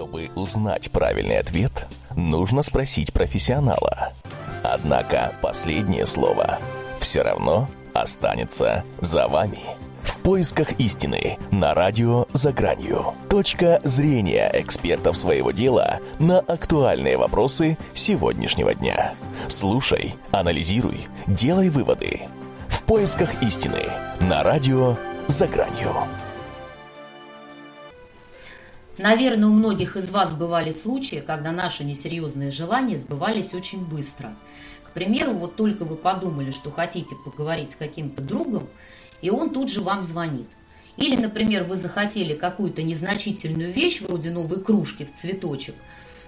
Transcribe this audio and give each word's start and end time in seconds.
Чтобы 0.00 0.30
узнать 0.34 0.90
правильный 0.90 1.38
ответ, 1.38 1.86
нужно 2.16 2.62
спросить 2.62 3.12
профессионала. 3.12 4.14
Однако 4.62 5.34
последнее 5.42 6.06
слово 6.06 6.58
все 7.00 7.20
равно 7.20 7.68
останется 7.92 8.82
за 9.02 9.28
вами. 9.28 9.60
В 10.02 10.16
поисках 10.22 10.72
истины 10.80 11.36
на 11.50 11.74
радио 11.74 12.26
«За 12.32 12.50
гранью». 12.50 13.12
Точка 13.28 13.82
зрения 13.84 14.50
экспертов 14.54 15.18
своего 15.18 15.50
дела 15.50 15.98
на 16.18 16.38
актуальные 16.38 17.18
вопросы 17.18 17.76
сегодняшнего 17.92 18.74
дня. 18.74 19.12
Слушай, 19.48 20.14
анализируй, 20.30 21.08
делай 21.26 21.68
выводы. 21.68 22.22
В 22.68 22.84
поисках 22.84 23.42
истины 23.42 23.82
на 24.18 24.42
радио 24.42 24.96
«За 25.28 25.46
гранью». 25.46 25.94
Наверное, 29.02 29.48
у 29.48 29.54
многих 29.54 29.96
из 29.96 30.10
вас 30.10 30.34
бывали 30.34 30.72
случаи, 30.72 31.24
когда 31.26 31.52
наши 31.52 31.84
несерьезные 31.84 32.50
желания 32.50 32.98
сбывались 32.98 33.54
очень 33.54 33.82
быстро. 33.82 34.36
К 34.82 34.90
примеру, 34.90 35.32
вот 35.32 35.56
только 35.56 35.86
вы 35.86 35.96
подумали, 35.96 36.50
что 36.50 36.70
хотите 36.70 37.16
поговорить 37.24 37.70
с 37.70 37.76
каким-то 37.76 38.20
другом, 38.20 38.68
и 39.22 39.30
он 39.30 39.54
тут 39.54 39.70
же 39.70 39.80
вам 39.80 40.02
звонит. 40.02 40.50
Или, 40.98 41.16
например, 41.16 41.64
вы 41.64 41.76
захотели 41.76 42.34
какую-то 42.34 42.82
незначительную 42.82 43.72
вещь, 43.72 44.02
вроде 44.02 44.30
новой 44.30 44.62
кружки 44.62 45.06
в 45.06 45.12
цветочек 45.12 45.76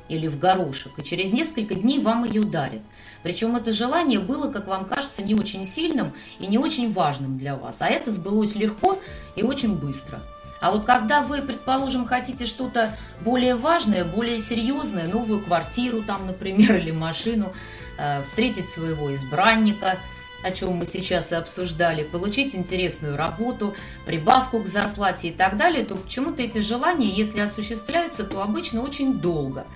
или 0.08 0.26
в 0.26 0.38
горошек, 0.38 0.98
и 0.98 1.04
через 1.04 1.30
несколько 1.30 1.74
дней 1.74 1.98
вам 1.98 2.24
ее 2.24 2.42
дарят. 2.42 2.80
Причем 3.22 3.54
это 3.54 3.70
желание 3.70 4.18
было, 4.18 4.50
как 4.50 4.66
вам 4.66 4.86
кажется, 4.86 5.22
не 5.22 5.34
очень 5.34 5.66
сильным 5.66 6.14
и 6.38 6.46
не 6.46 6.56
очень 6.56 6.90
важным 6.90 7.36
для 7.36 7.54
вас, 7.54 7.82
а 7.82 7.88
это 7.88 8.10
сбылось 8.10 8.54
легко 8.54 8.98
и 9.36 9.42
очень 9.42 9.76
быстро– 9.76 10.22
а 10.62 10.70
вот 10.70 10.84
когда 10.84 11.22
вы, 11.22 11.42
предположим, 11.42 12.06
хотите 12.06 12.46
что-то 12.46 12.96
более 13.20 13.56
важное, 13.56 14.04
более 14.04 14.38
серьезное, 14.38 15.08
новую 15.08 15.42
квартиру 15.42 16.04
там, 16.04 16.26
например, 16.26 16.76
или 16.78 16.92
машину, 16.92 17.52
э, 17.98 18.22
встретить 18.22 18.68
своего 18.68 19.12
избранника, 19.12 19.98
о 20.44 20.52
чем 20.52 20.74
мы 20.74 20.86
сейчас 20.86 21.32
и 21.32 21.34
обсуждали, 21.34 22.04
получить 22.04 22.54
интересную 22.54 23.16
работу, 23.16 23.74
прибавку 24.06 24.60
к 24.62 24.68
зарплате 24.68 25.28
и 25.28 25.32
так 25.32 25.56
далее, 25.56 25.84
то 25.84 25.96
почему-то 25.96 26.42
эти 26.42 26.58
желания, 26.58 27.08
если 27.08 27.40
осуществляются, 27.40 28.22
то 28.24 28.40
обычно 28.40 28.82
очень 28.82 29.14
долго. 29.14 29.66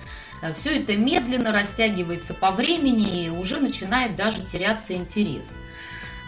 Э, 0.41 0.53
Все 0.53 0.79
это 0.79 0.95
медленно 0.95 1.51
растягивается 1.51 2.33
по 2.33 2.51
времени 2.51 3.25
и 3.25 3.29
уже 3.29 3.59
начинает 3.59 4.15
даже 4.15 4.41
теряться 4.45 4.93
интерес. 4.93 5.57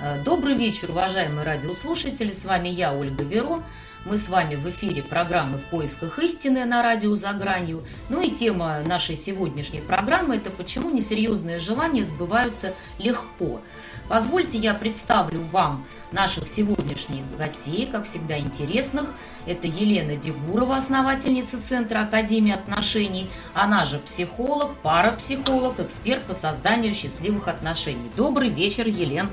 Э, 0.01 0.21
добрый 0.21 0.55
вечер, 0.55 0.91
уважаемые 0.91 1.45
радиослушатели, 1.45 2.33
с 2.33 2.43
вами 2.43 2.67
я, 2.67 2.93
Ольга 2.93 3.23
Веро. 3.23 3.63
Мы 4.05 4.17
с 4.17 4.29
вами 4.29 4.55
в 4.55 4.69
эфире 4.69 5.03
программы 5.03 5.57
«В 5.57 5.65
поисках 5.65 6.19
истины» 6.19 6.63
на 6.63 6.81
радио 6.81 7.15
«За 7.15 7.33
гранью». 7.33 7.83
Ну 8.07 8.21
и 8.21 8.31
тема 8.31 8.79
нашей 8.85 9.17
сегодняшней 9.17 9.81
программы– 9.81 10.35
это 10.37 10.51
почему 10.51 10.89
несерьезные 10.89 11.59
желания 11.59 12.05
сбываются 12.05 12.73
легко. 12.97 13.59
Позвольте 14.07 14.57
я 14.57 14.73
представлю 14.73 15.41
вам 15.51 15.85
наших 16.13 16.47
сегодняшних 16.47 17.25
гостей, 17.37 17.87
как 17.87 18.05
всегда 18.05 18.39
интересных. 18.39 19.09
Это 19.45 19.67
Елена 19.67 20.15
Дегурова, 20.15 20.77
основательница 20.77 21.61
Центра 21.61 21.99
Академии 21.99 22.53
отношений. 22.53 23.29
Она 23.53 23.83
же 23.83 23.99
психолог, 23.99 24.77
парапсихолог, 24.77 25.81
эксперт 25.81 26.25
по 26.25 26.33
созданию 26.33 26.93
счастливых 26.93 27.49
отношений. 27.49 28.09
Добрый 28.15 28.47
вечер, 28.47 28.87
Елена. 28.87 29.29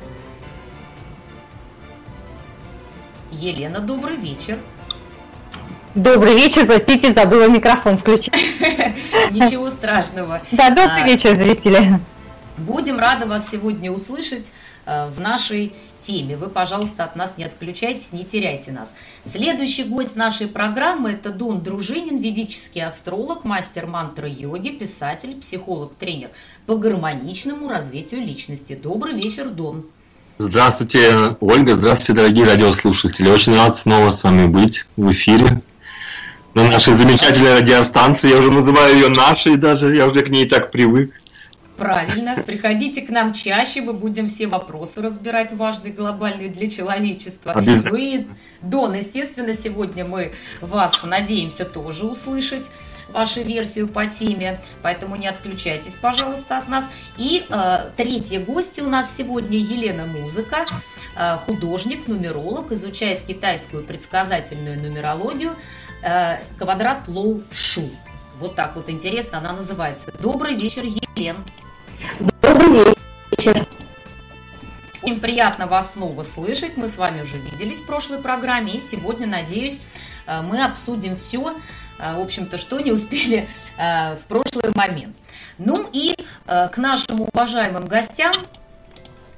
Елена, 3.30 3.80
добрый 3.80 4.16
вечер. 4.16 4.58
Добрый 5.94 6.34
вечер, 6.34 6.66
простите, 6.66 7.14
забыла 7.14 7.48
микрофон 7.48 7.98
включить. 7.98 8.32
Ничего 9.30 9.70
страшного. 9.70 10.42
Да, 10.52 10.68
добрый 10.70 11.02
а, 11.02 11.06
вечер, 11.06 11.34
зрители. 11.34 12.00
Будем 12.58 12.98
рады 12.98 13.26
вас 13.26 13.50
сегодня 13.50 13.90
услышать 13.90 14.46
э, 14.84 15.08
в 15.08 15.20
нашей 15.20 15.72
теме. 16.00 16.36
Вы, 16.36 16.48
пожалуйста, 16.48 17.04
от 17.04 17.16
нас 17.16 17.38
не 17.38 17.44
отключайтесь, 17.44 18.12
не 18.12 18.24
теряйте 18.24 18.72
нас. 18.72 18.94
Следующий 19.24 19.84
гость 19.84 20.16
нашей 20.16 20.48
программы– 20.48 21.10
это 21.12 21.30
Дон 21.30 21.62
Дружинин, 21.62 22.18
ведический 22.18 22.84
астролог, 22.84 23.44
мастер 23.44 23.86
мантры 23.86 24.28
йоги, 24.28 24.70
писатель, 24.70 25.34
психолог, 25.36 25.94
тренер 25.94 26.30
по 26.66 26.76
гармоничному 26.76 27.68
развитию 27.68 28.20
личности. 28.20 28.74
Добрый 28.74 29.14
вечер, 29.14 29.48
Дон. 29.48 29.86
Здравствуйте, 30.38 31.36
Ольга, 31.40 31.74
здравствуйте, 31.74 32.12
дорогие 32.12 32.44
радиослушатели. 32.44 33.30
Очень 33.30 33.56
рад 33.56 33.74
снова 33.74 34.10
с 34.10 34.22
вами 34.22 34.46
быть 34.46 34.84
в 34.94 35.10
эфире 35.10 35.62
на 36.52 36.64
нашей 36.64 36.92
замечательной 36.92 37.60
радиостанции. 37.60 38.28
Я 38.28 38.36
уже 38.36 38.52
называю 38.52 38.94
ее 38.96 39.08
нашей 39.08 39.56
даже, 39.56 39.94
я 39.94 40.04
уже 40.06 40.20
к 40.20 40.28
ней 40.28 40.46
так 40.46 40.70
привык. 40.70 41.14
Правильно. 41.78 42.36
Приходите 42.46 43.00
к 43.00 43.08
нам 43.08 43.32
чаще, 43.32 43.80
мы 43.80 43.94
будем 43.94 44.28
все 44.28 44.46
вопросы 44.46 45.00
разбирать 45.00 45.54
важные, 45.54 45.94
глобальные 45.94 46.50
для 46.50 46.68
человечества. 46.68 47.52
Обяз... 47.52 47.90
Вы, 47.90 48.26
Дон, 48.60 48.92
естественно, 48.92 49.54
сегодня 49.54 50.04
мы 50.04 50.32
вас 50.60 51.02
надеемся 51.02 51.64
тоже 51.64 52.04
услышать 52.04 52.68
вашу 53.16 53.42
версию 53.42 53.88
по 53.88 54.06
теме, 54.06 54.60
поэтому 54.82 55.16
не 55.16 55.26
отключайтесь, 55.26 55.94
пожалуйста, 55.94 56.58
от 56.58 56.68
нас. 56.68 56.86
И 57.16 57.46
э, 57.48 57.90
третья 57.96 58.40
гостья 58.40 58.82
у 58.82 58.90
нас 58.90 59.16
сегодня 59.16 59.56
Елена 59.56 60.04
Музыка, 60.04 60.66
э, 61.16 61.38
художник, 61.38 62.08
нумеролог, 62.08 62.72
изучает 62.72 63.22
китайскую 63.22 63.84
предсказательную 63.84 64.78
нумерологию, 64.78 65.56
э, 66.02 66.40
квадрат 66.58 67.08
Лоу 67.08 67.42
Шу. 67.50 67.88
Вот 68.38 68.54
так 68.54 68.76
вот 68.76 68.90
интересно 68.90 69.38
она 69.38 69.54
называется. 69.54 70.12
Добрый 70.20 70.54
вечер, 70.54 70.84
Елен. 70.84 71.36
Добрый 72.42 72.94
вечер. 73.30 73.66
Очень 75.02 75.20
приятно 75.20 75.66
вас 75.66 75.94
снова 75.94 76.22
слышать. 76.22 76.76
Мы 76.76 76.88
с 76.88 76.98
вами 76.98 77.22
уже 77.22 77.38
виделись 77.38 77.80
в 77.80 77.86
прошлой 77.86 78.18
программе. 78.18 78.74
И 78.74 78.80
сегодня, 78.82 79.26
надеюсь, 79.26 79.80
э, 80.26 80.42
мы 80.42 80.62
обсудим 80.62 81.16
все, 81.16 81.54
в 81.98 82.20
общем-то, 82.20 82.58
что 82.58 82.80
не 82.80 82.92
успели 82.92 83.48
э, 83.78 84.16
в 84.16 84.24
прошлый 84.26 84.72
момент. 84.74 85.16
Ну 85.58 85.88
и 85.92 86.14
к 86.46 86.76
нашим 86.76 87.22
уважаемым 87.22 87.86
гостям 87.86 88.32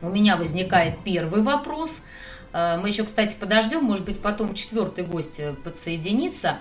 у 0.02 0.08
меня 0.08 0.36
возникает 0.36 0.98
первый 1.04 1.42
вопрос– 1.42 2.02
мы 2.52 2.88
еще, 2.88 3.04
кстати, 3.04 3.36
подождем, 3.38 3.84
может 3.84 4.06
быть, 4.06 4.20
потом 4.20 4.54
четвертый 4.54 5.04
гость 5.04 5.38
э, 5.38 5.52
подсоединится. 5.52 6.56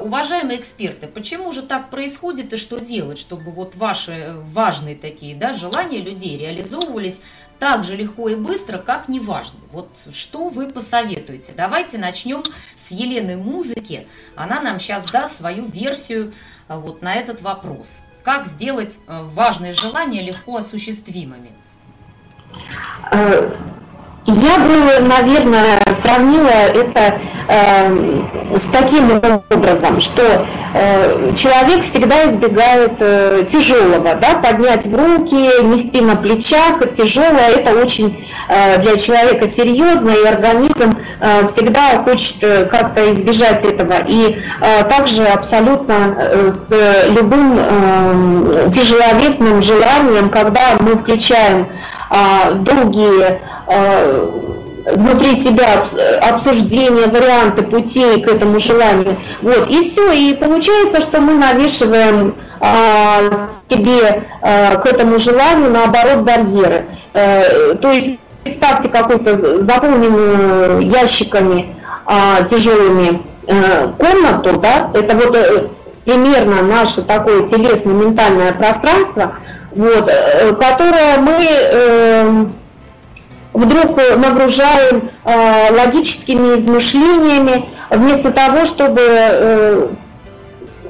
Уважаемые 0.00 0.58
эксперты, 0.58 1.06
почему 1.06 1.52
же 1.52 1.62
так 1.62 1.90
происходит 1.90 2.52
и 2.52 2.56
что 2.56 2.78
делать, 2.78 3.18
чтобы 3.18 3.52
вот 3.52 3.76
ваши 3.76 4.34
важные 4.36 4.96
такие 4.96 5.36
да, 5.36 5.52
желания 5.52 6.00
людей 6.00 6.36
реализовывались 6.36 7.22
так 7.60 7.84
же 7.84 7.94
легко 7.94 8.28
и 8.28 8.34
быстро, 8.34 8.78
как 8.78 9.08
неважно. 9.08 9.60
Вот 9.70 9.88
что 10.12 10.48
вы 10.48 10.68
посоветуете? 10.68 11.52
Давайте 11.56 11.98
начнем 11.98 12.42
с 12.74 12.90
Елены 12.90 13.36
Музыки. 13.36 14.08
Она 14.34 14.60
нам 14.60 14.80
сейчас 14.80 15.04
даст 15.10 15.36
свою 15.36 15.66
версию 15.66 16.32
вот 16.68 17.02
на 17.02 17.14
этот 17.14 17.42
вопрос. 17.42 18.00
Как 18.24 18.46
сделать 18.46 18.96
важные 19.06 19.72
желания 19.72 20.22
легко 20.22 20.56
осуществимыми? 20.56 21.50
Я 24.32 24.58
бы, 24.58 25.06
наверное, 25.06 25.80
сравнила 25.92 26.48
это 26.48 27.00
э, 27.00 27.18
с 27.50 28.64
таким 28.72 29.20
образом, 29.50 30.00
что 30.00 30.46
э, 30.74 31.32
человек 31.34 31.82
всегда 31.82 32.30
избегает 32.30 32.92
э, 33.00 33.44
тяжелого, 33.50 34.14
да, 34.14 34.36
поднять 34.42 34.86
в 34.86 34.94
руки, 34.94 35.62
нести 35.64 36.00
на 36.00 36.16
плечах, 36.16 36.92
тяжелое, 36.94 37.50
это 37.56 37.72
очень 37.72 38.24
э, 38.48 38.80
для 38.80 38.96
человека 38.96 39.48
серьезно, 39.48 40.10
и 40.10 40.26
организм 40.26 40.92
всегда 41.44 42.02
хочет 42.04 42.68
как-то 42.70 43.12
избежать 43.12 43.64
этого. 43.64 43.94
И 44.06 44.40
также 44.88 45.24
абсолютно 45.24 46.52
с 46.52 46.72
любым 47.08 47.58
э, 47.58 48.70
тяжеловесным 48.72 49.60
желанием, 49.60 50.30
когда 50.30 50.76
мы 50.80 50.96
включаем 50.96 51.68
долгие 52.64 53.40
внутри 54.84 55.36
себя 55.36 55.82
обсуждение, 56.22 57.06
варианты 57.06 57.62
путей 57.62 58.20
к 58.22 58.28
этому 58.28 58.58
желанию. 58.58 59.16
Вот, 59.42 59.68
и 59.68 59.82
все, 59.82 60.12
и 60.12 60.34
получается, 60.34 61.00
что 61.00 61.20
мы 61.20 61.34
навешиваем 61.34 62.34
а, 62.60 63.30
себе 63.68 64.24
а, 64.40 64.76
к 64.76 64.86
этому 64.86 65.18
желанию, 65.18 65.70
наоборот, 65.70 66.18
барьеры. 66.18 66.86
А, 67.12 67.74
то 67.76 67.90
есть 67.90 68.18
представьте 68.44 68.88
какую-то 68.88 69.62
заполненную 69.62 70.80
ящиками 70.80 71.74
а, 72.06 72.42
тяжелыми 72.42 73.22
а, 73.46 73.92
комнату, 73.98 74.58
да, 74.60 74.90
это 74.94 75.16
вот 75.16 75.70
примерно 76.04 76.62
наше 76.62 77.02
такое 77.02 77.44
телесно-ментальное 77.44 78.52
пространство, 78.52 79.36
вот, 79.72 80.10
которое 80.58 81.18
мы 81.18 81.36
э, 81.38 82.44
вдруг 83.52 83.96
нагружаем 84.16 85.10
э, 85.24 85.72
логическими 85.72 86.58
измышлениями, 86.58 87.68
вместо 87.90 88.32
того, 88.32 88.64
чтобы 88.64 89.00
э, 89.02 89.88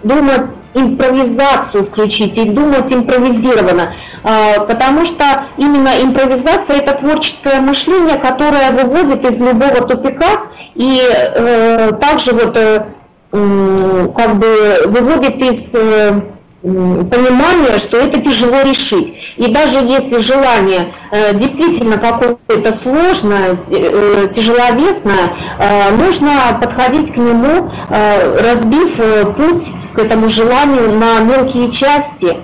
думать 0.03 0.59
импровизацию 0.75 1.85
включить 1.85 2.39
и 2.39 2.45
думать 2.45 2.93
импровизированно, 2.93 3.93
а, 4.23 4.61
потому 4.61 5.05
что 5.05 5.25
именно 5.57 5.91
импровизация 6.03 6.79
это 6.79 6.93
творческое 6.93 7.61
мышление, 7.61 8.19
которое 8.19 8.71
выводит 8.71 9.25
из 9.25 9.41
любого 9.41 9.87
тупика 9.87 10.43
и 10.75 11.01
э, 11.03 11.93
также 12.01 12.33
вот 12.33 12.57
э, 12.57 12.87
как 13.31 14.37
бы 14.37 14.83
выводит 14.87 15.43
из 15.43 15.75
э, 15.75 16.21
понимание, 16.63 17.79
что 17.79 17.97
это 17.97 18.21
тяжело 18.21 18.61
решить. 18.63 19.15
И 19.37 19.51
даже 19.51 19.79
если 19.79 20.19
желание 20.19 20.93
э, 21.11 21.35
действительно 21.35 21.97
какое-то 21.97 22.73
сложное, 22.73 23.59
э, 23.71 24.29
тяжеловесное, 24.31 25.33
э, 25.59 25.91
нужно 25.97 26.59
подходить 26.61 27.13
к 27.13 27.17
нему, 27.17 27.71
разбив 27.89 28.97
путь 29.37 29.73
к 29.95 29.99
этому 29.99 30.29
желанию 30.29 30.93
на 30.93 31.21
мелкие 31.21 31.71
части 31.71 32.37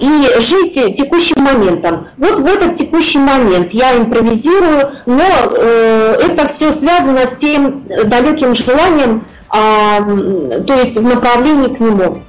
и 0.00 0.40
жить 0.40 0.96
текущим 0.96 1.42
моментом. 1.42 2.08
Вот 2.16 2.38
в 2.38 2.46
этот 2.46 2.74
текущий 2.74 3.18
момент 3.18 3.72
я 3.72 3.96
импровизирую, 3.96 4.92
но 5.06 5.24
это 5.24 6.46
все 6.46 6.70
связано 6.70 7.26
с 7.26 7.36
тем 7.36 7.84
далеким 8.04 8.54
желанием, 8.54 9.24
а, 9.48 10.00
то 10.66 10.74
есть 10.74 10.96
в 10.96 11.06
направлении 11.06 11.74
к 11.74 11.80
нему. 11.80 12.22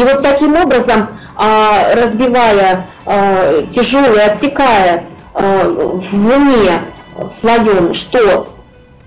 И 0.00 0.02
вот 0.02 0.22
таким 0.22 0.56
образом, 0.56 1.08
а, 1.36 1.94
разбивая 1.94 2.86
а, 3.04 3.66
тяжелое, 3.70 4.30
отсекая 4.30 5.04
а, 5.34 5.68
в 5.68 6.28
уме 6.30 6.84
своем, 7.28 7.92
что 7.92 8.48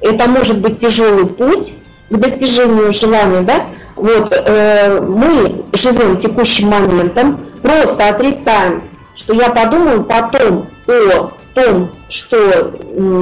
это 0.02 0.30
может 0.30 0.62
быть 0.62 0.80
тяжелый 0.80 1.26
путь 1.26 1.74
к 2.12 2.16
достижению 2.16 2.92
желания, 2.92 3.42
да, 3.42 3.66
вот 3.96 4.32
э, 4.32 5.00
мы 5.02 5.64
живем 5.74 6.18
текущим 6.18 6.70
моментом, 6.70 7.44
просто 7.64 8.10
отрицаем, 8.10 8.84
что 9.16 9.34
я 9.34 9.50
подумаю 9.50 10.04
потом 10.04 10.68
о 10.88 11.32
том, 11.56 11.92
что 12.10 12.72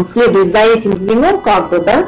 следует 0.04 0.52
за 0.52 0.60
этим 0.60 0.98
звеном, 0.98 1.40
как 1.40 1.70
бы, 1.70 1.80
да, 1.80 2.08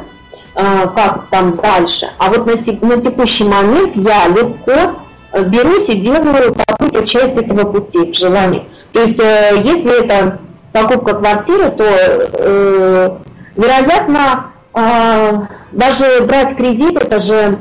как 0.56 1.30
там 1.30 1.56
дальше. 1.56 2.10
А 2.18 2.30
вот 2.30 2.46
на, 2.46 2.88
на 2.88 3.02
текущий 3.02 3.46
момент 3.46 3.96
я 3.96 4.28
легко 4.28 5.03
берусь 5.42 5.90
и 5.90 5.96
делаю 5.96 6.54
какую-то 6.54 7.06
часть 7.06 7.38
этого 7.38 7.72
пути 7.72 8.12
к 8.12 8.16
желанию. 8.16 8.64
То 8.92 9.02
есть, 9.02 9.20
э, 9.20 9.60
если 9.64 10.04
это 10.04 10.40
покупка 10.72 11.16
квартиры, 11.16 11.72
то, 11.72 11.84
э, 11.84 13.10
вероятно, 13.56 14.52
э, 14.74 15.34
даже 15.72 16.22
брать 16.28 16.56
кредит, 16.56 16.98
это 17.02 17.20
же 17.20 17.60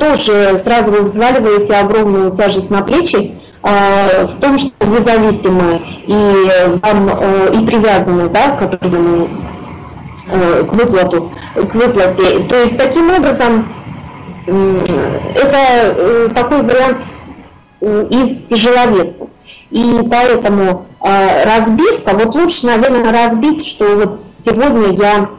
тоже 0.00 0.58
сразу 0.58 0.90
вы 0.90 1.02
взваливаете 1.02 1.74
огромную 1.74 2.32
тяжесть 2.32 2.68
на 2.68 2.82
плечи, 2.82 3.38
в 3.62 4.34
том, 4.40 4.58
что 4.58 4.72
вы 4.80 4.98
зависимы 4.98 5.80
и, 6.04 6.80
вам, 6.82 7.08
и 7.08 7.64
привязаны 7.64 8.28
да, 8.28 8.56
к 8.56 8.62
определенному 8.62 9.28
к 10.26 10.72
выплату, 10.72 11.30
к 11.54 11.74
выплате. 11.76 12.40
То 12.48 12.56
есть 12.60 12.76
таким 12.76 13.08
образом 13.12 13.68
это 15.34 15.94
э, 15.96 16.28
такой 16.34 16.62
вариант 16.62 16.98
из 17.80 18.44
тяжеловесных. 18.44 19.28
И 19.70 20.00
поэтому 20.08 20.86
э, 21.00 21.44
разбивка, 21.44 22.12
вот 22.14 22.34
лучше, 22.34 22.66
наверное, 22.66 23.10
разбить, 23.10 23.66
что 23.66 23.96
вот 23.96 24.18
сегодня 24.18 24.92
я 24.92 25.30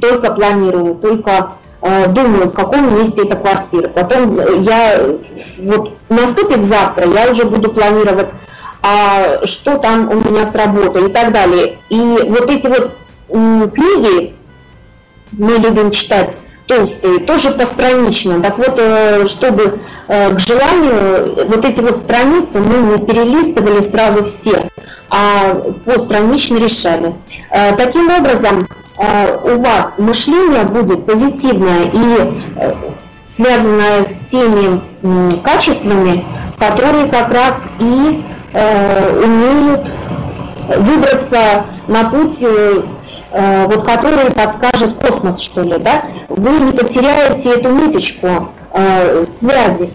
только 0.00 0.32
планирую, 0.32 0.94
только 0.96 1.52
э, 1.80 2.08
думаю, 2.08 2.46
в 2.46 2.54
каком 2.54 2.98
месте 2.98 3.22
эта 3.22 3.36
квартира. 3.36 3.88
Потом 3.88 4.60
я, 4.60 5.00
вот 5.66 5.94
наступит 6.10 6.62
завтра, 6.62 7.08
я 7.08 7.30
уже 7.30 7.44
буду 7.44 7.72
планировать, 7.72 8.34
а 8.82 9.46
что 9.46 9.78
там 9.78 10.10
у 10.10 10.16
меня 10.16 10.44
с 10.44 10.54
работой 10.54 11.08
и 11.08 11.12
так 11.12 11.32
далее. 11.32 11.78
И 11.88 11.98
вот 11.98 12.50
эти 12.50 12.66
вот 12.66 12.92
книги 13.28 14.34
мы 15.32 15.52
любим 15.52 15.90
читать, 15.90 16.36
толстые, 16.68 17.20
тоже 17.20 17.50
постранично. 17.50 18.40
Так 18.40 18.58
вот, 18.58 18.74
э, 18.76 19.26
чтобы 19.26 19.80
э, 20.06 20.34
к 20.34 20.38
желанию 20.38 21.48
вот 21.48 21.64
эти 21.64 21.80
вот 21.80 21.96
страницы 21.96 22.60
мы 22.60 22.92
не 22.92 23.04
перелистывали 23.04 23.80
сразу 23.80 24.22
все, 24.22 24.68
а 25.10 25.54
постранично 25.84 26.58
решали. 26.58 27.14
Э, 27.50 27.74
таким 27.74 28.10
образом, 28.10 28.68
у 29.44 29.56
вас 29.62 29.94
мышление 29.98 30.64
будет 30.64 31.06
позитивное 31.06 31.84
и 31.84 32.32
связанное 33.28 34.04
с 34.04 34.18
теми 34.26 34.80
качествами, 35.44 36.24
которые 36.58 37.06
как 37.06 37.30
раз 37.32 37.60
и 37.78 38.24
умеют 39.24 39.88
выбраться 40.78 41.66
на 41.86 42.10
путь, 42.10 42.44
вот, 43.30 43.86
который 43.86 44.32
подскажет 44.32 44.94
космос, 44.94 45.38
что 45.38 45.62
ли, 45.62 45.78
да, 45.78 46.02
вы 46.38 46.60
не 46.60 46.72
потеряете 46.72 47.54
эту 47.54 47.70
ниточку 47.70 48.52
э, 48.72 49.24
связи 49.24 49.90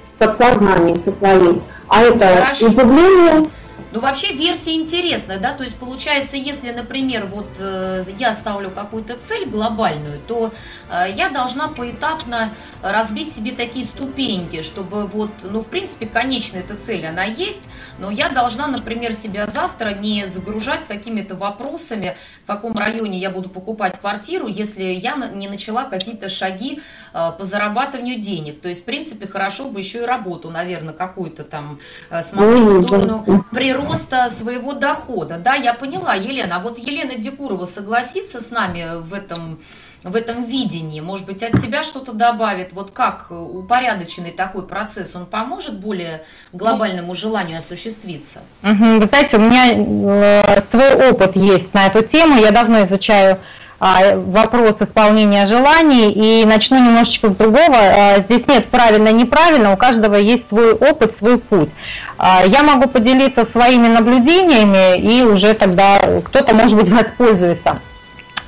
с 0.00 0.12
подсознанием, 0.14 0.98
со 0.98 1.10
своим. 1.10 1.62
А 1.88 2.02
это 2.02 2.26
Хорошо. 2.26 2.66
углубление 2.66 3.46
ну, 3.94 4.00
вообще 4.00 4.32
версия 4.32 4.74
интересная, 4.74 5.38
да, 5.38 5.52
то 5.52 5.62
есть 5.62 5.76
получается, 5.76 6.36
если, 6.36 6.72
например, 6.72 7.26
вот 7.26 7.46
э, 7.60 8.02
я 8.18 8.32
ставлю 8.32 8.72
какую-то 8.72 9.16
цель 9.16 9.48
глобальную, 9.48 10.18
то 10.26 10.52
э, 10.90 11.12
я 11.14 11.28
должна 11.28 11.68
поэтапно 11.68 12.52
разбить 12.82 13.30
себе 13.30 13.52
такие 13.52 13.84
ступеньки, 13.84 14.62
чтобы 14.62 15.06
вот, 15.06 15.30
ну, 15.44 15.60
в 15.60 15.68
принципе, 15.68 16.06
конечная 16.06 16.62
эта 16.62 16.76
цель, 16.76 17.06
она 17.06 17.22
есть, 17.22 17.68
но 18.00 18.10
я 18.10 18.30
должна, 18.30 18.66
например, 18.66 19.14
себя 19.14 19.46
завтра 19.46 19.90
не 19.90 20.26
загружать 20.26 20.84
какими-то 20.88 21.36
вопросами, 21.36 22.16
в 22.42 22.48
каком 22.48 22.76
районе 22.76 23.20
я 23.20 23.30
буду 23.30 23.48
покупать 23.48 24.00
квартиру, 24.00 24.48
если 24.48 24.82
я 24.82 25.14
не 25.32 25.46
начала 25.46 25.84
какие-то 25.84 26.28
шаги 26.28 26.80
э, 27.12 27.30
по 27.38 27.44
зарабатыванию 27.44 28.18
денег. 28.18 28.60
То 28.60 28.68
есть, 28.68 28.82
в 28.82 28.86
принципе, 28.86 29.28
хорошо 29.28 29.66
бы 29.66 29.78
еще 29.78 30.02
и 30.02 30.04
работу, 30.04 30.50
наверное, 30.50 30.94
какую-то 30.94 31.44
там 31.44 31.78
э, 32.10 32.22
смотреть 32.24 32.64
в 32.64 32.82
сторону 32.86 33.44
природы 33.52 33.83
роста 33.84 34.28
своего 34.28 34.72
дохода. 34.72 35.38
Да, 35.38 35.54
я 35.54 35.74
поняла, 35.74 36.14
Елена. 36.14 36.56
А 36.56 36.58
вот 36.60 36.78
Елена 36.78 37.16
Декурова 37.16 37.64
согласится 37.64 38.40
с 38.40 38.50
нами 38.50 39.00
в 39.02 39.14
этом, 39.14 39.60
в 40.02 40.16
этом 40.16 40.44
видении? 40.44 41.00
Может 41.00 41.26
быть, 41.26 41.42
от 41.42 41.60
себя 41.60 41.82
что-то 41.82 42.12
добавит? 42.12 42.72
Вот 42.72 42.90
как 42.90 43.26
упорядоченный 43.30 44.32
такой 44.32 44.66
процесс, 44.66 45.14
он 45.14 45.26
поможет 45.26 45.78
более 45.78 46.24
глобальному 46.52 47.14
желанию 47.14 47.58
осуществиться? 47.58 48.42
Угу, 48.62 49.00
вы 49.00 49.06
знаете, 49.06 49.36
у 49.36 49.40
меня 49.40 49.72
э, 49.72 50.62
свой 50.70 51.10
опыт 51.10 51.36
есть 51.36 51.72
на 51.74 51.86
эту 51.86 52.02
тему. 52.02 52.40
Я 52.40 52.50
давно 52.50 52.84
изучаю 52.86 53.38
вопрос 53.80 54.76
исполнения 54.80 55.46
желаний 55.46 56.12
и 56.12 56.44
начну 56.46 56.78
немножечко 56.78 57.30
с 57.30 57.34
другого. 57.34 57.76
А, 57.76 58.20
здесь 58.20 58.46
нет 58.46 58.66
правильно-неправильно, 58.68 59.72
у 59.72 59.76
каждого 59.76 60.14
есть 60.14 60.48
свой 60.48 60.72
опыт, 60.72 61.16
свой 61.16 61.38
путь. 61.38 61.70
А, 62.16 62.42
я 62.46 62.62
могу 62.62 62.88
поделиться 62.88 63.44
своими 63.44 63.88
наблюдениями 63.88 64.98
и 64.98 65.22
уже 65.22 65.54
тогда 65.54 65.98
кто-то, 66.24 66.54
может 66.54 66.76
быть, 66.76 66.88
воспользуется. 66.90 67.80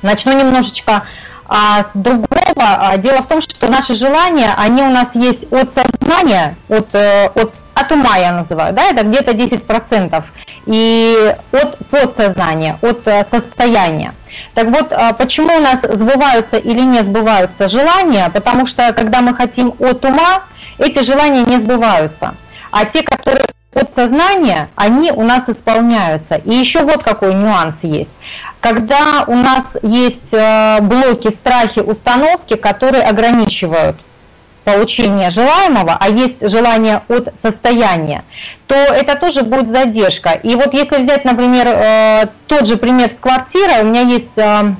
Начну 0.01 0.37
немножечко 0.37 1.03
с 1.49 1.85
другого. 1.93 2.97
Дело 2.97 3.23
в 3.23 3.27
том, 3.27 3.41
что 3.41 3.71
наши 3.71 3.95
желания, 3.95 4.53
они 4.57 4.81
у 4.81 4.89
нас 4.89 5.07
есть 5.13 5.43
от 5.51 5.69
сознания, 5.73 6.57
от, 6.67 6.93
э, 6.93 7.27
от, 7.35 7.53
от 7.79 7.91
ума 7.91 8.17
я 8.17 8.31
называю, 8.31 8.73
да, 8.73 8.89
это 8.89 9.05
где-то 9.05 9.31
10%, 9.33 10.23
и 10.65 11.35
от 11.51 11.77
подсознания, 11.89 12.77
от 12.81 13.07
э, 13.07 13.25
состояния. 13.31 14.13
Так 14.53 14.67
вот, 14.67 14.91
а 14.91 15.13
почему 15.13 15.55
у 15.55 15.59
нас 15.59 15.79
сбываются 15.81 16.57
или 16.57 16.81
не 16.81 16.99
сбываются 16.99 17.69
желания? 17.69 18.29
Потому 18.29 18.65
что, 18.65 18.93
когда 18.93 19.21
мы 19.21 19.35
хотим 19.35 19.73
от 19.79 20.03
ума, 20.05 20.43
эти 20.77 21.03
желания 21.03 21.43
не 21.43 21.59
сбываются. 21.59 22.35
А 22.71 22.85
те, 22.85 23.03
которые 23.03 23.45
от 23.73 23.91
сознания, 23.95 24.69
они 24.75 25.11
у 25.11 25.23
нас 25.23 25.47
исполняются. 25.47 26.35
И 26.35 26.53
еще 26.53 26.83
вот 26.83 27.03
какой 27.03 27.33
нюанс 27.33 27.75
есть. 27.83 28.09
Когда 28.59 29.23
у 29.27 29.35
нас 29.35 29.63
есть 29.83 30.33
э, 30.33 30.79
блоки, 30.81 31.29
страхи, 31.29 31.79
установки, 31.79 32.55
которые 32.55 33.03
ограничивают 33.03 33.97
получения 34.67 35.31
желаемого, 35.31 35.95
а 35.97 36.09
есть 36.09 36.35
желание 36.41 37.01
от 37.07 37.33
состояния, 37.41 38.25
то 38.67 38.75
это 38.75 39.15
тоже 39.15 39.43
будет 39.43 39.69
задержка. 39.73 40.31
И 40.31 40.55
вот 40.55 40.73
если 40.73 41.03
взять, 41.03 41.23
например, 41.23 41.67
э, 41.67 42.25
тот 42.47 42.67
же 42.67 42.75
пример 42.75 43.09
с 43.11 43.17
квартирой, 43.17 43.83
у 43.83 43.85
меня 43.85 44.01
есть 44.01 44.35
э, 44.35 44.73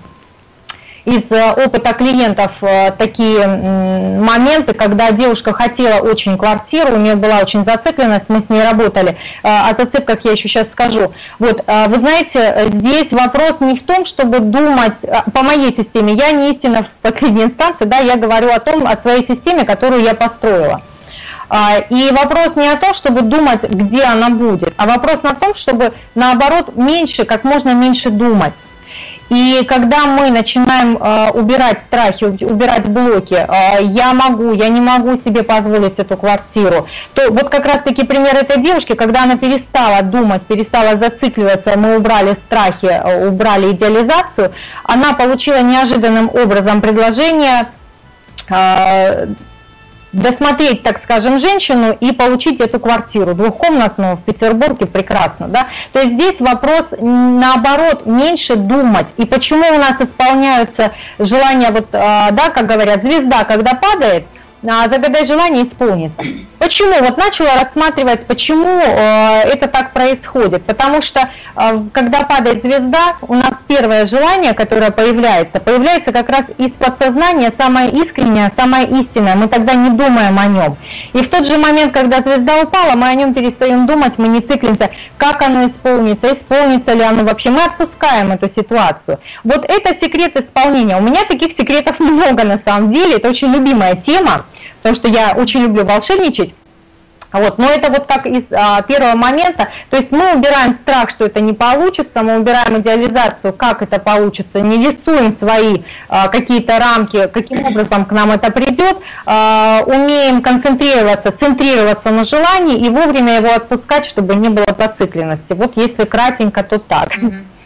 из 1.08 1.32
опыта 1.32 1.94
клиентов 1.94 2.52
такие 2.98 3.48
моменты, 3.48 4.74
когда 4.74 5.12
девушка 5.12 5.54
хотела 5.54 6.02
очень 6.02 6.38
квартиру, 6.38 6.96
у 6.96 7.00
нее 7.00 7.16
была 7.16 7.40
очень 7.40 7.64
зацикленность, 7.64 8.26
мы 8.28 8.44
с 8.46 8.50
ней 8.50 8.62
работали. 8.62 9.16
О 9.42 9.70
зацепках 9.70 10.26
я 10.26 10.34
еще 10.34 10.50
сейчас 10.50 10.68
скажу. 10.70 11.14
Вот, 11.40 11.64
вы 11.66 12.00
знаете, 12.00 12.68
здесь 12.74 13.12
вопрос 13.12 13.62
не 13.62 13.80
в 13.80 13.84
том, 13.84 14.04
чтобы 14.04 14.40
думать, 14.40 14.98
по 15.34 15.44
моей 15.44 15.74
системе, 15.74 16.14
я 16.14 16.32
не 16.32 16.52
истина 16.52 16.84
в 16.84 16.90
последней 17.02 17.44
инстанции, 17.44 17.86
да, 17.86 18.00
я 18.00 18.18
говорю 18.18 18.52
о 18.52 18.60
том, 18.60 18.86
о 18.86 18.98
своей 18.98 19.26
системе, 19.26 19.64
которую 19.64 20.04
я 20.04 20.14
построила. 20.14 20.82
А, 21.50 21.78
и 21.90 22.12
вопрос 22.12 22.58
не 22.58 22.68
о 22.68 22.76
том, 22.76 22.94
чтобы 22.94 23.22
думать, 23.22 23.64
где 23.64 24.04
она 24.04 24.30
будет, 24.30 24.74
а 24.76 24.86
вопрос 24.86 25.24
на 25.24 25.34
том, 25.34 25.56
чтобы 25.56 25.94
наоборот 26.16 26.76
меньше, 26.76 27.24
как 27.24 27.46
можно 27.46 27.74
меньше 27.74 28.10
думать. 28.10 28.54
И 29.29 29.65
когда 29.67 30.05
мы 30.05 30.29
начинаем 30.29 30.98
э, 30.98 31.31
убирать 31.31 31.79
страхи, 31.88 32.24
убирать 32.24 32.88
блоки, 32.88 33.34
э, 33.36 33.84
я 33.84 34.13
могу, 34.13 34.53
я 34.53 34.69
не 34.69 34.79
могу 34.79 35.17
себе 35.17 35.43
позволить 35.43 36.00
эту 36.00 36.15
квартиру, 36.15 36.88
то 37.13 37.29
вот 37.31 37.50
как 37.50 37.65
раз 37.65 37.84
таки 37.84 38.05
пример 38.05 38.36
этой 38.36 38.62
девушки, 38.62 38.93
когда 38.93 39.24
она 39.24 39.36
перестала 39.38 40.01
думать, 40.01 40.43
перестала 40.43 40.98
зацикливаться, 40.98 41.77
мы 41.77 41.98
убрали 41.98 42.38
страхи, 42.48 43.01
убрали 43.27 43.72
идеализацию, 43.74 44.53
она 44.84 45.13
получила 45.13 45.62
неожиданным 45.62 46.29
образом 46.29 46.81
предложение 46.81 47.67
э, 48.50 49.27
досмотреть, 50.14 50.84
так 50.84 51.02
скажем, 51.04 51.40
женщину 51.40 51.96
и 52.00 52.12
получить 52.12 52.60
эту 52.60 52.80
квартиру 52.80 53.34
двухкомнатную 53.34 54.18
в 54.18 54.24
Петербурге 54.24 54.86
прекрасно, 54.86 55.48
да. 55.48 55.68
То 55.92 56.00
есть 56.00 56.14
здесь 56.14 56.40
вопрос 56.40 56.86
наоборот 57.00 58.06
меньше 58.06 58.56
думать. 58.56 59.08
И 59.18 59.26
почему 59.26 59.66
у 59.68 59.78
нас 59.78 60.00
исполняются 60.00 60.92
желания, 61.20 61.72
вот, 61.72 61.90
а, 61.94 62.32
да, 62.32 62.50
как 62.50 62.68
говорят, 62.68 63.04
звезда, 63.04 63.44
когда 63.44 63.74
падает, 63.74 64.26
а, 64.66 64.90
загадай 64.90 65.26
желание 65.26 65.68
исполнится. 65.68 66.18
Почему? 66.60 66.94
Вот 67.02 67.18
начала 67.18 67.52
рассматривать, 67.62 68.26
почему 68.26 68.80
э, 68.80 69.42
это 69.44 69.68
так 69.68 69.94
происходит. 69.94 70.64
Потому 70.66 71.02
что 71.02 71.30
э, 71.56 71.80
когда 71.92 72.24
падает 72.24 72.64
звезда, 72.64 73.16
у 73.22 73.36
нас 73.36 73.52
первое 73.68 74.06
желание, 74.06 74.54
которое 74.54 74.92
появляется, 74.92 75.60
появляется 75.60 76.12
как 76.12 76.30
раз 76.30 76.46
из 76.58 76.72
подсознания, 76.72 77.54
самое 77.58 77.92
искреннее, 77.92 78.52
самое 78.58 78.88
истинное. 78.88 79.36
Мы 79.36 79.48
тогда 79.48 79.76
не 79.76 79.92
думаем 79.92 80.38
о 80.40 80.46
нем. 80.48 80.78
И 81.14 81.20
в 81.20 81.30
тот 81.30 81.46
же 81.46 81.58
момент, 81.58 81.94
когда 81.94 82.22
звезда 82.22 82.62
упала, 82.62 82.96
мы 82.96 83.08
о 83.08 83.14
нем 83.14 83.34
перестаем 83.34 83.86
думать, 83.86 84.18
мы 84.18 84.28
не 84.28 84.42
циклимся, 84.42 84.90
как 85.18 85.42
оно 85.44 85.68
исполнится, 85.68 86.34
исполнится 86.34 86.94
ли 86.94 87.04
оно 87.04 87.24
вообще. 87.24 87.52
Мы 87.52 87.64
отпускаем 87.64 88.32
эту 88.32 88.50
ситуацию. 88.50 89.20
Вот 89.44 89.64
это 89.70 89.96
секрет 90.02 90.36
исполнения. 90.40 90.98
У 90.98 91.02
меня 91.02 91.24
таких 91.26 91.56
секретов 91.56 92.00
много 92.00 92.44
на 92.44 92.60
самом 92.66 92.92
деле. 92.92 93.18
Это 93.18 93.30
очень 93.30 93.50
любимая 93.50 93.96
тема 93.96 94.46
потому 94.77 94.96
что 94.96 95.07
я 95.07 95.34
очень 95.36 95.62
люблю 95.62 95.86
волшебничать. 95.86 96.53
Вот, 97.31 97.57
но 97.57 97.69
это 97.69 97.91
вот 97.91 98.05
как 98.05 98.25
из 98.25 98.43
а, 98.51 98.81
первого 98.84 99.15
момента, 99.15 99.67
то 99.89 99.98
есть 99.98 100.12
мы 100.12 100.34
убираем 100.34 100.75
страх, 100.75 101.10
что 101.10 101.25
это 101.25 101.41
не 101.41 101.51
получится, 101.51 102.24
мы 102.24 102.39
убираем 102.39 102.79
идеализацию, 102.79 103.51
как 103.51 103.81
это 103.81 104.00
получится, 104.00 104.62
не 104.62 104.77
рисуем 104.77 105.36
свои 105.36 105.81
а, 106.07 106.29
какие-то 106.29 106.79
рамки, 106.79 107.27
каким 107.27 107.65
образом 107.65 108.05
к 108.05 108.12
нам 108.12 108.31
это 108.31 108.50
придет, 108.50 108.98
а, 109.25 109.84
умеем 109.86 110.41
концентрироваться, 110.41 111.34
центрироваться 111.34 112.12
на 112.12 112.24
желании 112.24 112.79
и 112.79 112.89
вовремя 112.89 113.36
его 113.36 113.53
отпускать, 113.53 114.05
чтобы 114.05 114.36
не 114.36 114.48
было 114.48 114.67
зацикленности. 114.77 115.51
Вот 115.51 115.74
если 115.75 116.05
кратенько, 116.05 116.63
то 116.63 116.79
так. 116.79 117.12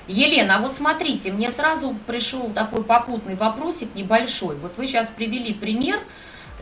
Елена, 0.07 0.57
а 0.57 0.61
вот 0.61 0.75
смотрите, 0.75 1.31
мне 1.31 1.51
сразу 1.51 1.95
пришел 2.07 2.49
такой 2.53 2.83
попутный 2.83 3.35
вопросик 3.35 3.95
небольшой. 3.95 4.55
Вот 4.61 4.73
вы 4.77 4.87
сейчас 4.87 5.09
привели 5.09 5.53
пример, 5.53 5.99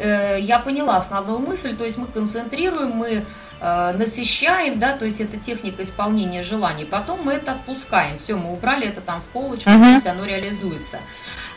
я 0.06 0.60
поняла 0.60 0.98
основную 0.98 1.40
мысль, 1.40 1.76
то 1.76 1.84
есть 1.84 1.98
мы 1.98 2.08
концентрируем, 2.08 2.92
мы 2.92 3.26
э, 3.60 3.92
насыщаем, 3.98 4.80
да, 4.80 4.96
то 4.96 5.06
есть 5.06 5.20
это 5.22 5.38
техника 5.38 5.84
исполнения 5.84 6.44
желаний, 6.44 6.86
потом 6.86 7.24
мы 7.24 7.34
это 7.34 7.54
отпускаем, 7.54 8.18
все, 8.18 8.36
мы 8.36 8.54
убрали 8.54 8.88
это 8.88 9.02
там 9.02 9.22
в 9.22 9.26
полочку, 9.26 9.70
uh-huh. 9.70 9.84
то 9.84 9.90
есть 9.90 10.08
оно 10.08 10.26
реализуется. 10.26 11.00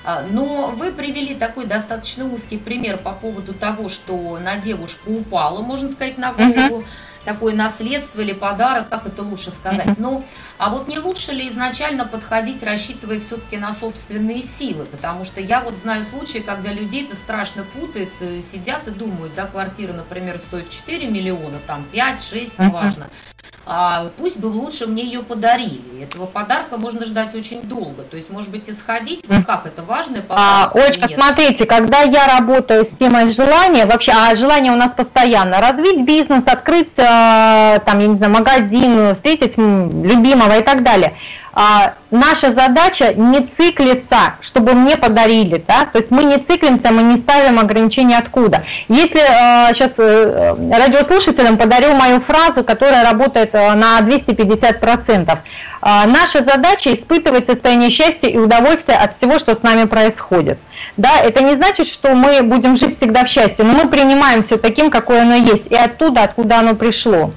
А, 0.04 0.25
но 0.28 0.72
вы 0.72 0.92
привели 0.92 1.34
такой 1.34 1.66
достаточно 1.66 2.26
узкий 2.26 2.58
пример 2.58 2.99
по 2.99 3.12
поводу 3.12 3.54
того, 3.54 3.88
что 3.88 4.38
на 4.42 4.56
девушку 4.56 5.12
упала, 5.12 5.61
можно 5.61 5.88
сказать, 5.88 6.18
на 6.18 6.32
голову. 6.32 6.80
Uh-huh 6.80 6.87
такое 7.25 7.55
наследство 7.55 8.21
или 8.21 8.33
подарок, 8.33 8.88
как 8.88 9.07
это 9.07 9.23
лучше 9.23 9.50
сказать. 9.50 9.99
Ну, 9.99 10.25
а 10.59 10.71
вот 10.71 10.88
не 10.88 10.99
лучше 10.99 11.33
ли 11.33 11.49
изначально 11.49 12.07
подходить, 12.07 12.62
рассчитывая 12.62 13.21
все-таки 13.21 13.57
на 13.57 13.73
собственные 13.73 14.43
силы? 14.43 14.85
Потому 14.85 15.25
что 15.25 15.41
я 15.41 15.61
вот 15.61 15.76
знаю 15.76 16.05
случаи, 16.05 16.38
когда 16.38 16.73
людей 16.73 17.05
это 17.05 17.17
страшно 17.17 17.64
путает, 17.64 18.11
э, 18.21 18.41
сидят 18.41 18.88
и 18.88 18.91
думают, 18.91 19.35
да, 19.35 19.47
квартира, 19.47 19.93
например, 19.93 20.38
стоит 20.38 20.71
4 20.71 21.07
миллиона, 21.07 21.59
там 21.67 21.85
5, 21.93 22.23
6, 22.23 22.59
неважно. 22.59 23.09
А 23.64 24.11
пусть 24.19 24.41
бы 24.41 24.47
лучше 24.47 24.87
мне 24.87 25.05
ее 25.05 25.23
подарили. 25.23 26.02
Этого 26.02 26.26
подарка 26.26 26.79
можно 26.79 27.07
ждать 27.07 27.35
очень 27.35 27.62
долго. 27.62 28.02
То 28.02 28.17
есть, 28.17 28.29
может 28.29 28.50
быть, 28.50 28.69
исходить, 28.69 29.25
ну 29.29 29.45
как 29.45 29.67
это 29.67 29.83
важно? 29.83 30.23
А, 30.29 30.71
Олечка, 30.75 31.09
смотрите, 31.14 31.64
когда 31.64 32.00
я 32.00 32.26
работаю 32.26 32.87
с 32.87 32.99
темой 32.99 33.31
желания, 33.31 33.87
вообще, 33.87 34.12
а 34.12 34.35
желание 34.35 34.73
у 34.73 34.76
нас 34.76 34.93
постоянно, 34.97 35.61
развить 35.61 36.05
бизнес, 36.05 36.45
открыть, 36.47 36.99
э, 36.99 37.05
там, 37.85 38.00
я 38.00 38.07
не 38.07 38.14
знаю, 38.16 38.33
магазин, 38.33 39.14
встретить 39.14 39.57
любимого 39.57 40.59
и 40.59 40.62
так 40.62 40.83
далее– 40.83 41.14
а, 41.54 41.95
наша 42.11 42.54
задача 42.54 43.12
не 43.12 43.47
циклиться, 43.47 44.35
чтобы 44.40 44.73
мне 44.73 44.97
подарили, 44.97 45.62
да, 45.66 45.85
то 45.85 45.99
есть 45.99 46.11
мы 46.11 46.25
не 46.25 46.38
циклимся, 46.38 46.90
мы 46.92 47.02
не 47.02 47.19
ставим 47.19 47.59
ограничения 47.59 48.16
откуда. 48.16 48.62
Если 48.88 49.21
а, 49.21 49.73
сейчас 49.75 49.92
а, 49.99 50.57
радиослушателям 50.57 51.59
подарю 51.59 51.95
мою 51.95 52.23
фразу, 52.23 52.64
которая 52.64 53.04
работает 53.04 53.54
а, 53.54 53.75
на 53.75 54.00
250%, 54.00 55.38
а, 55.83 56.07
наша 56.07 56.42
задача 56.42 56.95
испытывать 56.95 57.47
состояние 57.47 57.90
счастья 57.90 58.28
и 58.28 58.38
удовольствия 58.38 58.95
от 58.95 59.19
всего, 59.19 59.38
что 59.38 59.54
с 59.54 59.62
нами 59.62 59.85
происходит. 59.85 60.59
Да, 60.96 61.20
это 61.20 61.42
не 61.42 61.54
значит, 61.54 61.87
что 61.87 62.14
мы 62.14 62.42
будем 62.42 62.76
жить 62.76 62.96
всегда 62.96 63.25
в 63.25 63.28
счастье, 63.28 63.64
но 63.64 63.72
мы 63.72 63.88
принимаем 63.88 64.44
все 64.44 64.58
таким, 64.58 64.90
какое 64.90 65.22
оно 65.22 65.34
есть, 65.37 65.70
и 65.70 65.75
оттуда, 65.75 66.25
откуда 66.25 66.58
оно 66.58 66.75
пришло. 66.75 67.32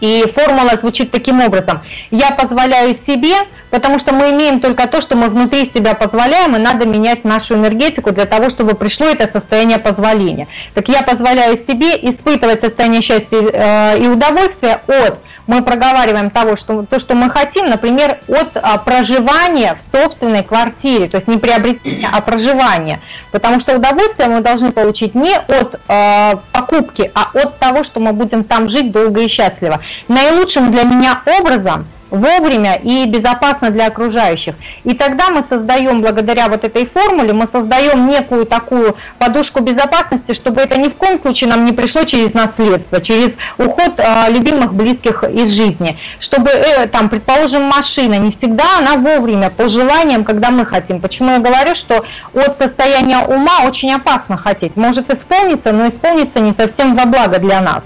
И 0.00 0.24
формула 0.34 0.78
звучит 0.80 1.10
таким 1.10 1.40
образом. 1.42 1.80
Я 2.10 2.30
позволяю 2.30 2.96
себе, 3.06 3.34
потому 3.70 3.98
что 3.98 4.14
мы 4.14 4.30
имеем 4.30 4.60
только 4.60 4.88
то, 4.88 5.02
что 5.02 5.14
мы 5.14 5.28
внутри 5.28 5.66
себя 5.66 5.94
позволяем, 5.94 6.56
и 6.56 6.58
надо 6.58 6.86
менять 6.86 7.24
нашу 7.24 7.54
энергетику 7.54 8.12
для 8.12 8.24
того, 8.24 8.48
чтобы 8.48 8.74
пришло 8.74 9.06
это 9.06 9.28
состояние 9.30 9.78
позволения. 9.78 10.48
Так 10.72 10.88
я 10.88 11.02
позволяю 11.02 11.58
себе 11.58 11.96
испытывать 12.10 12.62
состояние 12.62 13.02
счастья 13.02 13.42
э, 13.42 13.98
и 13.98 14.08
удовольствия 14.08 14.80
от 14.86 15.18
мы 15.46 15.62
проговариваем 15.62 16.30
того, 16.30 16.56
что, 16.56 16.84
то, 16.84 17.00
что 17.00 17.14
мы 17.14 17.30
хотим, 17.30 17.68
например, 17.68 18.18
от 18.28 18.56
а, 18.56 18.78
проживания 18.78 19.76
в 19.76 19.96
собственной 19.96 20.42
квартире, 20.42 21.08
то 21.08 21.16
есть 21.16 21.28
не 21.28 21.38
приобретения, 21.38 22.08
а 22.12 22.20
проживания. 22.20 23.00
Потому 23.32 23.60
что 23.60 23.76
удовольствие 23.76 24.28
мы 24.28 24.40
должны 24.40 24.72
получить 24.72 25.14
не 25.14 25.34
от 25.34 25.80
а, 25.88 26.40
покупки, 26.52 27.10
а 27.14 27.30
от 27.34 27.58
того, 27.58 27.84
что 27.84 28.00
мы 28.00 28.12
будем 28.12 28.44
там 28.44 28.68
жить 28.68 28.92
долго 28.92 29.20
и 29.20 29.28
счастливо. 29.28 29.80
Наилучшим 30.08 30.70
для 30.70 30.84
меня 30.84 31.22
образом– 31.38 31.86
вовремя 32.10 32.74
и 32.74 33.06
безопасно 33.06 33.70
для 33.70 33.86
окружающих. 33.86 34.54
И 34.84 34.94
тогда 34.94 35.30
мы 35.30 35.44
создаем, 35.48 36.02
благодаря 36.02 36.48
вот 36.48 36.64
этой 36.64 36.86
формуле, 36.86 37.32
мы 37.32 37.48
создаем 37.50 38.08
некую 38.08 38.46
такую 38.46 38.96
подушку 39.18 39.60
безопасности, 39.60 40.34
чтобы 40.34 40.60
это 40.60 40.78
ни 40.78 40.88
в 40.88 40.94
коем 40.94 41.20
случае 41.20 41.50
нам 41.50 41.64
не 41.64 41.72
пришло 41.72 42.04
через 42.04 42.34
наследство, 42.34 43.00
через 43.00 43.32
уход 43.58 43.94
э, 43.98 44.30
любимых 44.30 44.74
близких 44.74 45.24
из 45.24 45.50
жизни. 45.50 45.98
Чтобы, 46.18 46.50
э, 46.50 46.86
там, 46.88 47.08
предположим, 47.08 47.62
машина, 47.62 48.14
не 48.14 48.32
всегда 48.32 48.64
она 48.78 48.96
вовремя, 48.96 49.50
по 49.50 49.68
желаниям, 49.68 50.24
когда 50.24 50.50
мы 50.50 50.64
хотим. 50.64 51.00
Почему 51.00 51.32
я 51.32 51.38
говорю, 51.38 51.74
что 51.74 52.04
от 52.34 52.58
состояния 52.58 53.18
ума 53.18 53.60
очень 53.66 53.92
опасно 53.92 54.36
хотеть. 54.36 54.76
Может 54.76 55.10
исполниться, 55.10 55.72
но 55.72 55.88
исполнится 55.88 56.40
не 56.40 56.52
совсем 56.52 56.96
во 56.96 57.06
благо 57.06 57.38
для 57.38 57.60
нас. 57.60 57.82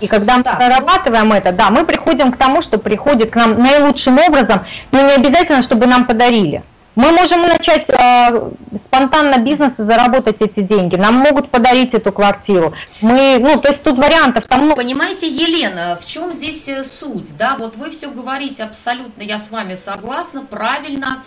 И 0.00 0.06
когда 0.06 0.36
мы 0.38 0.42
так. 0.42 0.58
прорабатываем 0.58 1.32
это, 1.32 1.52
да, 1.52 1.70
мы 1.70 1.84
приходим 1.84 2.32
к 2.32 2.36
тому, 2.36 2.62
что 2.62 2.78
приходит 2.78 3.30
к 3.30 3.36
нам 3.36 3.60
наилучшим 3.60 4.18
образом, 4.18 4.60
но 4.92 5.00
не 5.00 5.12
обязательно, 5.12 5.62
чтобы 5.62 5.86
нам 5.86 6.06
подарили. 6.06 6.62
Мы 6.96 7.10
можем 7.10 7.42
начать 7.42 7.88
э, 7.88 8.50
спонтанно 8.84 9.38
бизнес 9.38 9.72
и 9.78 9.82
заработать 9.82 10.36
эти 10.40 10.60
деньги. 10.60 10.94
Нам 10.94 11.14
могут 11.16 11.50
подарить 11.50 11.92
эту 11.92 12.12
квартиру. 12.12 12.72
Мы, 13.00 13.38
ну, 13.40 13.60
то 13.60 13.70
есть 13.70 13.82
тут 13.82 13.98
вариантов 13.98 14.44
там 14.46 14.66
много. 14.66 14.76
Понимаете, 14.76 15.28
Елена, 15.28 15.98
в 16.00 16.06
чем 16.06 16.32
здесь 16.32 16.68
э, 16.68 16.84
суть? 16.84 17.36
Да, 17.36 17.56
вот 17.58 17.74
вы 17.76 17.90
все 17.90 18.10
говорите 18.10 18.62
абсолютно, 18.62 19.22
я 19.22 19.38
с 19.38 19.50
вами 19.50 19.74
согласна, 19.74 20.42
правильно. 20.42 21.24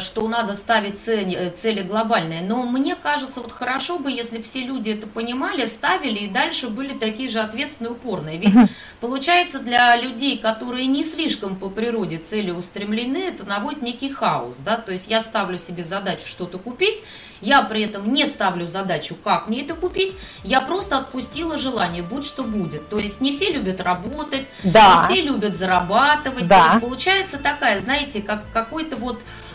Что 0.00 0.26
надо 0.26 0.54
ставить 0.54 0.98
цели, 0.98 1.50
цели 1.50 1.82
глобальные. 1.82 2.40
Но 2.42 2.64
мне 2.64 2.94
кажется, 2.94 3.40
вот 3.40 3.52
хорошо 3.52 3.98
бы, 3.98 4.10
если 4.10 4.40
все 4.40 4.60
люди 4.62 4.90
это 4.90 5.06
понимали, 5.06 5.66
ставили 5.66 6.20
и 6.20 6.28
дальше 6.28 6.68
были 6.68 6.94
такие 6.94 7.28
же 7.28 7.40
ответственные, 7.40 7.92
упорные. 7.92 8.38
Ведь 8.38 8.56
получается 9.00 9.58
для 9.58 9.94
людей, 9.96 10.38
которые 10.38 10.86
не 10.86 11.04
слишком 11.04 11.56
по 11.56 11.68
природе 11.68 12.16
цели 12.16 12.50
устремлены, 12.50 13.18
это 13.18 13.44
наводит 13.44 13.82
некий 13.82 14.08
хаос. 14.08 14.58
Да? 14.58 14.76
То 14.76 14.92
есть 14.92 15.10
я 15.10 15.20
ставлю 15.20 15.58
себе 15.58 15.84
задачу 15.84 16.26
что-то 16.26 16.58
купить, 16.58 17.02
я 17.40 17.62
при 17.62 17.82
этом 17.82 18.12
не 18.12 18.26
ставлю 18.26 18.66
задачу, 18.66 19.16
как 19.22 19.48
мне 19.48 19.62
это 19.62 19.74
купить, 19.74 20.16
я 20.44 20.60
просто 20.60 20.98
отпустила 20.98 21.58
желание, 21.58 22.02
будь 22.02 22.24
что 22.24 22.44
будет. 22.44 22.88
То 22.88 22.98
есть 22.98 23.20
не 23.20 23.32
все 23.32 23.50
любят 23.52 23.80
работать, 23.80 24.52
да. 24.64 24.94
не 24.94 25.00
все 25.14 25.22
любят 25.22 25.54
зарабатывать. 25.54 26.46
Да. 26.46 26.66
То 26.66 26.72
есть 26.72 26.84
получается 26.84 27.38
такая, 27.38 27.78
знаете, 27.78 28.22
как 28.22 28.44
какой-то 28.52 28.96
вот 28.96 29.20
э, 29.20 29.49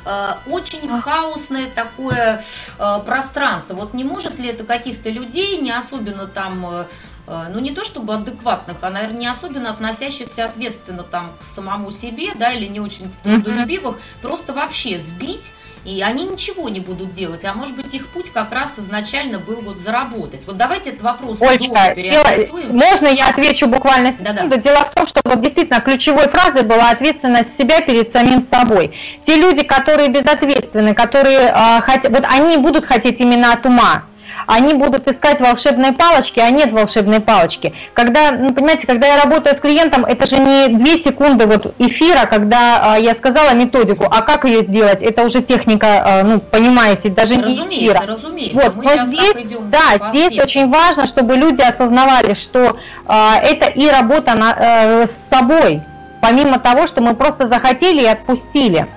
очень 0.47 0.87
хаосное 1.01 1.69
такое 1.69 2.41
э, 2.77 2.99
пространство. 3.05 3.75
Вот 3.75 3.93
не 3.93 4.03
может 4.03 4.39
ли 4.39 4.47
это 4.47 4.63
каких-то 4.63 5.09
людей, 5.09 5.57
не 5.57 5.71
особенно 5.71 6.27
там 6.27 6.65
э, 6.65 6.85
Э, 6.85 7.14
ну 7.27 7.59
не 7.59 7.71
то 7.71 7.83
чтобы 7.83 8.13
адекватных, 8.13 8.77
а, 8.81 8.89
наверное, 8.89 9.19
не 9.19 9.27
особенно 9.27 9.71
относящихся 9.71 10.45
ответственно 10.45 11.03
там 11.03 11.33
к 11.39 11.43
самому 11.43 11.91
себе, 11.91 12.33
да, 12.35 12.51
или 12.51 12.65
не 12.65 12.79
очень 12.79 13.11
трудолюбивых, 13.23 13.95
mm-hmm. 13.95 14.21
просто 14.21 14.53
вообще 14.53 14.99
сбить, 14.99 15.53
и 15.85 16.01
они 16.01 16.25
ничего 16.25 16.69
не 16.69 16.79
будут 16.79 17.13
делать, 17.13 17.45
а 17.45 17.53
может 17.53 17.75
быть 17.75 17.93
их 17.93 18.07
путь 18.07 18.31
как 18.31 18.51
раз 18.51 18.79
изначально 18.79 19.39
был 19.39 19.57
вот 19.61 19.77
заработать. 19.77 20.45
Вот 20.45 20.57
давайте 20.57 20.89
этот 20.89 21.03
вопрос 21.03 21.41
Олечка, 21.41 21.93
переадресуем. 21.95 22.75
можно 22.75 23.07
я 23.07 23.29
отвечу 23.29 23.67
буквально 23.67 24.11
секунду? 24.11 24.33
Да-да. 24.33 24.57
Дело 24.57 24.85
в 24.85 24.93
том, 24.93 25.07
что 25.07 25.21
вот 25.23 25.41
действительно 25.41 25.81
ключевой 25.81 26.27
фразой 26.29 26.63
была 26.63 26.89
ответственность 26.89 27.57
себя 27.57 27.81
перед 27.81 28.11
самим 28.11 28.47
собой. 28.51 28.95
Те 29.25 29.35
люди, 29.37 29.63
которые 29.63 30.09
безответственны, 30.09 30.95
которые 30.95 31.53
э, 31.53 31.81
хотят, 31.81 32.11
вот 32.11 32.23
они 32.27 32.57
будут 32.57 32.85
хотеть 32.85 33.19
именно 33.19 33.53
от 33.53 33.65
ума, 33.65 34.05
они 34.45 34.73
будут 34.73 35.07
искать 35.07 35.39
волшебные 35.39 35.93
палочки, 35.93 36.39
а 36.39 36.49
нет 36.49 36.71
волшебной 36.71 37.19
палочки. 37.19 37.73
Когда, 37.93 38.31
ну, 38.31 38.53
понимаете, 38.53 38.87
когда 38.87 39.07
я 39.07 39.23
работаю 39.23 39.55
с 39.55 39.59
клиентом, 39.59 40.05
это 40.05 40.27
же 40.27 40.37
не 40.37 40.67
2 40.67 40.85
секунды 41.03 41.45
вот 41.45 41.73
эфира, 41.79 42.25
когда 42.25 42.93
а, 42.93 42.99
я 42.99 43.13
сказала 43.15 43.53
методику, 43.53 44.05
а 44.05 44.21
как 44.21 44.45
ее 44.45 44.63
сделать, 44.63 45.01
это 45.01 45.23
уже 45.23 45.41
техника, 45.41 45.87
а, 45.87 46.23
ну, 46.23 46.39
понимаете, 46.39 47.09
даже 47.09 47.35
разумеется, 47.35 47.65
не 47.65 47.79
эфира. 47.79 48.01
Разумеется, 48.05 48.63
вот, 48.63 48.75
мы 48.75 49.05
здесь, 49.05 49.33
идем 49.35 49.69
да, 49.69 50.09
здесь 50.11 50.39
очень 50.39 50.69
важно, 50.69 51.07
чтобы 51.07 51.35
люди 51.35 51.61
осознавали, 51.61 52.33
что 52.33 52.77
а, 53.05 53.37
это 53.37 53.67
и 53.67 53.87
работа 53.89 54.35
на, 54.35 54.55
а, 54.57 55.07
с 55.07 55.35
собой, 55.35 55.81
помимо 56.21 56.59
того, 56.59 56.87
что 56.87 57.01
мы 57.01 57.15
просто 57.15 57.47
захотели 57.47 58.01
и 58.01 58.07
отпустили. 58.07 58.87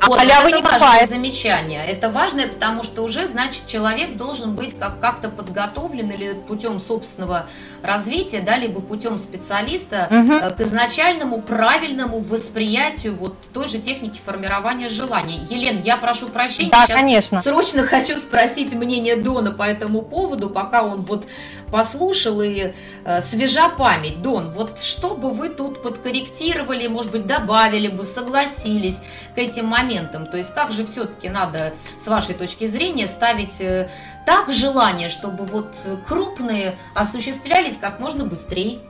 А 0.00 0.06
вот, 0.06 0.18
халявы 0.18 0.48
это 0.48 0.56
не 0.56 0.62
важное 0.62 0.78
бывает. 0.78 1.08
замечание. 1.08 1.84
Это 1.84 2.10
важное, 2.10 2.46
потому 2.46 2.82
что 2.82 3.02
уже, 3.02 3.26
значит, 3.26 3.66
человек 3.66 4.16
должен 4.16 4.54
быть 4.54 4.78
как- 4.78 5.00
как-то 5.00 5.28
подготовлен 5.28 6.10
или 6.10 6.34
путем 6.34 6.78
собственного 6.78 7.46
развития, 7.82 8.40
да, 8.40 8.56
либо 8.56 8.80
путем 8.80 9.18
специалиста 9.18 10.08
угу. 10.10 10.54
к 10.56 10.60
изначальному 10.60 11.42
правильному 11.42 12.20
восприятию 12.20 13.16
вот 13.16 13.34
той 13.52 13.66
же 13.66 13.78
техники 13.78 14.20
формирования 14.24 14.88
желаний. 14.88 15.40
Елен, 15.50 15.80
я 15.82 15.96
прошу 15.96 16.28
прощения, 16.28 16.70
да, 16.70 16.86
сейчас 16.86 16.98
конечно. 16.98 17.42
срочно 17.42 17.82
хочу 17.82 18.18
спросить 18.18 18.72
мнение 18.72 19.16
Дона 19.16 19.50
по 19.50 19.64
этому 19.64 20.02
поводу, 20.02 20.48
пока 20.48 20.82
он 20.82 21.00
вот 21.02 21.26
послушал 21.72 22.40
и 22.40 22.72
э, 23.04 23.20
свежа 23.20 23.68
память. 23.68 24.22
Дон, 24.22 24.50
вот 24.50 24.78
что 24.78 25.14
бы 25.14 25.30
вы 25.30 25.48
тут 25.48 25.82
подкорректировали, 25.82 26.86
может 26.86 27.12
быть, 27.12 27.26
добавили 27.26 27.88
бы, 27.88 28.04
согласились 28.04 29.02
к 29.34 29.38
этим 29.38 29.66
моментам? 29.66 29.87
То 29.88 30.36
есть 30.36 30.54
как 30.54 30.72
же 30.72 30.84
все-таки 30.84 31.28
надо, 31.28 31.72
с 31.98 32.08
вашей 32.08 32.34
точки 32.34 32.66
зрения, 32.66 33.08
ставить 33.08 33.60
э, 33.60 33.88
так 34.26 34.52
желание, 34.52 35.08
чтобы 35.08 35.44
вот 35.44 35.76
крупные 36.06 36.78
осуществлялись 36.94 37.76
как 37.76 38.00
можно 38.00 38.24
быстрее? 38.24 38.80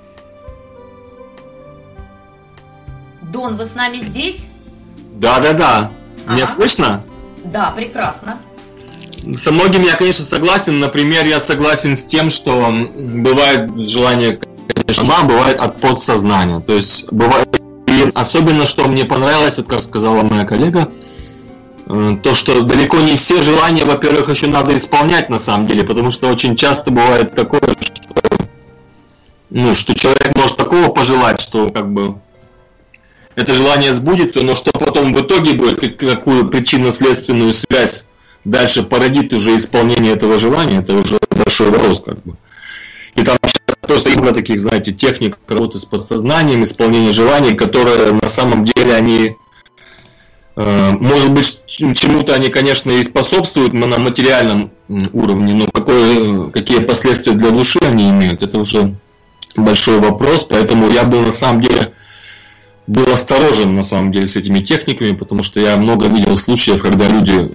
Дон, 3.23 3.57
вы 3.57 3.65
с 3.65 3.75
нами 3.75 3.99
здесь? 3.99 4.49
Да, 5.15 5.39
да, 5.41 5.53
да. 5.53 5.91
Меня 6.27 6.45
ага. 6.45 6.47
слышно? 6.47 7.03
Да, 7.45 7.71
прекрасно. 7.71 8.39
Со 9.35 9.53
многими 9.53 9.87
я, 9.87 9.97
конечно, 9.97 10.25
согласен. 10.25 10.79
Например, 10.79 11.25
я 11.27 11.41
согласен 11.41 11.97
с 11.97 12.05
тем, 12.07 12.31
что 12.31 12.73
бывает 12.95 13.77
желание, 13.77 14.41
конечно, 14.75 15.05
ума, 15.05 15.23
бывает 15.25 15.59
от 15.59 15.81
подсознания. 15.81 16.61
То 16.61 16.75
есть 16.75 17.11
бывает 17.13 17.58
особенно, 18.15 18.67
что 18.67 18.89
мне 18.89 19.05
понравилось, 19.05 19.57
вот 19.57 19.69
как 19.69 19.83
сказала 19.83 20.23
моя 20.23 20.45
коллега, 20.45 20.91
э, 21.87 22.17
то, 22.23 22.35
что 22.35 22.63
далеко 22.63 22.99
не 22.99 23.17
все 23.17 23.43
желания, 23.43 23.85
во-первых, 23.85 24.29
еще 24.29 24.47
надо 24.47 24.77
исполнять 24.77 25.29
на 25.29 25.39
самом 25.39 25.67
деле, 25.67 25.85
потому 25.85 26.11
что 26.11 26.29
очень 26.29 26.57
часто 26.57 26.91
бывает 26.91 27.35
такое, 27.35 27.61
что, 27.61 28.49
ну, 29.51 29.75
что 29.75 29.95
человек 29.95 30.37
может 30.37 30.57
такого 30.57 30.89
пожелать, 30.89 31.41
что 31.41 31.71
как 31.71 31.93
бы 31.93 32.17
это 33.37 33.55
желание 33.55 33.93
сбудется, 33.93 34.43
но 34.43 34.55
что 34.55 34.73
потом 34.73 35.15
в 35.15 35.21
итоге 35.21 35.53
будет, 35.53 35.97
какую 35.97 36.49
причинно-следственную 36.49 37.53
связь 37.53 38.07
дальше 38.45 38.83
породит 38.83 39.33
уже 39.33 39.55
исполнение 39.57 40.15
этого 40.15 40.39
желания, 40.39 40.79
это 40.79 40.95
уже 40.95 41.19
большой 41.31 41.71
вопрос 41.71 42.03
как 42.05 42.23
бы. 42.23 42.37
И 43.15 43.23
там 43.23 43.37
просто 43.89 44.11
много 44.11 44.35
таких, 44.35 44.61
знаете, 44.61 44.93
техник 44.93 45.39
работы 45.49 45.79
с 45.79 45.85
подсознанием, 45.85 46.63
исполнения 46.63 47.11
желаний, 47.11 47.55
которые 47.55 48.13
на 48.13 48.29
самом 48.29 48.65
деле 48.65 48.95
они 48.95 49.37
э, 50.57 50.91
может 50.93 51.33
быть, 51.33 51.63
чему-то 51.67 52.35
они, 52.35 52.51
конечно, 52.51 52.91
и 52.93 53.03
способствуют 53.03 53.73
на 53.73 53.99
материальном 53.99 54.71
уровне, 55.13 55.55
но 55.55 55.67
какое, 55.73 56.51
какие 56.51 56.81
последствия 56.81 57.33
для 57.33 57.51
души 57.51 57.81
они 57.83 58.11
имеют, 58.11 58.43
это 58.43 58.59
уже 58.59 58.95
большой 59.57 59.99
вопрос, 59.99 60.45
поэтому 60.45 60.91
я 60.91 61.05
бы 61.05 61.21
на 61.21 61.33
самом 61.33 61.63
деле 61.63 61.93
был 62.87 63.13
осторожен 63.13 63.75
на 63.75 63.83
самом 63.83 64.13
деле 64.13 64.27
с 64.27 64.37
этими 64.37 64.61
техниками, 64.61 65.15
потому 65.15 65.43
что 65.43 65.61
я 65.61 65.77
много 65.77 66.07
видел 66.07 66.39
случаев, 66.39 66.83
когда 66.83 67.09
люди 67.09 67.35
э, 67.37 67.49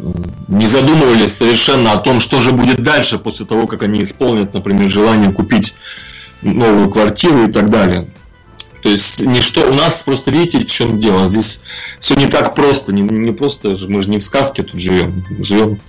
не 0.48 0.66
задумывались 0.66 1.34
совершенно 1.34 1.92
о 1.94 1.98
том, 1.98 2.20
что 2.20 2.40
же 2.40 2.52
будет 2.52 2.82
дальше 2.84 3.20
после 3.20 3.46
того, 3.46 3.68
как 3.68 3.84
они 3.84 4.04
исполнят, 4.04 4.54
например, 4.54 4.90
желание 4.90 5.32
купить 5.32 5.76
новую 6.44 6.90
квартиру 6.90 7.48
и 7.48 7.52
так 7.52 7.70
далее. 7.70 8.08
То 8.82 8.90
есть 8.90 9.22
ничто 9.26 9.70
у 9.70 9.74
нас 9.74 10.04
просто 10.04 10.30
видите, 10.30 10.60
в 10.60 10.66
чем 10.66 11.00
дело. 11.00 11.30
Здесь 11.30 11.62
все 12.00 12.16
не 12.16 12.28
так 12.28 12.54
просто, 12.54 12.94
не, 12.94 13.02
не 13.02 13.32
просто, 13.32 13.78
мы 13.88 14.02
же 14.02 14.10
не 14.10 14.20
в 14.20 14.24
сказке 14.24 14.64
тут 14.64 14.80
живем, 14.80 15.26
живем 15.40 15.80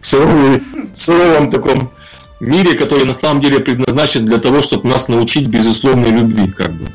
в 0.00 0.06
суровом, 0.06 0.62
в 0.94 0.98
суровом 0.98 1.50
таком 1.50 1.90
мире, 2.38 2.74
который 2.76 3.06
на 3.06 3.14
самом 3.14 3.40
деле 3.40 3.58
предназначен 3.58 4.24
для 4.24 4.38
того, 4.38 4.62
чтобы 4.62 4.88
нас 4.88 5.08
научить 5.08 5.48
безусловной 5.48 6.10
любви, 6.10 6.48
как 6.48 6.72
бы. 6.74 6.86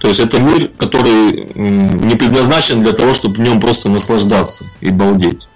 То 0.00 0.08
есть 0.08 0.20
это 0.20 0.38
мир, 0.38 0.70
который 0.78 1.48
не 1.54 2.14
предназначен 2.14 2.82
для 2.82 2.92
того, 2.92 3.12
чтобы 3.12 3.36
в 3.36 3.40
нем 3.40 3.60
просто 3.60 3.90
наслаждаться 3.90 4.66
и 4.80 4.90
балдеть. 4.90 5.48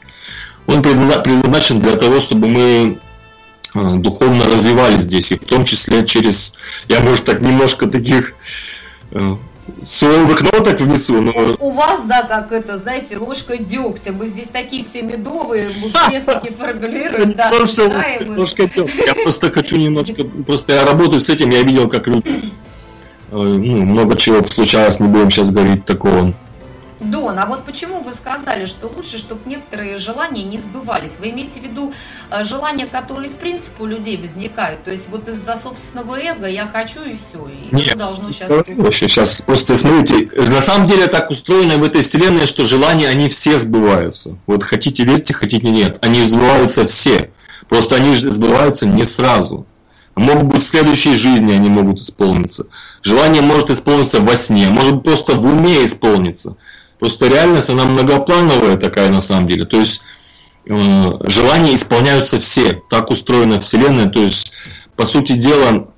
Он 0.66 0.82
предназначен 0.82 1.78
для 1.80 1.94
того, 1.94 2.18
чтобы 2.18 2.48
мы 2.48 2.98
духовно 3.74 4.44
развивались 4.46 5.00
здесь, 5.00 5.32
и 5.32 5.36
в 5.36 5.44
том 5.44 5.64
числе 5.64 6.06
через, 6.06 6.54
я 6.88 7.00
может 7.00 7.24
так 7.24 7.40
немножко 7.40 7.86
таких 7.86 8.34
э, 9.10 9.36
суровых 9.82 10.42
ноток 10.42 10.80
внесу, 10.80 11.20
но... 11.20 11.32
У 11.58 11.70
вас, 11.72 12.04
да, 12.04 12.22
как 12.22 12.52
это, 12.52 12.76
знаете, 12.78 13.18
ложка 13.18 13.56
дегтя. 13.56 14.12
Мы 14.12 14.26
здесь 14.26 14.48
такие 14.48 14.82
все 14.82 15.02
медовые, 15.02 15.70
мы 15.82 15.90
техники 15.90 16.52
формулируем, 16.52 17.32
да, 17.32 17.50
Ложка 18.36 18.66
дегтя. 18.66 18.86
Я 19.06 19.14
просто 19.14 19.50
хочу 19.50 19.76
немножко, 19.76 20.24
просто 20.24 20.74
я 20.74 20.84
работаю 20.84 21.20
с 21.20 21.28
этим, 21.28 21.50
я 21.50 21.62
видел, 21.62 21.88
как 21.88 22.06
люди 22.06 22.52
ну, 23.34 23.84
много 23.84 24.16
чего 24.16 24.44
случалось, 24.44 25.00
не 25.00 25.08
будем 25.08 25.30
сейчас 25.30 25.50
говорить 25.50 25.84
такого. 25.84 26.34
Дон, 27.10 27.38
а 27.38 27.46
вот 27.46 27.64
почему 27.64 28.00
вы 28.00 28.14
сказали, 28.14 28.64
что 28.64 28.88
лучше, 28.88 29.18
чтобы 29.18 29.48
некоторые 29.48 29.96
желания 29.96 30.44
не 30.44 30.58
сбывались? 30.58 31.16
Вы 31.18 31.30
имеете 31.30 31.60
в 31.60 31.62
виду 31.62 31.92
э, 32.30 32.42
желания, 32.44 32.86
которые 32.86 33.26
из 33.26 33.34
принципа 33.34 33.82
у 33.82 33.86
людей 33.86 34.16
возникают? 34.16 34.84
То 34.84 34.90
есть 34.90 35.08
вот 35.10 35.28
из-за 35.28 35.56
собственного 35.56 36.16
эго 36.16 36.46
я 36.46 36.66
хочу 36.66 37.04
и 37.04 37.16
все, 37.16 37.46
и 37.46 37.74
Нет, 37.74 37.96
должно 37.96 38.30
сейчас... 38.30 38.50
Сейчас 38.94 39.42
просто 39.42 39.76
смотрите, 39.76 40.30
на 40.50 40.60
самом 40.60 40.86
деле 40.86 41.06
так 41.06 41.30
устроено 41.30 41.76
в 41.76 41.84
этой 41.84 42.02
вселенной, 42.02 42.46
что 42.46 42.64
желания, 42.64 43.08
они 43.08 43.28
все 43.28 43.58
сбываются. 43.58 44.36
Вот 44.46 44.62
хотите 44.62 45.04
верьте, 45.04 45.34
хотите 45.34 45.68
нет. 45.68 45.98
Они 46.04 46.22
сбываются 46.22 46.86
все. 46.86 47.30
Просто 47.68 47.96
они 47.96 48.14
сбываются 48.14 48.86
не 48.86 49.04
сразу. 49.04 49.66
Могут 50.16 50.44
быть 50.44 50.62
в 50.62 50.66
следующей 50.66 51.16
жизни 51.16 51.52
они 51.52 51.68
могут 51.68 52.00
исполниться. 52.00 52.66
Желание 53.02 53.42
может 53.42 53.70
исполниться 53.70 54.20
во 54.20 54.36
сне, 54.36 54.68
может 54.68 55.02
просто 55.02 55.34
в 55.34 55.44
уме 55.44 55.84
исполниться. 55.84 56.56
Просто 57.04 57.26
реальность, 57.26 57.68
она 57.68 57.84
многоплановая 57.84 58.78
такая 58.78 59.10
на 59.10 59.20
самом 59.20 59.46
деле. 59.46 59.66
То 59.66 59.76
есть 59.78 60.00
э, 60.66 61.12
желания 61.26 61.74
исполняются 61.74 62.38
все. 62.38 62.82
Так 62.88 63.10
устроена 63.10 63.60
Вселенная. 63.60 64.08
То 64.08 64.22
есть, 64.22 64.54
по 64.96 65.04
сути 65.04 65.34
дела, 65.34 65.88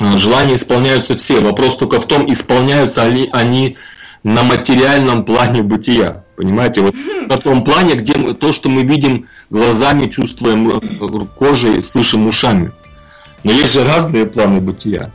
э, 0.00 0.18
желания 0.18 0.56
исполняются 0.56 1.14
все. 1.14 1.38
Вопрос 1.38 1.76
только 1.76 2.00
в 2.00 2.06
том, 2.06 2.28
исполняются 2.28 3.06
ли 3.06 3.30
они 3.32 3.76
на 4.24 4.42
материальном 4.42 5.24
плане 5.24 5.62
бытия. 5.62 6.24
Понимаете, 6.36 6.80
вот 6.80 6.96
на 7.28 7.38
том 7.38 7.62
плане, 7.62 7.94
где 7.94 8.18
мы, 8.18 8.34
то, 8.34 8.52
что 8.52 8.68
мы 8.68 8.82
видим 8.82 9.28
глазами, 9.50 10.08
чувствуем 10.08 10.68
э, 10.68 11.26
кожей, 11.38 11.80
слышим 11.80 12.26
ушами. 12.26 12.72
Но 13.44 13.52
есть 13.52 13.72
же 13.72 13.84
разные 13.84 14.26
планы 14.26 14.60
бытия. 14.60 15.12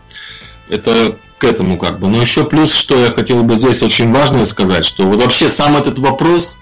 Это 0.69 1.17
к 1.37 1.43
этому 1.43 1.77
как 1.77 1.99
бы. 1.99 2.07
Но 2.07 2.21
еще 2.21 2.45
плюс, 2.45 2.73
что 2.73 2.97
я 2.99 3.11
хотел 3.11 3.43
бы 3.43 3.55
здесь 3.55 3.81
очень 3.83 4.11
важно 4.11 4.45
сказать, 4.45 4.85
что 4.85 5.03
вот 5.03 5.21
вообще 5.21 5.49
сам 5.49 5.75
этот 5.75 5.99
вопрос, 5.99 6.57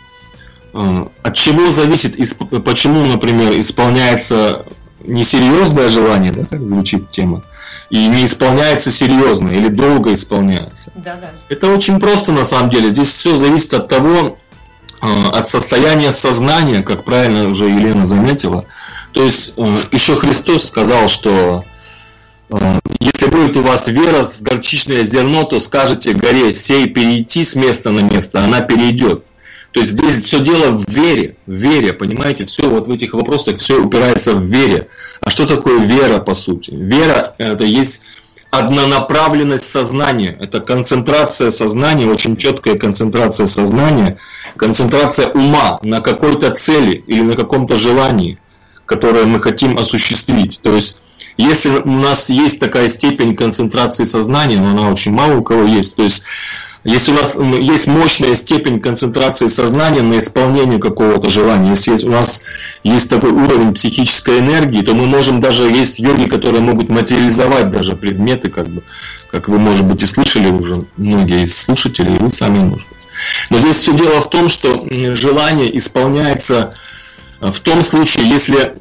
э, 0.74 1.06
от 1.22 1.36
чего 1.36 1.70
зависит, 1.70 2.18
почему, 2.64 3.06
например, 3.06 3.60
исполняется 3.60 4.66
несерьезное 5.06 5.90
желание, 5.90 6.32
да, 6.32 6.46
как 6.46 6.62
звучит 6.62 7.10
тема, 7.10 7.44
и 7.90 8.08
не 8.08 8.26
исполняется 8.26 8.92
серьезно 8.92 9.50
или 9.50 9.68
долго 9.68 10.14
исполняется. 10.14 10.92
Да, 10.96 11.16
да. 11.16 11.32
Это 11.50 11.68
очень 11.68 12.00
просто 12.00 12.32
на 12.32 12.44
самом 12.46 12.70
деле. 12.70 12.90
Здесь 12.90 13.10
все 13.10 13.38
зависит 13.38 13.74
от 13.74 13.88
того, 13.88 14.38
э, 15.02 15.08
от 15.32 15.48
состояния 15.48 16.12
сознания, 16.12 16.82
как 16.82 17.04
правильно 17.04 17.48
уже 17.48 17.66
Елена 17.66 18.06
заметила. 18.06 18.66
То 19.12 19.24
есть 19.24 19.54
э, 19.58 19.76
еще 19.92 20.16
Христос 20.16 20.68
сказал, 20.68 21.08
что 21.08 21.64
если 23.00 23.28
будет 23.28 23.58
у 23.58 23.62
вас 23.62 23.88
вера 23.88 24.24
с 24.24 24.42
горчичное 24.42 25.04
зерно, 25.04 25.44
то 25.44 25.60
скажете 25.60 26.14
горе 26.14 26.52
сей 26.52 26.88
перейти 26.88 27.44
с 27.44 27.56
места 27.56 27.92
на 27.92 28.02
место, 28.02 28.44
она 28.44 28.62
перейдет. 28.62 29.24
То 29.72 29.80
есть 29.80 29.94
здесь 29.94 30.24
все 30.24 30.40
дело 30.40 30.78
в 30.78 30.88
вере, 30.88 31.36
в 31.48 31.52
вере, 31.52 31.94
понимаете, 31.94 32.46
все 32.46 32.70
вот 32.70 32.88
в 32.88 32.92
этих 32.92 33.14
вопросах 33.14 33.58
все 33.58 33.82
упирается 33.82 34.36
в 34.36 34.44
вере. 34.44 34.88
А 35.22 35.32
что 35.32 35.48
такое 35.48 35.80
вера 35.80 36.20
по 36.20 36.36
сути? 36.36 36.72
Вера 36.72 37.34
это 37.40 37.64
есть 37.64 38.04
однонаправленность 38.52 39.68
сознания, 39.68 40.38
это 40.40 40.60
концентрация 40.60 41.50
сознания, 41.50 42.06
очень 42.06 42.38
четкая 42.38 42.78
концентрация 42.78 43.48
сознания, 43.48 44.20
концентрация 44.58 45.30
ума 45.30 45.80
на 45.82 46.02
какой-то 46.02 46.52
цели 46.52 47.04
или 47.08 47.22
на 47.22 47.36
каком-то 47.36 47.78
желании, 47.78 48.38
которое 48.86 49.26
мы 49.26 49.42
хотим 49.42 49.80
осуществить. 49.80 50.60
То 50.62 50.76
есть 50.76 51.00
если 51.38 51.70
у 51.70 51.92
нас 51.92 52.30
есть 52.30 52.60
такая 52.60 52.90
степень 52.90 53.36
концентрации 53.36 54.06
сознания, 54.06 54.58
но 54.58 54.70
она 54.70 54.90
очень 54.90 55.12
мало 55.12 55.38
у 55.38 55.44
кого 55.44 55.64
есть, 55.64 55.96
то 55.96 56.04
есть 56.04 56.24
если 56.84 57.12
у 57.12 57.16
нас 57.16 57.38
есть 57.62 57.88
мощная 57.88 58.36
степень 58.36 58.82
концентрации 58.82 59.48
сознания 59.48 60.02
на 60.02 60.18
исполнение 60.18 60.80
какого-то 60.80 61.30
желания, 61.30 61.70
если 61.70 62.06
у 62.06 62.12
нас 62.12 62.42
есть 62.84 63.10
такой 63.10 63.32
уровень 63.32 63.74
психической 63.74 64.40
энергии, 64.40 64.82
то 64.82 64.94
мы 64.94 65.06
можем 65.06 65.40
даже, 65.40 65.64
есть 65.64 66.00
йоги, 66.00 66.26
которые 66.26 66.62
могут 66.62 66.90
материализовать 66.90 67.72
даже 67.72 67.96
предметы, 67.96 68.50
как 68.50 68.68
бы, 68.68 68.84
как 69.32 69.48
вы, 69.48 69.60
может 69.60 69.86
быть, 69.86 70.04
и 70.04 70.06
слышали 70.06 70.50
уже 70.50 70.86
многие 70.98 71.46
из 71.46 71.58
слушателей, 71.58 72.18
и 72.18 72.20
вы 72.20 72.30
сами, 72.30 72.60
может. 72.60 72.88
Но 73.50 73.60
здесь 73.60 73.78
все 73.78 73.94
дело 73.94 74.20
в 74.20 74.30
том, 74.30 74.50
что 74.50 74.86
желание 74.92 75.76
исполняется 75.78 76.74
в 77.52 77.60
том 77.60 77.84
случае, 77.84 78.28
если 78.30 78.76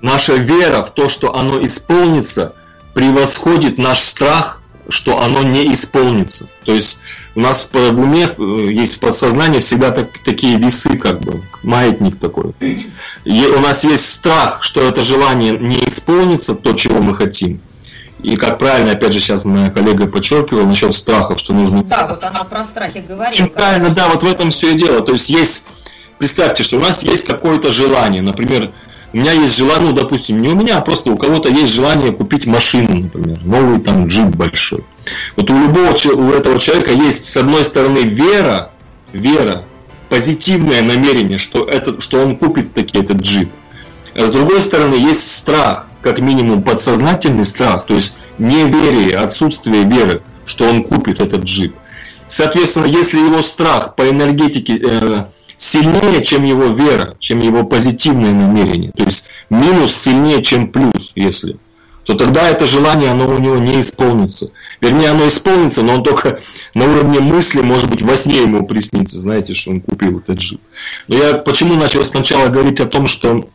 наша 0.00 0.34
вера 0.34 0.82
в 0.82 0.92
то, 0.92 1.08
что 1.08 1.34
оно 1.34 1.62
исполнится, 1.62 2.54
превосходит 2.94 3.78
наш 3.78 4.00
страх, 4.00 4.60
что 4.88 5.20
оно 5.20 5.42
не 5.42 5.72
исполнится. 5.72 6.46
То 6.64 6.74
есть 6.74 7.00
у 7.34 7.40
нас 7.40 7.70
в 7.72 7.98
уме 7.98 8.28
э, 8.36 8.68
есть 8.70 8.96
в 8.96 9.00
подсознании 9.00 9.60
всегда 9.60 9.90
так, 9.90 10.18
такие 10.22 10.58
весы, 10.58 10.98
как 10.98 11.20
бы, 11.20 11.42
маятник 11.62 12.18
такой. 12.18 12.52
И 13.24 13.46
у 13.46 13.60
нас 13.60 13.84
есть 13.84 14.06
страх, 14.06 14.62
что 14.62 14.82
это 14.82 15.02
желание 15.02 15.56
не 15.58 15.86
исполнится, 15.86 16.54
то, 16.54 16.74
чего 16.74 17.00
мы 17.00 17.16
хотим. 17.16 17.60
И 18.22 18.36
как 18.36 18.58
правильно, 18.58 18.92
опять 18.92 19.12
же, 19.12 19.20
сейчас 19.20 19.44
моя 19.44 19.70
коллега 19.70 20.06
подчеркивала 20.06 20.66
насчет 20.66 20.94
страхов, 20.94 21.38
что 21.38 21.52
нужно... 21.52 21.84
Да, 21.84 22.06
вот 22.06 22.24
она 22.24 22.44
про 22.44 22.64
страхи 22.64 23.04
говорила. 23.06 23.48
Правильно, 23.48 23.90
да, 23.90 24.08
вот 24.08 24.22
в 24.22 24.26
этом 24.26 24.50
все 24.50 24.72
и 24.72 24.78
дело. 24.78 25.02
То 25.02 25.12
есть 25.12 25.28
есть, 25.28 25.66
представьте, 26.24 26.64
что 26.64 26.78
у 26.78 26.80
нас 26.80 27.02
есть 27.02 27.26
какое-то 27.26 27.70
желание, 27.70 28.22
например, 28.22 28.70
у 29.12 29.18
меня 29.18 29.32
есть 29.32 29.58
желание, 29.58 29.90
ну, 29.90 29.92
допустим, 29.92 30.40
не 30.40 30.48
у 30.48 30.54
меня, 30.54 30.78
а 30.78 30.80
просто 30.80 31.10
у 31.10 31.18
кого-то 31.18 31.50
есть 31.50 31.74
желание 31.74 32.12
купить 32.12 32.46
машину, 32.46 32.96
например, 32.96 33.40
новый 33.44 33.78
там 33.78 34.06
джип 34.06 34.28
большой. 34.28 34.84
Вот 35.36 35.50
у 35.50 35.54
любого 35.54 35.90
у 35.90 36.30
этого 36.30 36.58
человека 36.58 36.92
есть, 36.92 37.26
с 37.26 37.36
одной 37.36 37.62
стороны, 37.62 37.98
вера, 37.98 38.70
вера, 39.12 39.64
позитивное 40.08 40.80
намерение, 40.80 41.36
что, 41.36 41.66
это, 41.66 42.00
что 42.00 42.22
он 42.22 42.38
купит 42.38 42.72
таки 42.72 42.96
этот 42.96 43.18
джип. 43.18 43.50
А 44.14 44.24
с 44.24 44.30
другой 44.30 44.62
стороны, 44.62 44.94
есть 44.94 45.30
страх, 45.30 45.88
как 46.00 46.20
минимум 46.20 46.62
подсознательный 46.62 47.44
страх, 47.44 47.84
то 47.84 47.96
есть 47.96 48.16
неверие, 48.38 49.18
отсутствие 49.18 49.84
веры, 49.84 50.22
что 50.46 50.64
он 50.64 50.84
купит 50.84 51.20
этот 51.20 51.42
джип. 51.42 51.74
Соответственно, 52.28 52.86
если 52.86 53.18
его 53.18 53.42
страх 53.42 53.94
по 53.94 54.08
энергетике 54.08 54.80
э, 54.82 55.24
сильнее, 55.56 56.22
чем 56.24 56.44
его 56.44 56.66
вера, 56.66 57.16
чем 57.18 57.40
его 57.40 57.64
позитивное 57.64 58.32
намерение. 58.32 58.92
То 58.92 59.04
есть 59.04 59.24
минус 59.50 59.94
сильнее, 59.94 60.42
чем 60.42 60.68
плюс, 60.68 61.12
если 61.14 61.56
то 62.04 62.14
тогда 62.14 62.48
это 62.48 62.66
желание, 62.66 63.10
оно 63.10 63.28
у 63.28 63.38
него 63.38 63.56
не 63.58 63.80
исполнится. 63.80 64.50
Вернее, 64.80 65.10
оно 65.10 65.26
исполнится, 65.26 65.82
но 65.82 65.94
он 65.94 66.02
только 66.02 66.38
на 66.74 66.84
уровне 66.84 67.20
мысли, 67.20 67.60
может 67.60 67.90
быть, 67.90 68.02
во 68.02 68.16
сне 68.16 68.42
ему 68.42 68.66
приснится, 68.66 69.18
знаете, 69.18 69.54
что 69.54 69.70
он 69.70 69.80
купил 69.80 70.18
этот 70.18 70.38
джип. 70.38 70.60
Но 71.08 71.16
я 71.16 71.34
почему 71.34 71.74
начал 71.74 72.04
сначала 72.04 72.48
говорить 72.48 72.80
о 72.80 72.86
том, 72.86 73.06
что 73.06 73.48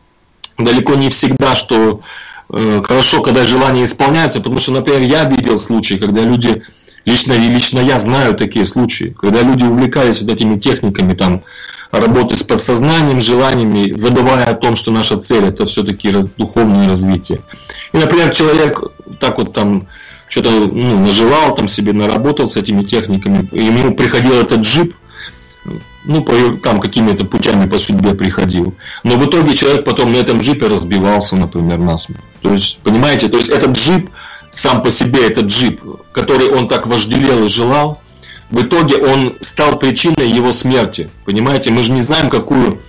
далеко 0.58 0.94
не 0.94 1.10
всегда, 1.10 1.54
что 1.54 2.00
э, 2.52 2.82
хорошо, 2.84 3.22
когда 3.22 3.46
желания 3.46 3.84
исполняются, 3.84 4.40
потому 4.40 4.58
что, 4.58 4.72
например, 4.72 5.02
я 5.02 5.24
видел 5.24 5.58
случаи, 5.58 5.94
когда 5.94 6.22
люди, 6.22 6.62
лично, 7.04 7.34
лично 7.34 7.80
я 7.80 7.98
знаю 7.98 8.34
такие 8.34 8.66
случаи, 8.66 9.14
когда 9.18 9.42
люди 9.42 9.64
увлекались 9.64 10.20
вот 10.20 10.30
этими 10.30 10.58
техниками, 10.58 11.14
там, 11.14 11.42
работы 11.90 12.36
с 12.36 12.42
подсознанием, 12.42 13.20
желаниями, 13.20 13.92
забывая 13.96 14.46
о 14.46 14.54
том, 14.54 14.76
что 14.76 14.92
наша 14.92 15.18
цель 15.18 15.44
это 15.44 15.66
все-таки 15.66 16.14
духовное 16.36 16.86
развитие. 16.86 17.40
И, 17.92 17.98
например, 17.98 18.30
человек 18.30 18.82
так 19.18 19.38
вот 19.38 19.52
там 19.52 19.88
что-то 20.28 20.50
ну, 20.50 21.00
наживал 21.00 21.54
там 21.54 21.66
себе, 21.66 21.92
наработал 21.92 22.48
с 22.48 22.56
этими 22.56 22.84
техниками, 22.84 23.48
и 23.50 23.64
ему 23.64 23.94
приходил 23.94 24.34
этот 24.34 24.60
джип, 24.60 24.94
ну, 26.04 26.22
по, 26.22 26.32
там 26.62 26.80
какими-то 26.80 27.26
путями 27.26 27.68
по 27.68 27.78
судьбе 27.78 28.14
приходил. 28.14 28.74
Но 29.02 29.16
в 29.16 29.26
итоге 29.26 29.54
человек 29.54 29.84
потом 29.84 30.12
на 30.12 30.16
этом 30.16 30.40
джипе 30.40 30.68
разбивался, 30.68 31.36
например, 31.36 31.78
насмерть. 31.78 32.22
То 32.40 32.52
есть, 32.52 32.78
понимаете, 32.78 33.28
то 33.28 33.36
есть 33.36 33.50
этот 33.50 33.72
джип, 33.72 34.08
сам 34.52 34.82
по 34.82 34.90
себе 34.90 35.26
этот 35.26 35.46
джип, 35.46 35.82
который 36.12 36.48
он 36.48 36.66
так 36.66 36.86
вожделел 36.86 37.44
и 37.44 37.48
желал, 37.48 38.00
в 38.50 38.62
итоге 38.62 38.96
он 38.96 39.36
стал 39.40 39.78
причиной 39.78 40.28
его 40.28 40.52
смерти. 40.52 41.10
Понимаете, 41.24 41.70
мы 41.70 41.82
же 41.82 41.92
не 41.92 42.00
знаем, 42.00 42.28
какую 42.28 42.80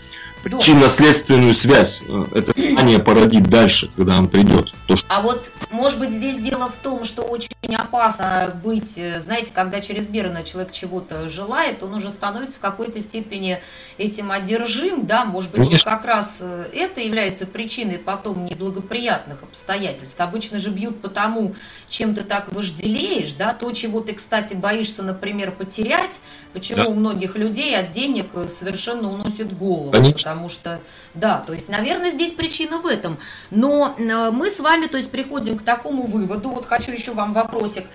причинно-следственную 0.43 1.53
связь 1.53 2.03
э, 2.07 2.25
это 2.33 2.51
знание 2.59 2.99
породит 2.99 3.43
дальше, 3.43 3.89
когда 3.95 4.17
он 4.17 4.27
придет. 4.27 4.73
То, 4.87 4.95
что... 4.95 5.07
А 5.09 5.21
вот, 5.21 5.51
может 5.71 5.99
быть, 5.99 6.11
здесь 6.11 6.39
дело 6.39 6.69
в 6.69 6.75
том, 6.77 7.03
что 7.03 7.23
очень 7.23 7.51
опасно 7.75 8.59
быть, 8.63 8.97
э, 8.97 9.19
знаете, 9.19 9.51
когда 9.53 9.81
чрезмерно 9.81 10.43
человек 10.43 10.71
чего-то 10.71 11.29
желает, 11.29 11.83
он 11.83 11.93
уже 11.93 12.11
становится 12.11 12.57
в 12.57 12.61
какой-то 12.61 12.99
степени 13.01 13.61
этим 13.97 14.31
одержим, 14.31 15.05
да, 15.05 15.25
может 15.25 15.51
быть, 15.51 15.61
вот 15.61 15.83
как 15.83 16.05
раз 16.05 16.39
э, 16.41 16.65
это 16.73 17.01
является 17.01 17.45
причиной 17.45 17.99
потом 17.99 18.45
неблагоприятных 18.45 19.43
обстоятельств. 19.43 20.19
Обычно 20.19 20.59
же 20.59 20.71
бьют 20.71 21.01
по 21.01 21.09
тому, 21.09 21.55
чем 21.87 22.15
ты 22.15 22.23
так 22.23 22.51
вожделеешь, 22.51 23.33
да, 23.33 23.53
то, 23.53 23.71
чего 23.71 24.01
ты, 24.01 24.13
кстати, 24.13 24.53
боишься, 24.53 25.03
например, 25.03 25.51
потерять, 25.51 26.21
почему 26.53 26.83
да. 26.83 26.89
у 26.89 26.95
многих 26.95 27.35
людей 27.35 27.77
от 27.77 27.91
денег 27.91 28.29
совершенно 28.49 29.11
уносит 29.11 29.55
голову. 29.55 29.91
Конечно 29.91 30.30
потому 30.31 30.47
что, 30.47 30.79
да, 31.13 31.43
то 31.45 31.51
есть, 31.51 31.67
наверное, 31.67 32.09
здесь 32.09 32.31
причина 32.31 32.77
в 32.77 32.85
этом. 32.85 33.17
Но 33.49 33.95
э, 33.97 34.31
мы 34.31 34.49
с 34.49 34.61
вами, 34.61 34.87
то 34.87 34.95
есть, 34.95 35.11
приходим 35.11 35.57
к 35.57 35.63
такому 35.63 36.03
выводу, 36.03 36.51
вот 36.51 36.65
хочу 36.65 36.91
еще 36.91 37.11
вам 37.11 37.33
вопросик 37.33 37.85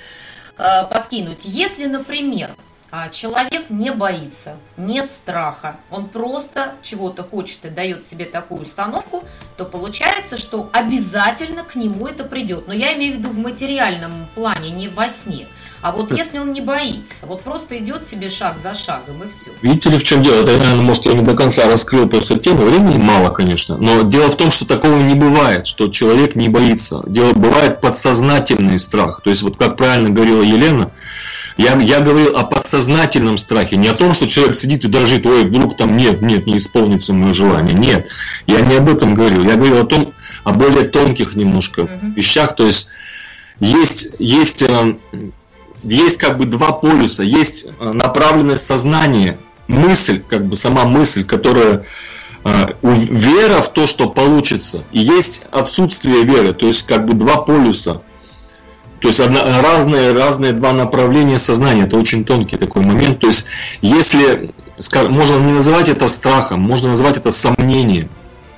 э, 0.59 0.85
подкинуть. 0.90 1.46
Если, 1.46 1.87
например, 1.87 2.55
а, 2.90 3.09
человек 3.09 3.70
не 3.70 3.90
боится, 3.90 4.59
нет 4.77 5.11
страха, 5.11 5.77
он 5.90 6.11
просто 6.11 6.75
чего-то 6.83 7.25
хочет 7.25 7.64
и 7.64 7.70
дает 7.70 8.05
себе 8.05 8.27
такую 8.27 8.62
установку, 8.62 9.25
то 9.57 9.64
получается, 9.64 10.37
что 10.37 10.68
обязательно 10.75 11.64
к 11.64 11.75
нему 11.75 12.07
это 12.07 12.25
придет. 12.25 12.68
Но 12.68 12.75
я 12.75 12.94
имею 12.96 13.14
в 13.14 13.18
виду 13.18 13.31
в 13.31 13.38
материальном 13.38 14.29
плане, 14.35 14.70
не 14.70 14.88
во 14.88 15.09
сне. 15.09 15.49
А 15.87 15.92
вот 15.92 16.11
если 16.11 16.38
он 16.38 16.53
не 16.53 16.61
боится, 16.61 17.27
вот 17.27 17.42
просто 17.42 17.79
идет 17.79 18.05
себе 18.05 18.29
шаг 18.29 18.59
за 18.59 18.75
шагом 18.75 19.22
и 19.22 19.29
все. 19.29 19.53
Видите 19.62 19.90
ли, 19.90 19.99
в 19.99 20.03
чем 20.03 20.20
дело? 20.20 20.42
Это, 20.42 20.57
наверное, 20.57 20.83
может, 20.83 21.07
я 21.07 21.12
не 21.12 21.22
до 21.22 21.37
конца 21.37 21.68
раскрыл 21.68 22.09
просто 22.09 22.40
тему, 22.40 22.64
времени 22.64 23.01
мало, 23.01 23.31
конечно. 23.31 23.77
Но 23.77 24.03
дело 24.03 24.29
в 24.29 24.37
том, 24.37 24.51
что 24.51 24.66
такого 24.66 24.96
не 24.96 25.14
бывает, 25.14 25.68
что 25.68 25.87
человек 25.87 26.35
не 26.35 26.49
боится. 26.49 27.05
Дело 27.07 27.35
бывает 27.35 27.81
подсознательный 27.81 28.81
страх. 28.81 29.20
То 29.22 29.31
есть, 29.31 29.42
вот 29.42 29.59
как 29.59 29.77
правильно 29.77 30.11
говорила 30.11 30.42
Елена, 30.42 30.90
я, 31.57 31.77
я 31.77 32.01
говорил 32.01 32.37
о 32.37 32.42
подсознательном 32.42 33.38
страхе, 33.38 33.77
не 33.77 33.87
о 33.87 33.94
том, 33.94 34.12
что 34.12 34.27
человек 34.27 34.57
сидит 34.57 34.85
и 34.85 34.88
дрожит, 34.88 35.25
ой, 35.25 35.44
вдруг 35.44 35.77
там 35.77 35.96
нет, 35.96 36.20
нет, 36.20 36.49
не 36.49 36.59
исполнится 36.59 37.12
мое 37.12 37.33
желание. 37.33 37.77
Нет, 37.77 38.09
я 38.49 38.61
не 38.61 38.75
об 38.75 38.88
этом 38.88 39.14
говорил. 39.14 39.44
Я 39.44 39.55
говорил 39.55 39.83
о 39.83 39.87
том, 39.87 40.12
о 40.42 40.51
более 40.51 40.88
тонких 40.88 41.37
немножко 41.37 41.83
uh-huh. 41.83 42.14
вещах. 42.16 42.57
То 42.57 42.66
есть 42.66 42.88
есть, 43.61 44.09
есть, 44.18 44.62
э, 44.62 44.96
есть 45.82 46.18
как 46.18 46.38
бы 46.38 46.46
два 46.46 46.72
полюса. 46.72 47.22
Есть 47.22 47.66
э, 47.78 47.92
направленное 47.92 48.58
сознание 48.58 49.38
мысль, 49.68 50.22
как 50.26 50.46
бы 50.46 50.56
сама 50.56 50.84
мысль, 50.84 51.24
которая 51.24 51.86
э, 52.44 52.66
вера 52.82 53.62
в 53.62 53.72
то, 53.72 53.86
что 53.86 54.08
получится, 54.08 54.84
и 54.92 55.00
есть 55.00 55.44
отсутствие 55.50 56.24
веры, 56.24 56.52
то 56.52 56.66
есть 56.66 56.86
как 56.86 57.06
бы 57.06 57.14
два 57.14 57.36
полюса. 57.38 58.02
То 59.00 59.08
есть 59.08 59.20
одна, 59.20 59.60
разные, 59.60 60.12
разные 60.12 60.52
два 60.52 60.72
направления 60.72 61.38
сознания. 61.38 61.82
Это 61.84 61.96
очень 61.96 62.24
тонкий 62.24 62.56
такой 62.56 62.82
момент. 62.82 63.20
То 63.20 63.26
есть 63.26 63.46
если, 63.82 64.50
скажем, 64.78 65.12
можно 65.12 65.36
не 65.36 65.52
называть 65.52 65.88
это 65.88 66.08
страхом, 66.08 66.60
можно 66.60 66.88
назвать 66.90 67.18
это 67.18 67.30
сомнением. 67.30 68.08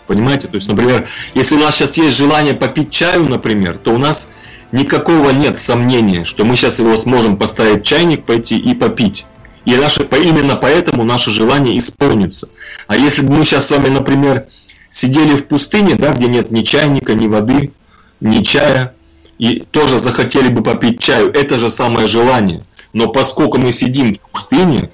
Понимаете? 0.06 0.46
То 0.46 0.54
есть, 0.54 0.68
например, 0.68 1.06
если 1.34 1.56
у 1.56 1.58
нас 1.58 1.74
сейчас 1.74 1.98
есть 1.98 2.16
желание 2.16 2.54
попить 2.54 2.90
чаю, 2.90 3.28
например, 3.28 3.78
то 3.78 3.92
у 3.92 3.98
нас 3.98 4.28
никакого 4.72 5.30
нет 5.30 5.60
сомнения, 5.60 6.24
что 6.24 6.44
мы 6.44 6.56
сейчас 6.56 6.78
его 6.78 6.96
сможем 6.96 7.36
поставить 7.36 7.84
чайник, 7.84 8.24
пойти 8.24 8.58
и 8.58 8.74
попить. 8.74 9.26
И 9.64 9.74
наше, 9.76 10.02
именно 10.02 10.56
поэтому 10.56 11.04
наше 11.04 11.30
желание 11.30 11.78
исполнится. 11.78 12.48
А 12.86 12.96
если 12.96 13.22
бы 13.22 13.34
мы 13.34 13.44
сейчас 13.44 13.66
с 13.66 13.70
вами, 13.70 13.88
например, 13.88 14.46
сидели 14.90 15.36
в 15.36 15.46
пустыне, 15.46 15.94
да, 15.94 16.12
где 16.12 16.26
нет 16.26 16.50
ни 16.50 16.62
чайника, 16.62 17.14
ни 17.14 17.26
воды, 17.26 17.72
ни 18.20 18.42
чая, 18.42 18.94
и 19.38 19.60
тоже 19.70 19.98
захотели 19.98 20.48
бы 20.48 20.62
попить 20.62 21.00
чаю, 21.00 21.30
это 21.32 21.58
же 21.58 21.70
самое 21.70 22.06
желание. 22.06 22.64
Но 22.92 23.08
поскольку 23.08 23.58
мы 23.58 23.72
сидим 23.72 24.14
в 24.14 24.20
пустыне, 24.20 24.90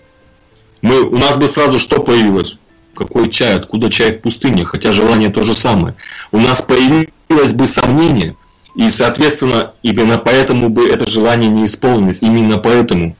мы, 0.82 1.02
у 1.02 1.16
нас 1.16 1.36
бы 1.36 1.46
сразу 1.46 1.78
что 1.78 2.00
появилось? 2.00 2.58
Какой 2.94 3.30
чай? 3.30 3.54
Откуда 3.54 3.90
чай 3.90 4.12
в 4.12 4.20
пустыне? 4.20 4.64
Хотя 4.64 4.92
желание 4.92 5.30
то 5.30 5.42
же 5.44 5.54
самое. 5.54 5.94
У 6.30 6.38
нас 6.38 6.62
появилось 6.62 7.52
бы 7.52 7.66
сомнение, 7.66 8.36
и, 8.74 8.90
соответственно, 8.90 9.72
именно 9.82 10.18
поэтому 10.18 10.68
бы 10.68 10.88
это 10.88 11.08
желание 11.08 11.48
не 11.48 11.64
исполнилось. 11.66 12.22
Именно 12.22 12.58
поэтому. 12.58 13.16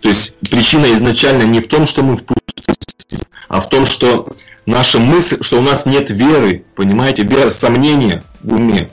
То 0.00 0.08
есть 0.08 0.36
причина 0.50 0.92
изначально 0.94 1.42
не 1.42 1.60
в 1.60 1.68
том, 1.68 1.86
что 1.86 2.02
мы 2.02 2.16
в 2.16 2.24
пустыне, 2.24 3.24
а 3.48 3.60
в 3.60 3.68
том, 3.68 3.86
что 3.86 4.28
наша 4.66 4.98
мысль, 4.98 5.38
что 5.42 5.58
у 5.58 5.62
нас 5.62 5.86
нет 5.86 6.10
веры, 6.10 6.64
понимаете, 6.74 7.22
вера, 7.22 7.50
сомнения 7.50 8.22
в 8.42 8.54
уме. 8.54 8.90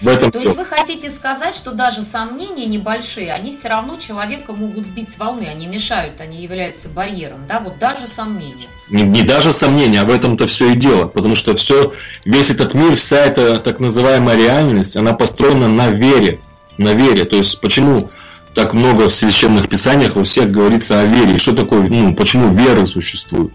В 0.00 0.06
этом 0.06 0.30
То 0.30 0.38
есть 0.38 0.56
вы 0.56 0.64
хотите 0.64 1.10
сказать, 1.10 1.56
что 1.56 1.72
даже 1.72 2.04
сомнения 2.04 2.66
небольшие, 2.66 3.32
они 3.32 3.52
все 3.52 3.68
равно 3.68 3.96
человека 3.96 4.52
могут 4.52 4.86
сбить 4.86 5.10
с 5.10 5.18
волны, 5.18 5.48
они 5.50 5.66
мешают, 5.66 6.20
они 6.20 6.40
являются 6.40 6.88
барьером, 6.88 7.46
да, 7.48 7.58
вот 7.58 7.78
даже 7.80 8.06
сомнения. 8.06 8.68
Не, 8.88 9.02
не 9.02 9.22
даже 9.22 9.52
сомнения, 9.52 10.02
а 10.02 10.04
в 10.04 10.10
этом-то 10.10 10.46
все 10.46 10.70
и 10.70 10.76
дело, 10.76 11.08
потому 11.08 11.34
что 11.34 11.56
все, 11.56 11.92
весь 12.24 12.50
этот 12.50 12.74
мир, 12.74 12.94
вся 12.94 13.18
эта 13.18 13.58
так 13.58 13.80
называемая 13.80 14.36
реальность, 14.36 14.96
она 14.96 15.14
построена 15.14 15.66
на 15.66 15.88
вере, 15.88 16.38
на 16.76 16.94
вере. 16.94 17.24
То 17.24 17.36
есть 17.36 17.60
почему 17.60 18.08
так 18.54 18.74
много 18.74 19.08
в 19.08 19.12
священных 19.12 19.68
писаниях 19.68 20.16
у 20.16 20.22
всех 20.22 20.50
говорится 20.50 21.00
о 21.00 21.06
вере, 21.06 21.34
и 21.34 21.38
что 21.38 21.54
такое, 21.54 21.88
ну, 21.88 22.14
почему 22.14 22.50
вера 22.50 22.86
существует? 22.86 23.52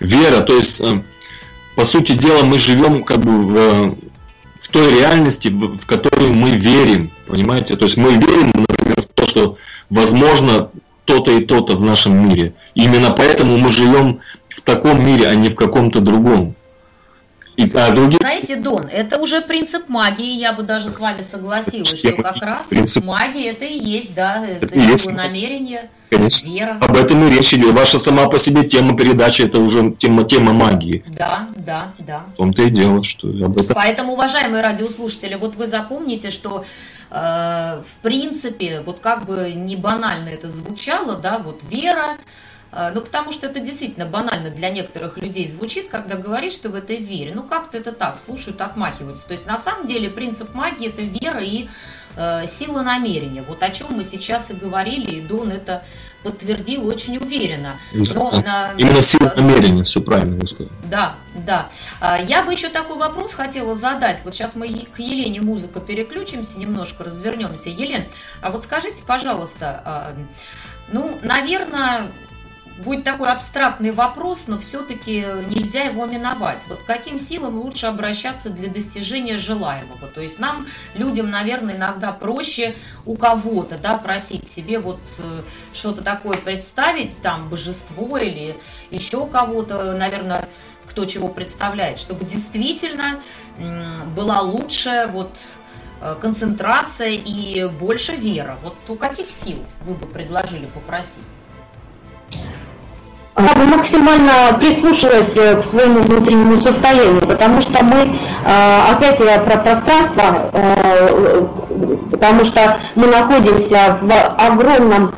Вера, 0.00 0.40
то 0.40 0.56
есть, 0.56 0.80
э, 0.80 1.02
по 1.76 1.84
сути 1.84 2.12
дела, 2.12 2.42
мы 2.42 2.58
живем 2.58 3.04
как 3.04 3.18
бы 3.18 3.46
в 3.46 3.96
той 4.74 4.90
реальности, 4.90 5.48
в 5.48 5.86
которую 5.86 6.34
мы 6.34 6.50
верим, 6.50 7.12
понимаете? 7.28 7.76
То 7.76 7.84
есть 7.84 7.96
мы 7.96 8.14
верим, 8.14 8.50
например, 8.52 9.00
в 9.00 9.06
то, 9.06 9.24
что 9.24 9.56
возможно 9.88 10.70
то-то 11.04 11.30
и 11.30 11.44
то-то 11.44 11.76
в 11.76 11.80
нашем 11.80 12.28
мире. 12.28 12.54
Именно 12.74 13.12
поэтому 13.12 13.56
мы 13.56 13.70
живем 13.70 14.18
в 14.48 14.60
таком 14.62 15.06
мире, 15.06 15.28
а 15.28 15.34
не 15.36 15.48
в 15.48 15.54
каком-то 15.54 16.00
другом. 16.00 16.56
И, 17.56 17.70
а 17.74 17.92
другие... 17.92 18.18
Знаете, 18.20 18.56
Дон, 18.56 18.86
это 18.90 19.18
уже 19.18 19.40
принцип 19.40 19.88
магии, 19.88 20.32
я 20.32 20.52
бы 20.52 20.64
даже 20.64 20.90
с 20.90 20.98
вами 20.98 21.20
согласилась, 21.20 21.96
что 21.96 22.12
как 22.12 22.36
раз 22.42 22.68
принцип... 22.68 23.04
магия 23.04 23.50
это 23.50 23.64
и 23.64 23.78
есть, 23.78 24.14
да, 24.14 24.44
это, 24.44 24.66
это 24.66 24.78
есть 24.78 25.10
намерение, 25.10 25.88
Конечно. 26.10 26.46
вера. 26.48 26.78
Об 26.80 26.96
этом 26.96 27.24
и 27.24 27.30
речь 27.30 27.54
идет. 27.54 27.72
Ваша 27.72 27.98
сама 27.98 28.28
по 28.28 28.38
себе 28.38 28.64
тема 28.64 28.96
передачи 28.96 29.42
это 29.42 29.60
уже 29.60 29.94
тема, 29.96 30.24
тема 30.24 30.52
магии. 30.52 31.04
Да, 31.06 31.46
да, 31.56 31.92
да. 31.98 32.20
В 32.20 32.36
том-то 32.36 32.62
и 32.62 32.70
дело, 32.70 33.02
что 33.04 33.28
об 33.28 33.60
этом. 33.60 33.74
Поэтому, 33.74 34.14
уважаемые 34.14 34.62
радиослушатели, 34.62 35.36
вот 35.36 35.54
вы 35.54 35.66
запомните, 35.66 36.30
что 36.30 36.64
э, 37.10 37.14
в 37.14 38.02
принципе, 38.02 38.82
вот 38.84 38.98
как 38.98 39.26
бы 39.26 39.52
не 39.54 39.76
банально 39.76 40.28
это 40.28 40.48
звучало, 40.48 41.16
да, 41.16 41.38
вот 41.38 41.62
вера, 41.70 42.16
ну, 42.94 43.00
потому 43.00 43.30
что 43.32 43.46
это 43.46 43.60
действительно 43.60 44.06
банально 44.06 44.50
для 44.50 44.70
некоторых 44.70 45.18
людей 45.18 45.46
звучит, 45.46 45.88
когда 45.88 46.16
говоришь, 46.16 46.52
что 46.52 46.70
в 46.70 46.74
этой 46.74 46.96
вере. 46.96 47.32
Ну, 47.34 47.42
как-то 47.42 47.78
это 47.78 47.92
так, 47.92 48.18
слушают, 48.18 48.60
отмахиваются. 48.60 49.26
То 49.26 49.32
есть, 49.32 49.46
на 49.46 49.56
самом 49.56 49.86
деле, 49.86 50.10
принцип 50.10 50.54
магии– 50.54 50.88
это 50.88 51.02
вера 51.02 51.40
и 51.40 51.68
э, 52.16 52.46
сила 52.46 52.82
намерения. 52.82 53.42
Вот 53.42 53.62
о 53.62 53.70
чем 53.70 53.94
мы 53.94 54.04
сейчас 54.04 54.50
и 54.50 54.54
говорили, 54.54 55.16
и 55.16 55.20
Дон 55.20 55.50
это 55.50 55.84
подтвердил 56.24 56.88
очень 56.88 57.18
уверенно. 57.18 57.78
Но, 57.92 58.30
на... 58.44 58.72
Именно 58.76 59.02
сила 59.02 59.32
намерения, 59.36 59.84
все 59.84 60.00
правильно 60.00 60.36
вы 60.36 60.46
сказали. 60.46 60.72
Да, 60.90 61.16
да. 61.34 61.68
А, 62.00 62.18
я 62.18 62.42
бы 62.42 62.52
еще 62.52 62.70
такой 62.70 62.96
вопрос 62.96 63.34
хотела 63.34 63.74
задать. 63.74 64.22
Вот 64.24 64.34
сейчас 64.34 64.56
мы 64.56 64.68
к 64.68 64.98
Елене 64.98 65.40
музыка 65.42 65.80
переключимся, 65.80 66.58
немножко 66.58 67.04
развернемся. 67.04 67.68
Елен, 67.68 68.06
а 68.40 68.50
вот 68.50 68.64
скажите, 68.64 69.02
пожалуйста, 69.06 69.82
а, 69.84 70.14
ну, 70.88 71.18
наверное, 71.22 72.10
будет 72.78 73.04
такой 73.04 73.30
абстрактный 73.30 73.92
вопрос, 73.92 74.48
но 74.48 74.58
все-таки 74.58 75.24
нельзя 75.48 75.84
его 75.84 76.06
миновать. 76.06 76.64
Вот 76.68 76.80
каким 76.86 77.18
силам 77.18 77.56
лучше 77.56 77.86
обращаться 77.86 78.50
для 78.50 78.68
достижения 78.68 79.38
желаемого? 79.38 80.08
То 80.08 80.20
есть 80.20 80.38
нам, 80.38 80.66
людям, 80.94 81.30
наверное, 81.30 81.76
иногда 81.76 82.12
проще 82.12 82.74
у 83.04 83.16
кого-то 83.16 83.78
да, 83.78 83.96
просить 83.98 84.48
себе 84.48 84.78
вот 84.78 85.00
э, 85.18 85.42
что-то 85.72 86.02
такое 86.02 86.36
представить, 86.36 87.20
там, 87.22 87.48
божество 87.48 88.18
или 88.18 88.56
еще 88.90 89.26
кого-то, 89.26 89.92
наверное, 89.92 90.48
кто 90.86 91.04
чего 91.04 91.28
представляет, 91.28 91.98
чтобы 91.98 92.24
действительно 92.24 93.20
была 94.16 94.40
лучше 94.40 95.08
вот 95.12 95.38
э, 96.00 96.16
концентрация 96.20 97.10
и 97.10 97.68
больше 97.68 98.12
вера. 98.12 98.58
Вот 98.62 98.76
у 98.88 98.96
каких 98.96 99.30
сил 99.30 99.58
вы 99.82 99.94
бы 99.94 100.06
предложили 100.06 100.66
попросить? 100.66 101.22
Я 103.36 103.54
бы 103.54 103.64
максимально 103.64 104.56
прислушалась 104.60 105.36
э, 105.36 105.56
к 105.56 105.62
своему 105.62 106.00
внутреннему 106.00 106.56
состоянию, 106.56 107.20
потому 107.22 107.60
что 107.60 107.82
мы, 107.82 108.16
э, 108.46 108.80
опять 108.92 109.18
я 109.20 109.38
про 109.40 109.58
пространство, 109.58 110.50
э, 110.52 111.46
потому 112.12 112.44
что 112.44 112.78
мы 112.94 113.08
находимся 113.08 113.98
в 114.00 114.12
огромном 114.38 115.14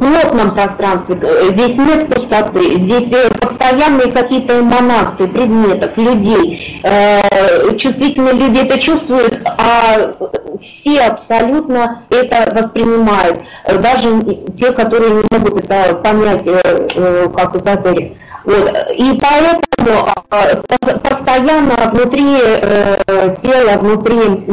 плотном 0.00 0.52
пространстве, 0.52 1.20
здесь 1.50 1.78
нет 1.78 2.12
пустоты, 2.12 2.76
здесь 2.76 3.14
постоянные 3.40 4.10
какие-то 4.10 4.58
эманации 4.58 5.26
предметов, 5.26 5.96
людей, 5.96 6.82
чувствительные 7.78 8.34
люди 8.34 8.58
это 8.58 8.80
чувствуют, 8.80 9.46
а 9.46 10.14
все 10.58 11.02
абсолютно 11.02 12.02
это 12.10 12.54
воспринимают, 12.54 13.40
даже 13.80 14.20
те, 14.54 14.72
которые 14.72 15.10
не 15.10 15.24
могут 15.30 15.64
это 15.64 15.94
понять, 15.96 16.48
как 17.34 17.56
эзотерик. 17.56 18.16
Вот. 18.44 18.70
И 18.96 19.18
поэтому 19.20 20.08
а, 20.30 20.98
постоянно 20.98 21.90
внутри 21.92 22.24
э, 22.40 23.34
тела, 23.40 23.78
внутри 23.78 24.44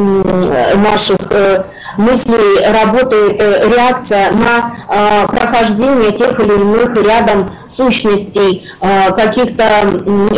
наших 0.76 1.30
э, 1.30 1.64
мыслей 1.96 2.64
работает 2.72 3.40
э, 3.40 3.68
реакция 3.68 4.30
на 4.32 4.74
а, 4.88 5.26
прохождение 5.26 6.12
тех 6.12 6.38
или 6.40 6.52
иных 6.52 6.96
рядом 6.96 7.50
сущностей, 7.66 8.64
а, 8.80 9.10
каких-то 9.10 9.64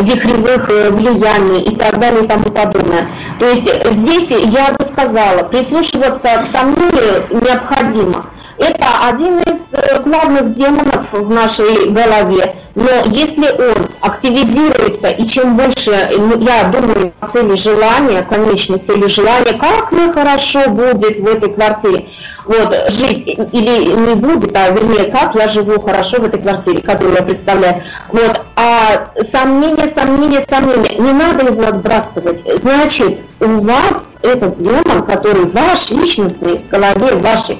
вихревых 0.02 0.68
влияний 0.90 1.62
и 1.62 1.76
так 1.76 1.98
далее 1.98 2.24
и 2.24 2.26
тому 2.26 2.44
подобное. 2.44 3.08
То 3.38 3.46
есть 3.46 3.68
здесь 3.92 4.30
я 4.30 4.72
бы 4.72 4.84
сказала, 4.84 5.44
прислушиваться 5.44 6.42
к 6.42 6.46
сомнению 6.46 7.24
необходимо. 7.30 8.26
Это 8.58 9.08
один 9.08 9.40
из 9.40 9.72
э, 9.72 10.02
главных 10.02 10.52
демонов 10.54 11.12
в 11.12 11.30
нашей 11.30 11.90
голове. 11.90 12.56
Но 12.74 12.90
если 13.06 13.48
он 13.48 13.86
активизируется, 14.00 15.08
и 15.08 15.26
чем 15.26 15.56
больше, 15.56 16.10
ну, 16.18 16.38
я 16.40 16.64
думаю, 16.64 17.12
цели 17.26 17.54
желания, 17.56 18.22
конечной 18.22 18.78
цели 18.78 19.06
желания, 19.06 19.52
как 19.52 19.92
мне 19.92 20.12
хорошо 20.12 20.68
будет 20.68 21.18
в 21.18 21.26
этой 21.26 21.52
квартире, 21.52 22.06
вот, 22.44 22.74
жить, 22.88 23.26
или 23.26 24.08
не 24.08 24.14
будет, 24.14 24.54
а 24.56 24.70
вернее, 24.70 25.10
как 25.10 25.34
я 25.34 25.48
живу 25.48 25.80
хорошо 25.80 26.20
в 26.20 26.24
этой 26.24 26.40
квартире, 26.40 26.82
которую 26.82 27.14
я 27.14 27.22
представляю. 27.22 27.82
Вот, 28.08 28.44
а 28.56 29.10
сомнения, 29.22 29.86
сомнения, 29.86 30.40
сомнения, 30.40 30.98
не 30.98 31.12
надо 31.12 31.44
его 31.46 31.66
отбрасывать. 31.66 32.42
Значит, 32.58 33.22
у 33.40 33.60
вас 33.60 34.10
этот 34.22 34.58
демон, 34.58 35.04
который 35.04 35.46
ваш, 35.46 35.90
личностный, 35.90 36.58
в 36.58 36.68
голове 36.68 37.14
вашей, 37.16 37.58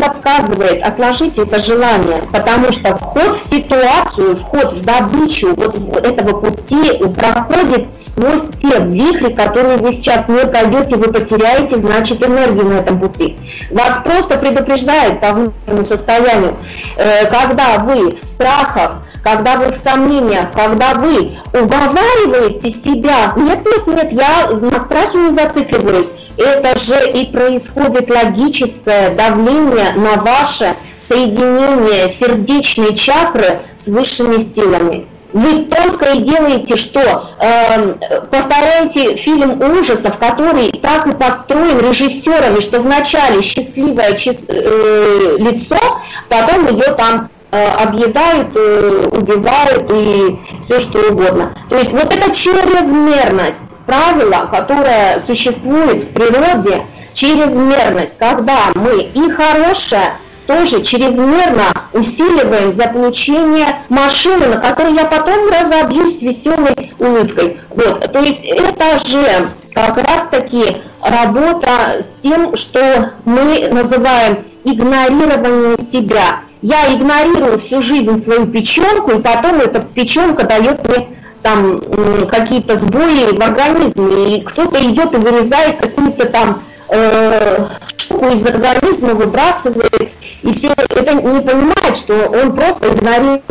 подсказывает, 0.00 0.82
отложите 0.82 1.42
это 1.42 1.58
желание, 1.58 2.22
потому 2.32 2.72
что 2.72 2.96
вход 2.96 3.36
в 3.36 3.42
ситуацию, 3.42 4.36
вход 4.36 4.72
в 4.72 4.84
добычу 4.84 5.54
вот 5.54 5.74
этого 5.74 6.40
пути 6.40 7.02
проходит 7.14 7.92
сквозь 7.92 8.42
те 8.54 8.80
вихри, 8.80 9.32
которые 9.32 9.76
вы 9.78 9.92
сейчас 9.92 10.28
не 10.28 10.46
пройдете, 10.46 10.96
вы 10.96 11.12
потеряете, 11.12 11.78
значит, 11.78 12.22
энергию 12.22 12.66
на 12.66 12.78
этом 12.78 12.98
пути. 12.98 13.36
Вас 13.70 14.00
просто 14.04 14.38
предупреждают 14.38 15.20
по 15.20 15.32
внутреннему 15.32 15.84
состоянию, 15.84 16.56
э, 16.96 17.26
когда 17.26 17.78
вы 17.78 18.14
в 18.14 18.18
страхах, 18.18 19.02
когда 19.26 19.56
вы 19.56 19.72
в 19.72 19.76
сомнениях, 19.76 20.52
когда 20.52 20.94
вы 20.94 21.36
уговариваете 21.52 22.70
себя, 22.70 23.32
нет, 23.36 23.66
нет, 23.66 23.86
нет, 23.88 24.12
я 24.12 24.50
на 24.52 24.78
страхе 24.78 25.18
не 25.18 25.32
зацикливаюсь, 25.32 26.06
это 26.36 26.78
же 26.78 27.10
и 27.10 27.26
происходит 27.32 28.08
логическое 28.08 29.10
давление 29.16 29.94
на 29.94 30.22
ваше 30.22 30.76
соединение 30.96 32.08
сердечной 32.08 32.94
чакры 32.94 33.58
с 33.74 33.88
высшими 33.88 34.38
силами. 34.38 35.08
Вы 35.32 35.64
только 35.64 36.12
и 36.12 36.20
делаете, 36.20 36.76
что 36.76 37.30
э, 37.40 37.94
повторяете 38.30 39.16
фильм 39.16 39.60
ужасов, 39.60 40.18
который 40.18 40.70
так 40.70 41.08
и 41.08 41.12
построен 41.12 41.80
режиссерами, 41.80 42.60
что 42.60 42.78
вначале 42.78 43.42
счастливое 43.42 44.14
чис, 44.14 44.36
э, 44.46 45.34
лицо, 45.38 45.78
потом 46.28 46.68
ее 46.68 46.94
там 46.94 47.28
объедают, 47.80 48.52
э, 48.54 49.08
убивают 49.12 49.90
и 49.92 50.38
все 50.60 50.80
что 50.80 51.10
угодно. 51.10 51.54
То 51.68 51.76
есть 51.76 51.92
вот 51.92 52.14
эта 52.14 52.32
чрезмерность 52.32 53.78
правило, 53.86 54.48
которое 54.50 55.20
существует 55.20 56.04
в 56.04 56.12
природе, 56.12 56.84
чрезмерность, 57.12 58.18
когда 58.18 58.72
мы 58.74 59.00
и 59.00 59.30
хорошее 59.30 60.12
тоже 60.46 60.82
чрезмерно 60.82 61.64
усиливаем 61.92 62.72
для 62.72 62.88
получения 62.88 63.82
машины, 63.88 64.46
на 64.46 64.58
которой 64.58 64.94
я 64.94 65.04
потом 65.04 65.48
разобьюсь 65.50 66.22
веселой 66.22 66.92
улыбкой. 66.98 67.58
Вот, 67.70 68.12
то 68.12 68.20
есть 68.20 68.44
это 68.44 68.98
же 68.98 69.48
как 69.72 69.96
раз 69.98 70.28
таки 70.30 70.76
работа 71.02 72.00
с 72.00 72.22
тем, 72.22 72.56
что 72.56 73.12
мы 73.24 73.68
называем 73.72 74.44
игнорирование 74.64 75.76
себя. 75.90 76.40
Я 76.62 76.92
игнорирую 76.94 77.58
всю 77.58 77.82
жизнь 77.82 78.16
свою 78.20 78.46
печенку, 78.46 79.12
и 79.12 79.20
потом 79.20 79.60
эта 79.60 79.80
печенка 79.80 80.44
дает 80.44 80.86
мне 80.88 81.08
там 81.42 81.80
какие-то 82.28 82.76
сбои 82.76 83.36
в 83.36 83.40
организме, 83.40 84.36
и 84.36 84.42
кто-то 84.42 84.82
идет 84.84 85.14
и 85.14 85.18
вырезает 85.18 85.78
какую-то 85.78 86.26
там 86.26 86.62
э, 86.88 87.66
штуку 87.96 88.26
из 88.28 88.44
организма, 88.44 89.10
выбрасывает, 89.10 90.10
и 90.42 90.52
все 90.52 90.72
это 90.76 91.12
не 91.14 91.40
понимает, 91.40 91.96
что 91.96 92.14
он 92.14 92.54
просто 92.54 92.88
игнорирует 92.88 93.44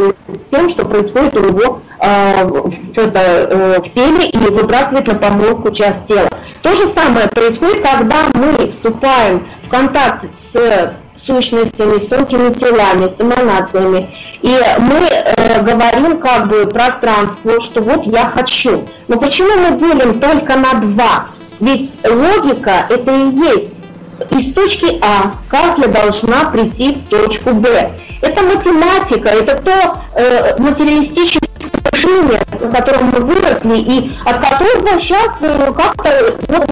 тем, 0.48 0.70
что 0.70 0.86
происходит 0.86 1.36
у 1.38 1.40
него 1.40 1.82
э, 2.00 2.44
в, 2.46 2.98
это, 2.98 3.20
э, 3.20 3.82
в 3.82 3.90
теле 3.90 4.30
и 4.30 4.38
выбрасывает 4.38 5.08
на 5.08 5.16
помойку 5.16 5.72
часть 5.72 6.06
тела. 6.06 6.30
То 6.62 6.74
же 6.74 6.88
самое 6.88 7.28
происходит, 7.28 7.82
когда 7.82 8.24
мы 8.34 8.68
вступаем 8.68 9.48
в 9.62 9.70
контакт 9.70 10.26
с 10.26 10.96
сущностями, 11.26 12.00
с 12.00 12.08
тонкими 12.08 12.54
телами, 12.54 13.08
с 13.08 13.20
эманациями. 13.22 14.10
И 14.42 14.50
мы 14.80 15.08
э, 15.08 15.62
говорим 15.62 16.20
как 16.20 16.48
бы 16.48 16.66
пространству, 16.68 17.60
что 17.60 17.82
вот 17.82 18.06
я 18.06 18.26
хочу. 18.26 18.88
Но 19.08 19.18
почему 19.18 19.58
мы 19.58 19.78
делим 19.80 20.20
только 20.20 20.56
на 20.56 20.74
два? 20.76 21.26
Ведь 21.60 21.92
логика 22.04 22.86
это 22.90 23.12
и 23.12 23.32
есть 23.32 23.82
из 24.30 24.54
точки 24.54 25.00
А, 25.02 25.34
как 25.50 25.78
я 25.78 25.88
должна 25.88 26.46
прийти 26.46 26.94
в 26.96 27.04
точку 27.04 27.52
Б. 27.52 27.92
Это 28.22 28.42
математика, 28.44 29.30
это 29.30 29.56
то 29.62 30.02
э, 30.16 30.58
материалистическое 30.58 31.50
мышление, 31.92 32.42
в 32.52 32.72
котором 32.72 33.06
мы 33.06 33.20
выросли 33.20 33.78
и 33.78 34.12
от 34.24 34.38
которого 34.40 34.98
сейчас 34.98 35.38
э, 35.42 35.74
как-то 35.74 36.36
вот, 36.48 36.70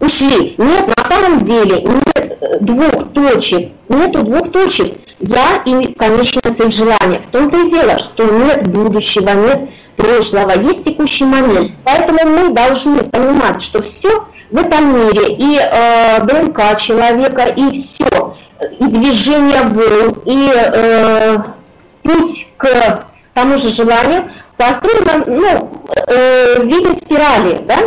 ушли. 0.00 0.54
Нет, 0.58 0.96
на 0.96 1.04
самом 1.04 1.42
деле 1.42 1.82
нет 1.82 2.38
э, 2.40 2.58
двух 2.60 3.12
точек, 3.12 3.72
нету 3.88 4.22
двух 4.22 4.50
точек. 4.50 4.94
Я 5.20 5.62
и 5.64 5.92
конечная 5.94 6.52
цель 6.52 6.70
желания. 6.70 7.20
В 7.20 7.26
том-то 7.26 7.66
и 7.66 7.70
дело, 7.70 7.98
что 7.98 8.24
нет 8.24 8.66
будущего, 8.66 9.30
нет 9.30 9.70
прошлого, 9.96 10.52
есть 10.60 10.84
текущий 10.84 11.24
момент. 11.24 11.70
Поэтому 11.84 12.18
мы 12.24 12.48
должны 12.50 13.02
понимать, 13.04 13.62
что 13.62 13.80
все 13.80 14.26
в 14.50 14.58
этом 14.58 14.94
мире, 14.94 15.34
и 15.38 15.58
э, 15.58 16.20
ДНК 16.24 16.76
человека, 16.78 17.44
и 17.44 17.70
все, 17.72 18.34
и 18.78 18.84
движение 18.84 19.62
волн, 19.62 20.20
и 20.26 20.52
э, 20.54 21.38
путь 22.02 22.48
к 22.56 23.04
тому 23.32 23.56
же 23.56 23.70
желанию 23.70 24.30
построено 24.56 25.24
ну, 25.26 25.70
э, 26.06 26.60
в 26.60 26.66
виде 26.66 26.92
спирали, 26.94 27.64
да? 27.66 27.78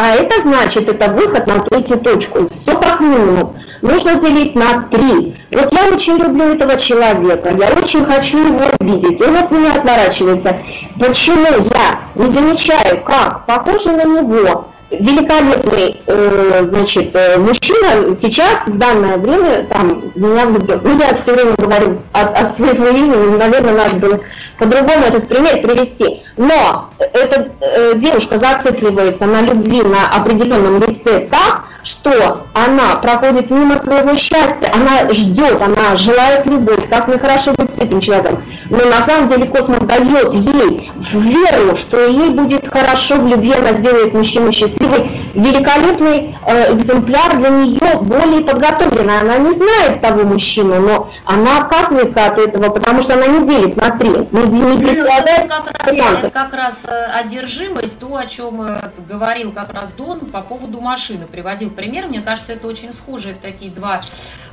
А 0.00 0.14
это 0.14 0.40
значит, 0.40 0.88
это 0.88 1.10
выход 1.10 1.48
на 1.48 1.58
третью 1.58 1.98
точку. 1.98 2.46
Все 2.46 2.78
как 2.78 3.00
минимум. 3.00 3.56
Нужно 3.82 4.14
делить 4.14 4.54
на 4.54 4.82
три. 4.82 5.34
Вот 5.50 5.72
я 5.72 5.88
очень 5.92 6.16
люблю 6.18 6.54
этого 6.54 6.76
человека, 6.76 7.52
я 7.58 7.70
очень 7.70 8.04
хочу 8.04 8.38
его 8.38 8.66
видеть. 8.78 9.20
И 9.20 9.24
вот 9.24 9.50
меня 9.50 9.74
отворачивается. 9.74 10.56
Почему 11.00 11.46
я 11.46 11.98
не 12.14 12.28
замечаю, 12.28 13.02
как 13.02 13.44
похоже 13.46 13.90
на 13.90 14.04
него 14.04 14.68
великолепный, 14.90 16.00
э, 16.06 16.64
значит, 16.66 17.14
э, 17.14 17.36
мужчина 17.36 18.14
сейчас 18.14 18.68
в 18.68 18.78
данное 18.78 19.18
время 19.18 19.66
там 19.68 20.12
меня 20.14 20.46
влюблен. 20.46 20.80
Ну, 20.82 20.98
я 20.98 21.14
все 21.14 21.32
время 21.34 21.52
говорю 21.56 21.98
от, 22.12 22.38
от 22.38 22.56
своего 22.56 22.88
имени, 22.88 23.36
наверное, 23.36 23.74
надо 23.74 23.96
было 23.96 24.18
по-другому 24.58 25.04
этот 25.04 25.28
пример 25.28 25.60
привести. 25.60 26.22
Но 26.36 26.90
эта 26.98 27.50
э, 27.60 27.94
девушка 27.96 28.38
зацикливается 28.38 29.26
на 29.26 29.42
любви 29.42 29.82
на 29.82 30.08
определенном 30.08 30.80
лице 30.80 31.28
так, 31.30 31.64
что 31.88 32.46
она 32.52 32.96
проходит 32.96 33.50
мимо 33.50 33.80
своего 33.80 34.14
счастья, 34.16 34.70
она 34.74 35.10
ждет, 35.10 35.62
она 35.62 35.96
желает 35.96 36.44
любовь, 36.44 36.86
как 36.88 37.08
мне 37.08 37.18
хорошо 37.18 37.52
быть 37.56 37.74
с 37.74 37.78
этим 37.78 38.00
человеком. 38.00 38.42
Но 38.68 38.78
на 38.84 39.02
самом 39.02 39.26
деле 39.26 39.46
космос 39.46 39.84
дает 39.84 40.34
ей 40.34 40.90
веру, 40.96 41.76
что 41.76 42.06
ей 42.06 42.28
будет 42.28 42.68
хорошо 42.68 43.16
в 43.16 43.26
любви, 43.26 43.52
она 43.52 43.72
сделает 43.72 44.12
мужчину 44.12 44.52
счастливой. 44.52 45.10
Великолепный 45.34 46.36
э, 46.46 46.74
экземпляр 46.74 47.38
для 47.38 47.50
нее 47.50 48.00
более 48.00 48.42
подготовленный. 48.42 49.20
Она 49.20 49.38
не 49.38 49.52
знает 49.52 50.00
того 50.00 50.24
мужчину, 50.24 50.80
но 50.80 51.10
она 51.24 51.58
отказывается 51.62 52.26
от 52.26 52.38
этого, 52.38 52.70
потому 52.70 53.02
что 53.02 53.14
она 53.14 53.26
не 53.26 53.46
делит 53.46 53.76
на 53.76 53.90
три, 53.90 54.08
не, 54.08 54.42
не 54.42 54.62
ну, 54.62 54.78
предполагает 54.78 55.44
это 55.44 55.62
как 55.62 55.86
раз, 55.86 55.96
это 55.96 56.30
как 56.30 56.52
раз 56.52 56.86
э, 56.86 57.04
одержимость, 57.06 57.98
то, 57.98 58.16
о 58.16 58.26
чем 58.26 58.62
э, 58.62 58.90
говорил 59.08 59.52
как 59.52 59.72
раз 59.72 59.90
Дон 59.92 60.20
по 60.20 60.40
поводу 60.40 60.80
машины, 60.80 61.26
приводил 61.26 61.70
пример. 61.70 62.08
Мне 62.08 62.20
кажется, 62.20 62.52
это 62.52 62.66
очень 62.66 62.92
схожие 62.92 63.34
такие 63.34 63.70
два 63.70 64.00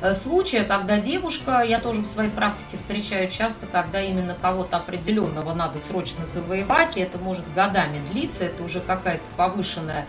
э, 0.00 0.14
случая, 0.14 0.64
когда 0.64 0.98
девушка, 0.98 1.62
я 1.62 1.78
тоже 1.78 2.02
в 2.02 2.06
своей 2.06 2.30
практике 2.30 2.76
встречаю 2.76 3.30
часто, 3.30 3.66
когда 3.66 4.00
именно 4.00 4.36
кого-то 4.40 4.76
определенного 4.76 5.54
надо 5.54 5.78
срочно 5.78 6.24
завоевать, 6.26 6.96
и 6.96 7.00
это 7.00 7.18
может 7.18 7.44
годами 7.54 8.00
длиться, 8.12 8.44
это 8.44 8.62
уже 8.62 8.80
какая-то 8.80 9.24
повышенная 9.36 10.06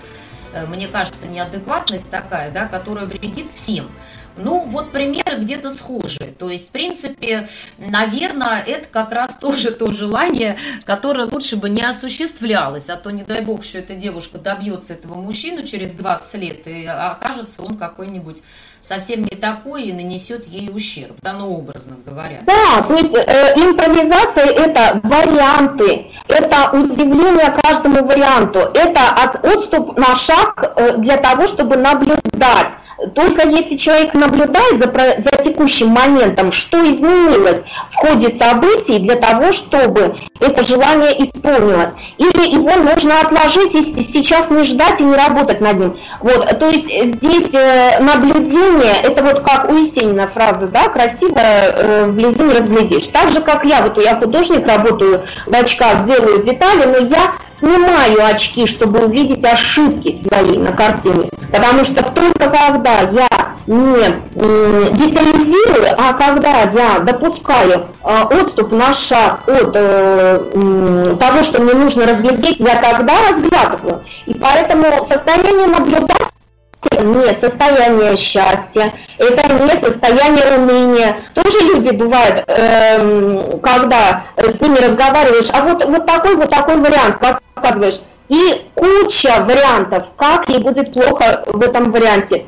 мне 0.65 0.87
кажется, 0.87 1.27
неадекватность 1.27 2.09
такая, 2.09 2.51
да, 2.51 2.67
которая 2.67 3.05
вредит 3.05 3.49
всем. 3.49 3.89
Ну, 4.37 4.59
вот 4.67 4.91
примеры 4.91 5.37
где-то 5.39 5.71
схожие. 5.71 6.31
То 6.37 6.49
есть, 6.49 6.69
в 6.69 6.71
принципе, 6.71 7.47
наверное, 7.77 8.59
это 8.59 8.87
как 8.87 9.11
раз 9.11 9.35
тоже 9.35 9.71
то 9.71 9.91
желание, 9.91 10.57
которое 10.85 11.25
лучше 11.25 11.57
бы 11.57 11.69
не 11.69 11.81
осуществлялось. 11.81 12.89
А 12.89 12.97
то, 12.97 13.09
не 13.09 13.23
дай 13.23 13.41
бог, 13.41 13.63
что 13.63 13.79
эта 13.79 13.95
девушка 13.95 14.37
добьется 14.37 14.93
этого 14.93 15.15
мужчину 15.15 15.65
через 15.65 15.93
20 15.93 16.41
лет, 16.41 16.67
и 16.67 16.85
окажется 16.85 17.63
он 17.63 17.77
какой-нибудь 17.77 18.43
совсем 18.81 19.21
не 19.23 19.37
такой 19.37 19.83
и 19.83 19.93
нанесет 19.93 20.47
ей 20.47 20.69
ущерб, 20.73 21.15
да, 21.21 21.33
ну, 21.33 21.57
образно 21.57 21.95
говоря. 22.05 22.39
Да, 22.45 22.81
то 22.87 22.93
есть 22.93 23.13
э, 23.13 23.53
импровизация– 23.55 24.45
это 24.45 24.99
варианты, 25.03 26.07
это 26.27 26.71
удивление 26.71 27.53
каждому 27.63 28.03
варианту, 28.03 28.59
это 28.59 29.09
от, 29.09 29.45
отступ 29.45 29.97
на 29.97 30.15
шаг 30.15 30.73
э, 30.75 30.97
для 30.97 31.17
того, 31.17 31.47
чтобы 31.47 31.77
наблюдать. 31.77 32.73
Только 33.13 33.47
если 33.47 33.75
человек 33.75 34.15
наблюдает 34.15 34.79
за, 34.79 34.87
за 35.19 35.43
текущим 35.43 35.89
моментом, 35.89 36.51
что 36.51 36.79
изменилось 36.91 37.61
в 37.91 37.95
ходе 37.95 38.29
событий 38.29 38.97
для 38.97 39.15
того, 39.15 39.51
чтобы 39.51 40.15
это 40.39 40.63
желание 40.63 41.23
исполнилось. 41.23 41.93
Или 42.17 42.53
его 42.53 42.75
нужно 42.75 43.21
отложить 43.21 43.75
и 43.75 44.01
сейчас 44.01 44.49
не 44.49 44.63
ждать 44.63 44.99
и 44.99 45.03
не 45.03 45.15
работать 45.15 45.61
над 45.61 45.79
ним. 45.79 45.97
Вот, 46.21 46.59
то 46.59 46.67
есть 46.69 46.87
здесь 46.87 47.53
э, 47.53 47.99
наблюдение, 47.99 48.66
это 48.75 49.23
вот 49.23 49.41
как 49.41 49.69
у 49.69 49.75
Есенина 49.75 50.27
фраза, 50.27 50.67
да, 50.67 50.89
красиво 50.89 51.37
э, 51.37 52.05
вблизи 52.07 52.43
не 52.43 52.53
разглядишь. 52.53 53.07
Так 53.07 53.29
же, 53.29 53.41
как 53.41 53.65
я, 53.65 53.81
вот 53.81 53.97
я 54.03 54.15
художник, 54.15 54.67
работаю 54.67 55.23
в 55.45 55.53
очках, 55.53 56.05
делаю 56.05 56.43
детали, 56.43 56.85
но 56.85 56.97
я 56.97 57.33
снимаю 57.51 58.25
очки, 58.25 58.65
чтобы 58.65 59.05
увидеть 59.05 59.43
ошибки 59.43 60.11
свои 60.11 60.57
на 60.57 60.71
картине. 60.71 61.29
Потому 61.51 61.83
что 61.83 62.03
только 62.03 62.49
когда 62.49 63.01
я 63.01 63.27
не 63.67 64.21
детализирую, 64.93 65.87
а 65.97 66.13
когда 66.13 66.61
я 66.61 66.99
допускаю 66.99 67.87
э, 68.03 68.21
отступ 68.41 68.71
на 68.71 68.93
шаг 68.93 69.41
от 69.45 69.71
э, 69.75 71.15
того, 71.19 71.43
что 71.43 71.61
мне 71.61 71.73
нужно 71.73 72.05
разглядеть, 72.05 72.59
я 72.59 72.81
тогда 72.81 73.13
разглядываю. 73.29 74.03
И 74.25 74.33
поэтому 74.33 75.05
состояние 75.05 75.67
наблюдателя 75.67 76.36
не 77.01 77.33
состояние 77.33 78.15
счастья, 78.17 78.93
это 79.17 79.53
не 79.53 79.75
состояние 79.75 80.57
уныния. 80.57 81.17
Тоже 81.33 81.59
люди 81.61 81.91
бывают, 81.91 82.43
эм, 82.47 83.59
когда 83.59 84.23
с 84.37 84.61
ними 84.61 84.77
разговариваешь, 84.77 85.49
а 85.53 85.61
вот, 85.63 85.85
вот 85.85 86.05
такой 86.05 86.35
вот 86.35 86.49
такой 86.49 86.77
вариант, 86.77 87.19
подсказываешь, 87.19 87.99
и 88.29 88.67
куча 88.75 89.43
вариантов, 89.45 90.11
как 90.15 90.49
ей 90.49 90.59
будет 90.59 90.93
плохо 90.93 91.43
в 91.47 91.61
этом 91.61 91.91
варианте. 91.91 92.45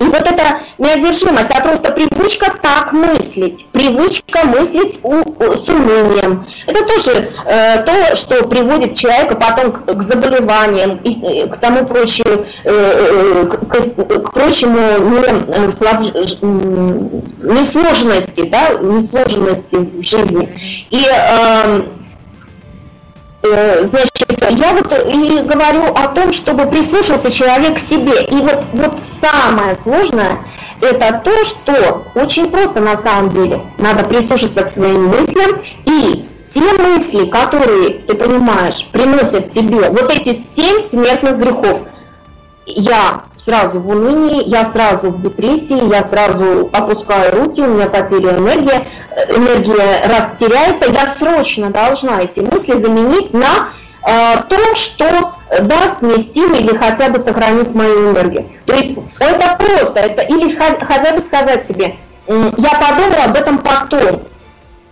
И 0.00 0.04
вот 0.04 0.20
эта 0.20 0.60
неодержимость, 0.78 1.50
а 1.50 1.60
просто 1.60 1.92
привычка 1.92 2.52
так 2.60 2.92
мыслить, 2.92 3.66
привычка 3.72 4.44
мыслить 4.46 5.00
у, 5.02 5.22
с 5.54 5.68
унынием. 5.68 6.46
Это 6.66 6.84
тоже 6.84 7.30
э, 7.46 7.82
то, 7.84 8.16
что 8.16 8.44
приводит 8.44 8.94
человека 8.94 9.34
потом 9.34 9.72
к, 9.72 9.84
к 9.84 10.02
заболеваниям 10.02 10.96
и 11.04 11.48
к 11.48 11.56
тому 11.56 11.86
прочему, 11.86 12.44
э, 12.64 12.70
э 12.70 13.46
к, 13.46 13.66
к, 13.68 14.22
к 14.22 14.32
прочему 14.32 14.78
не, 14.78 15.66
э, 15.66 15.70
слав, 15.70 16.00
несложности, 17.42 18.42
да, 18.42 18.70
несложности 18.80 19.76
в 19.76 20.02
жизни. 20.02 20.48
И 20.90 21.04
Э, 21.14 21.82
значит, 23.84 24.12
я 24.50 24.72
вот 24.72 24.92
и 24.92 25.40
говорю 25.40 25.92
о 25.94 26.08
том, 26.08 26.32
чтобы 26.32 26.66
прислушался 26.66 27.30
человек 27.30 27.76
к 27.76 27.78
себе. 27.78 28.24
И 28.24 28.36
вот, 28.36 28.64
вот 28.72 28.94
самое 29.02 29.74
сложное, 29.76 30.38
это 30.80 31.20
то, 31.24 31.44
что 31.44 32.06
очень 32.14 32.50
просто 32.50 32.80
на 32.80 32.96
самом 32.96 33.30
деле. 33.30 33.62
Надо 33.78 34.04
прислушаться 34.04 34.62
к 34.62 34.70
своим 34.70 35.08
мыслям 35.08 35.62
и 35.84 36.24
те 36.48 36.60
мысли, 36.60 37.26
которые, 37.26 38.00
ты 38.00 38.14
понимаешь, 38.14 38.86
приносят 38.92 39.50
тебе 39.50 39.90
вот 39.90 40.14
эти 40.14 40.38
семь 40.54 40.80
смертных 40.80 41.38
грехов– 41.38 41.82
я 42.66 43.24
сразу 43.44 43.80
в 43.80 43.88
унынии, 43.88 44.42
я 44.48 44.64
сразу 44.64 45.10
в 45.10 45.20
депрессии, 45.20 45.92
я 45.92 46.02
сразу 46.02 46.70
опускаю 46.72 47.34
руки, 47.34 47.60
у 47.60 47.66
меня 47.66 47.86
потеря 47.86 48.30
энергии, 48.30 48.88
энергия 49.28 50.06
растеряется, 50.06 50.90
я 50.90 51.06
срочно 51.06 51.70
должна 51.70 52.22
эти 52.22 52.40
мысли 52.40 52.76
заменить 52.76 53.34
на 53.34 53.68
э, 54.06 54.36
то, 54.48 54.74
что 54.74 55.34
даст 55.60 56.00
мне 56.00 56.18
силы 56.18 56.56
или 56.56 56.74
хотя 56.74 57.10
бы 57.10 57.18
сохранит 57.18 57.74
мою 57.74 58.12
энергию. 58.12 58.48
То 58.64 58.74
есть 58.74 58.96
это 59.18 59.58
просто, 59.58 60.00
это 60.00 60.22
или 60.22 60.48
хотя 60.54 61.12
бы 61.12 61.20
сказать 61.20 61.66
себе, 61.66 61.96
я 62.26 62.70
подумаю 62.80 63.24
об 63.26 63.36
этом 63.36 63.58
потом, 63.58 64.22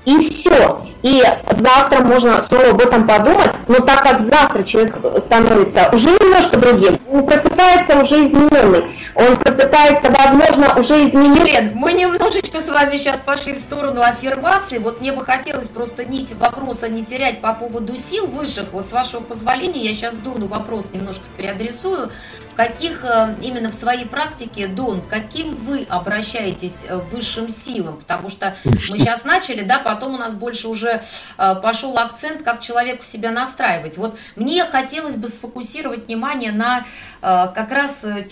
и 0.04 0.18
все. 0.18 0.82
И 1.02 1.22
завтра 1.50 2.00
можно 2.00 2.40
снова 2.40 2.70
об 2.70 2.80
этом 2.80 3.06
подумать, 3.06 3.50
но 3.66 3.80
так 3.80 4.02
как 4.02 4.20
завтра 4.20 4.62
человек 4.62 4.96
становится 5.18 5.90
уже 5.92 6.10
немножко 6.10 6.56
другим, 6.56 6.96
он 7.10 7.26
просыпается 7.26 7.96
уже 7.98 8.26
измененный, 8.26 8.84
он 9.14 9.36
просыпается, 9.36 10.10
возможно, 10.10 10.78
уже 10.78 11.08
измененный. 11.08 11.50
Лен, 11.50 11.72
мы 11.74 11.92
немножечко 11.92 12.60
с 12.60 12.68
вами 12.68 12.96
сейчас 12.96 13.18
пошли 13.18 13.52
в 13.54 13.58
сторону 13.58 14.02
аффирмации, 14.02 14.78
вот 14.78 15.00
мне 15.00 15.12
бы 15.12 15.24
хотелось 15.24 15.68
просто 15.68 16.04
нить 16.04 16.32
вопроса 16.34 16.88
не 16.88 17.04
терять 17.04 17.40
по 17.40 17.52
поводу 17.52 17.96
сил 17.96 18.26
высших, 18.26 18.66
вот 18.72 18.86
с 18.86 18.92
вашего 18.92 19.20
позволения 19.20 19.84
я 19.84 19.92
сейчас 19.92 20.14
Дону 20.14 20.46
вопрос 20.46 20.90
немножко 20.92 21.24
переадресую, 21.36 22.10
в 22.52 22.54
каких 22.54 23.04
э, 23.04 23.34
именно 23.42 23.70
в 23.70 23.74
своей 23.74 24.04
практике, 24.04 24.66
Дон, 24.66 25.00
каким 25.08 25.54
вы 25.54 25.86
обращаетесь 25.88 26.84
э, 26.86 26.96
высшим 26.96 27.48
силам, 27.48 27.96
потому 27.96 28.28
что 28.28 28.54
мы 28.64 28.76
сейчас 28.98 29.24
начали, 29.24 29.62
да, 29.62 29.78
потом 29.78 30.14
у 30.14 30.18
нас 30.18 30.34
больше 30.34 30.68
уже 30.68 30.91
Э, 31.38 31.54
пошел 31.54 31.96
акцент, 31.98 32.42
как 32.42 32.60
человеку 32.60 33.04
себя 33.04 33.30
настраивать. 33.30 33.96
Вот 33.96 34.18
мне 34.36 34.64
хотелось 34.64 35.16
бы 35.16 35.28
сфокусировать 35.28 36.06
внимание 36.06 36.52
на 36.52 36.80
э, 36.80 37.48
как 37.54 37.70
раз 37.70 38.04
э, 38.04 38.26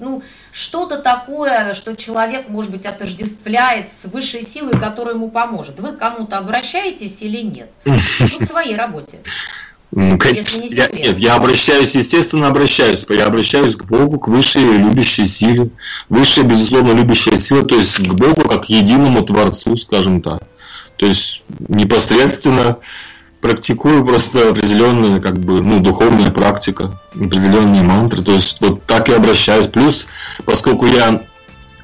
ну, 0.00 0.22
что-то 0.52 0.98
такое, 0.98 1.74
что 1.74 1.94
человек, 1.96 2.48
может 2.48 2.70
быть, 2.70 2.86
отождествляет 2.86 3.88
с 3.90 4.04
высшей 4.06 4.42
силой, 4.42 4.78
которая 4.78 5.14
ему 5.14 5.30
поможет. 5.30 5.78
Вы 5.80 5.92
кому-то 5.92 6.38
обращаетесь 6.38 7.22
или 7.22 7.40
нет? 7.42 7.70
Ну, 7.84 7.96
в 8.38 8.44
своей 8.44 8.76
работе. 8.76 9.18
Конечно, 9.92 10.62
не 10.62 10.68
я, 10.68 10.88
нет, 10.88 11.18
я 11.18 11.34
обращаюсь, 11.34 11.96
естественно, 11.96 12.46
обращаюсь. 12.46 13.04
Я 13.08 13.26
обращаюсь 13.26 13.74
к 13.74 13.84
Богу, 13.84 14.20
к 14.20 14.28
высшей 14.28 14.62
любящей 14.62 15.26
силе. 15.26 15.70
Высшая, 16.08 16.44
безусловно, 16.44 16.92
любящая 16.92 17.38
сила, 17.38 17.64
то 17.64 17.74
есть 17.74 17.98
к 17.98 18.14
Богу 18.14 18.42
как 18.42 18.66
единому 18.66 19.22
Творцу, 19.22 19.76
скажем 19.76 20.22
так. 20.22 20.42
То 21.00 21.06
есть 21.06 21.46
непосредственно 21.68 22.76
практикую 23.40 24.04
просто 24.04 24.50
определенная 24.50 25.18
как 25.18 25.38
бы 25.38 25.62
ну 25.62 25.80
духовная 25.80 26.30
практика, 26.30 27.00
определенные 27.14 27.82
мантры. 27.82 28.22
То 28.22 28.32
есть 28.32 28.60
вот 28.60 28.84
так 28.84 29.08
и 29.08 29.14
обращаюсь. 29.14 29.66
Плюс, 29.66 30.08
поскольку 30.44 30.84
я 30.84 31.22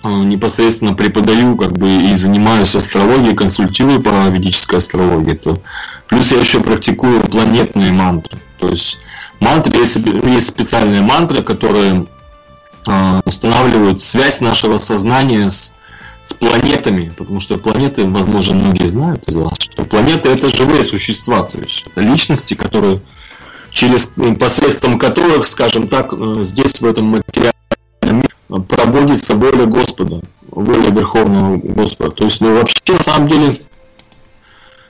э, 0.04 0.08
непосредственно 0.08 0.92
преподаю 0.92 1.56
как 1.56 1.72
бы 1.72 1.88
и 1.88 2.14
занимаюсь 2.14 2.76
астрологией, 2.76 3.34
консультирую 3.34 4.02
по 4.02 4.28
ведической 4.28 4.80
астрологии, 4.80 5.32
то 5.32 5.62
плюс 6.08 6.30
я 6.30 6.38
еще 6.38 6.60
практикую 6.60 7.22
планетные 7.22 7.92
мантры. 7.92 8.38
То 8.58 8.68
есть 8.68 8.98
мантры, 9.40 9.78
есть, 9.78 9.96
есть 9.96 10.48
специальные 10.48 11.00
мантры, 11.00 11.42
которые 11.42 12.06
э, 12.86 13.20
устанавливают 13.24 14.02
связь 14.02 14.42
нашего 14.42 14.76
сознания 14.76 15.48
с 15.48 15.72
с 16.26 16.34
планетами, 16.34 17.12
потому 17.16 17.38
что 17.38 17.56
планеты, 17.56 18.04
возможно, 18.04 18.56
многие 18.56 18.88
знают 18.88 19.28
из 19.28 19.36
вас, 19.36 19.54
что 19.60 19.84
планеты 19.84 20.28
это 20.28 20.50
живые 20.50 20.82
существа, 20.82 21.44
то 21.44 21.56
есть 21.58 21.84
это 21.86 22.00
личности, 22.00 22.54
которые 22.54 23.00
через 23.70 24.12
э, 24.16 24.34
посредством 24.34 24.98
которых, 24.98 25.46
скажем 25.46 25.86
так, 25.86 26.12
э, 26.12 26.38
здесь 26.40 26.80
в 26.80 26.84
этом 26.84 27.04
материале 27.06 27.52
проводится 28.68 29.36
воля 29.36 29.66
Господа, 29.66 30.20
воля 30.50 30.90
Верховного 30.90 31.58
Господа. 31.58 32.10
То 32.10 32.24
есть, 32.24 32.40
ну 32.40 32.58
вообще 32.58 32.80
на 32.88 33.02
самом 33.04 33.28
деле 33.28 33.54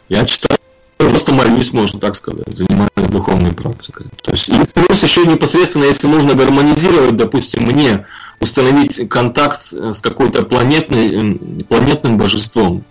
я 0.08 0.24
читаю 0.24 0.58
просто 0.96 1.32
молюсь, 1.32 1.72
можно 1.72 2.00
так 2.00 2.14
сказать, 2.14 2.56
занимаюсь 2.56 2.90
духовной 3.10 3.52
практикой. 3.52 4.06
То 4.22 4.32
есть, 4.32 4.48
и 4.48 4.54
плюс 4.74 5.02
еще 5.02 5.24
непосредственно, 5.24 5.84
если 5.84 6.06
нужно 6.06 6.34
гармонизировать, 6.34 7.16
допустим, 7.16 7.64
мне 7.64 8.06
установить 8.40 9.08
контакт 9.08 9.60
с 9.60 10.00
какой-то 10.00 10.42
планетной, 10.42 11.64
планетным 11.64 12.18
божеством, 12.18 12.84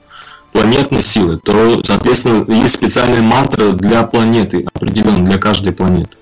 планетной 0.51 1.01
силы, 1.01 1.38
то, 1.38 1.82
соответственно, 1.84 2.51
есть 2.53 2.76
специальная 2.76 3.22
мантра 3.22 3.72
для 3.74 4.03
планеты, 4.03 4.66
определенно 4.74 5.30
для 5.30 5.38
каждой 5.38 5.74
планеты. 5.74 6.18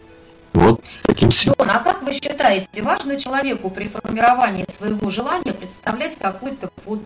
Вот 0.54 0.82
таким 1.04 1.32
силам. 1.32 1.56
Дон, 1.58 1.70
а 1.72 1.80
как 1.80 2.04
вы 2.04 2.14
считаете, 2.14 2.84
важно 2.84 3.20
человеку 3.20 3.70
при 3.70 3.88
формировании 3.88 4.66
своего 4.68 5.10
желания 5.10 5.54
представлять 5.54 6.18
какой-то 6.18 6.70
вот 6.86 7.02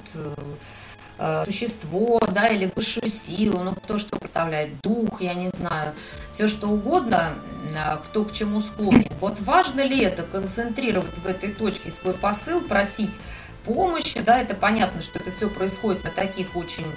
э, 1.17 1.45
существо, 1.45 2.19
да, 2.31 2.47
или 2.47 2.71
высшую 2.75 3.09
силу, 3.09 3.63
ну, 3.63 3.75
кто 3.75 3.97
что 3.97 4.17
представляет, 4.17 4.79
дух, 4.81 5.21
я 5.21 5.33
не 5.33 5.49
знаю, 5.49 5.93
все 6.33 6.47
что 6.47 6.67
угодно, 6.67 7.35
э, 7.73 7.97
кто 8.05 8.25
к 8.25 8.33
чему 8.33 8.61
склонен. 8.61 9.11
Вот 9.19 9.39
важно 9.41 9.81
ли 9.81 10.01
это, 10.01 10.23
концентрировать 10.23 11.17
в 11.17 11.25
этой 11.25 11.53
точке 11.53 11.91
свой 11.91 12.13
посыл, 12.13 12.61
просить 12.61 13.19
помощи, 13.65 14.21
да, 14.21 14.41
это 14.41 14.53
понятно, 14.53 15.01
что 15.01 15.19
это 15.19 15.31
все 15.31 15.49
происходит 15.49 16.03
на 16.03 16.11
таких 16.11 16.55
очень 16.55 16.87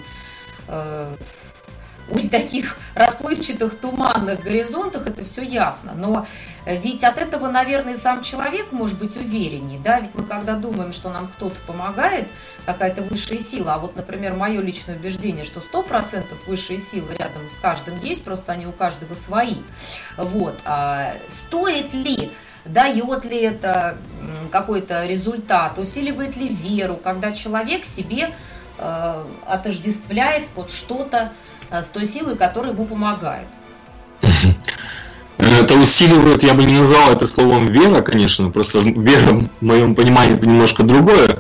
э, 0.69 1.15
у 2.11 2.19
таких 2.29 2.77
расплывчатых 2.95 3.79
туманных 3.79 4.43
горизонтах 4.43 5.07
это 5.07 5.25
все 5.25 5.43
ясно. 5.43 5.93
Но 5.95 6.27
ведь 6.67 7.05
от 7.05 7.19
этого, 7.19 7.49
наверное, 7.49 7.97
сам 7.97 8.23
человек 8.23 8.73
может 8.73 8.99
быть 8.99 9.17
увереннее. 9.17 9.81
Да? 9.81 10.01
Ведь 10.01 10.15
мы 10.15 10.25
когда 10.25 10.55
думаем, 10.55 10.93
что 10.93 11.11
нам 11.11 11.29
кто-то 11.29 11.57
помогает, 11.67 12.29
какая-то 12.67 13.03
высшая 13.03 13.39
сила, 13.39 13.75
а 13.75 13.79
вот, 13.79 13.97
например, 13.97 14.35
мое 14.35 14.61
личное 14.61 14.97
убеждение, 14.97 15.45
что 15.45 15.61
100% 15.61 16.27
высшие 16.47 16.79
силы 16.79 17.15
рядом 17.19 17.49
с 17.49 17.57
каждым 17.57 17.99
есть, 18.01 18.25
просто 18.25 18.53
они 18.53 18.67
у 18.67 18.73
каждого 18.73 19.15
свои. 19.15 19.57
Вот. 20.17 20.61
А 20.65 21.15
стоит 21.29 21.95
ли 21.95 22.33
дает 22.67 23.25
ли 23.25 23.41
это 23.41 23.97
какой-то 24.51 25.07
результат, 25.07 25.79
усиливает 25.79 26.37
ли 26.37 26.49
веру, 26.49 27.01
когда 27.03 27.33
человек 27.33 27.87
себе 27.87 28.35
э, 28.77 29.25
отождествляет 29.47 30.47
вот 30.55 30.71
что-то, 30.71 31.33
Э, 31.33 31.50
с 31.71 31.89
той 31.91 32.07
силой, 32.07 32.37
которая 32.37 32.73
ему 32.73 32.85
помогает. 32.85 33.47
Это 35.39 35.75
усиливает, 35.75 36.43
я 36.43 36.53
бы 36.55 36.65
не 36.65 36.75
назвал 36.75 37.13
это 37.13 37.27
словом 37.27 37.67
вера, 37.67 38.03
конечно, 38.03 38.51
просто 38.51 38.81
вера 38.81 39.41
в 39.61 39.65
моем 39.65 39.95
понимании 39.95 40.35
это 40.35 40.47
немножко 40.47 40.83
другое. 40.83 41.39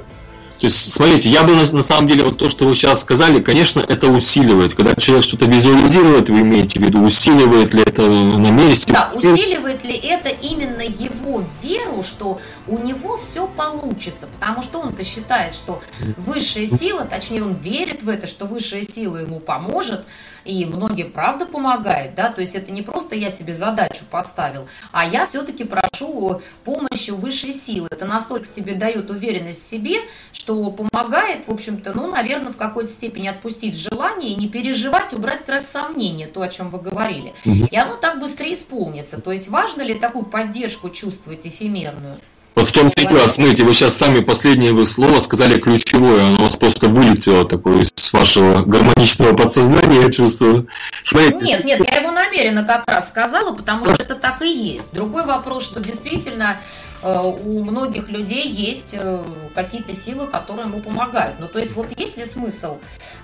То 0.61 0.67
есть, 0.67 0.93
смотрите, 0.93 1.31
я 1.31 1.43
бы 1.43 1.55
на, 1.55 1.63
на 1.73 1.83
самом 1.83 2.07
деле, 2.07 2.23
вот 2.23 2.37
то, 2.37 2.51
что 2.51 2.67
вы 2.67 2.75
сейчас 2.75 3.01
сказали, 3.01 3.41
конечно, 3.41 3.81
это 3.81 4.09
усиливает. 4.09 4.75
Когда 4.75 4.95
человек 4.95 5.25
что-то 5.25 5.47
визуализирует, 5.47 6.29
вы 6.29 6.41
имеете 6.43 6.79
в 6.79 6.83
виду, 6.83 7.03
усиливает 7.03 7.73
ли 7.73 7.83
это 7.83 8.03
на 8.03 8.51
месте? 8.51 8.93
Да, 8.93 9.11
усиливает 9.15 9.85
ли 9.85 9.95
это 9.95 10.29
именно 10.29 10.83
его 10.83 11.45
веру, 11.63 12.03
что 12.03 12.41
у 12.67 12.77
него 12.77 13.17
все 13.17 13.47
получится? 13.47 14.27
Потому 14.27 14.63
что 14.63 14.81
он-то 14.81 15.03
считает, 15.03 15.55
что 15.55 15.81
высшая 16.19 16.67
сила, 16.67 17.07
точнее, 17.07 17.43
он 17.43 17.55
верит 17.55 18.03
в 18.03 18.11
это, 18.11 18.27
что 18.27 18.45
высшая 18.45 18.83
сила 18.83 19.17
ему 19.17 19.41
поможет, 19.41 20.05
и 20.45 20.65
многим 20.65 21.13
правда 21.13 21.47
помогает, 21.47 22.15
да, 22.15 22.31
то 22.31 22.41
есть 22.41 22.55
это 22.55 22.73
не 22.73 22.83
просто 22.83 23.15
я 23.15 23.31
себе 23.31 23.55
задачу 23.55 24.05
поставил, 24.11 24.67
а 24.93 25.07
я 25.07 25.27
все-таки 25.27 25.65
прошу 25.65 26.41
помощи 26.65 27.11
высшей 27.11 27.53
силы. 27.53 27.89
Это 27.91 28.07
настолько 28.07 28.47
тебе 28.47 28.75
дает 28.75 29.11
уверенность 29.11 29.63
в 29.63 29.67
себе, 29.67 29.97
что 30.33 30.71
помогает, 30.71 31.47
в 31.47 31.53
общем-то, 31.53 31.93
ну, 31.95 32.11
наверное, 32.11 32.53
в 32.53 32.57
какой-то 32.57 32.91
степени 32.91 33.29
отпустить 33.29 33.77
желание 33.77 34.33
и 34.33 34.37
не 34.37 34.49
переживать, 34.49 35.13
убрать 35.13 35.39
как 35.39 35.49
раз 35.49 35.71
сомнения, 35.71 36.27
то, 36.27 36.43
о 36.43 36.49
чем 36.49 36.71
вы 36.71 36.79
говорили. 36.79 37.35
И 37.45 37.77
оно 37.77 37.97
так 37.97 38.21
быстрее 38.21 38.55
исполнится. 38.55 39.21
То 39.21 39.33
есть 39.33 39.49
важно 39.49 39.83
ли 39.83 39.95
такую 39.95 40.25
поддержку 40.25 40.91
чувствовать 40.91 41.47
эфемерную? 41.47 42.17
Вот 42.61 42.69
в 42.69 42.73
том-то 42.73 43.01
и 43.01 43.07
дело, 43.07 43.27
смотрите, 43.27 43.65
вы 43.65 43.73
сейчас 43.73 43.97
сами 43.97 44.21
последнее 44.21 44.75
вы 44.75 44.85
слово 44.85 45.21
сказали 45.21 45.59
ключевое, 45.59 46.27
оно 46.27 46.41
у 46.41 46.43
вас 46.43 46.57
просто 46.57 46.89
вылетело 46.89 47.47
такое 47.47 47.85
из 47.85 48.13
вашего 48.13 48.63
гармоничного 48.65 49.35
подсознания, 49.35 50.03
я 50.03 50.11
чувствую. 50.11 50.69
Смотрите. 51.03 51.39
Нет, 51.43 51.65
нет, 51.65 51.91
я 51.91 52.01
его 52.01 52.11
намеренно 52.11 52.63
как 52.63 52.87
раз 52.87 53.09
сказала, 53.09 53.57
потому 53.57 53.87
что 53.87 53.95
это 53.95 54.15
так 54.15 54.43
и 54.43 54.53
есть. 54.53 54.93
Другой 54.93 55.25
вопрос, 55.25 55.65
что 55.65 55.81
действительно 55.81 56.61
э, 57.03 57.33
у 57.43 57.65
многих 57.65 58.11
людей 58.11 58.47
есть 58.47 58.91
э, 58.93 59.25
какие-то 59.55 59.95
силы, 59.95 60.27
которые 60.27 60.67
ему 60.67 60.83
помогают. 60.83 61.41
Ну, 61.41 61.49
то 61.49 61.59
есть 61.59 61.75
вот 61.75 61.87
есть 61.99 62.19
ли 62.19 62.27
смысл 62.27 62.77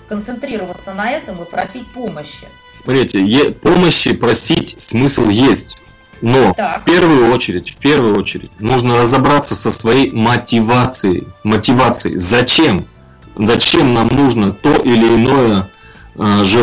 концентрироваться 0.08 0.94
на 0.94 1.10
этом 1.10 1.42
и 1.42 1.44
просить 1.44 1.86
помощи? 1.92 2.48
Смотрите, 2.74 3.50
помощи 3.50 4.14
просить 4.14 4.80
смысл 4.80 5.28
есть. 5.28 5.76
Но 6.22 6.54
так. 6.54 6.82
в 6.82 6.84
первую 6.84 7.32
очередь, 7.32 7.70
в 7.72 7.76
первую 7.76 8.18
очередь, 8.18 8.60
нужно 8.60 8.96
разобраться 8.96 9.54
со 9.54 9.72
своей 9.72 10.10
мотивацией. 10.10 11.28
Мотивацией. 11.44 12.16
Зачем? 12.16 12.86
Зачем 13.36 13.92
нам 13.92 14.08
нужно 14.08 14.52
то 14.52 14.76
или 14.76 15.06
иное 15.06 15.70
э, 16.14 16.20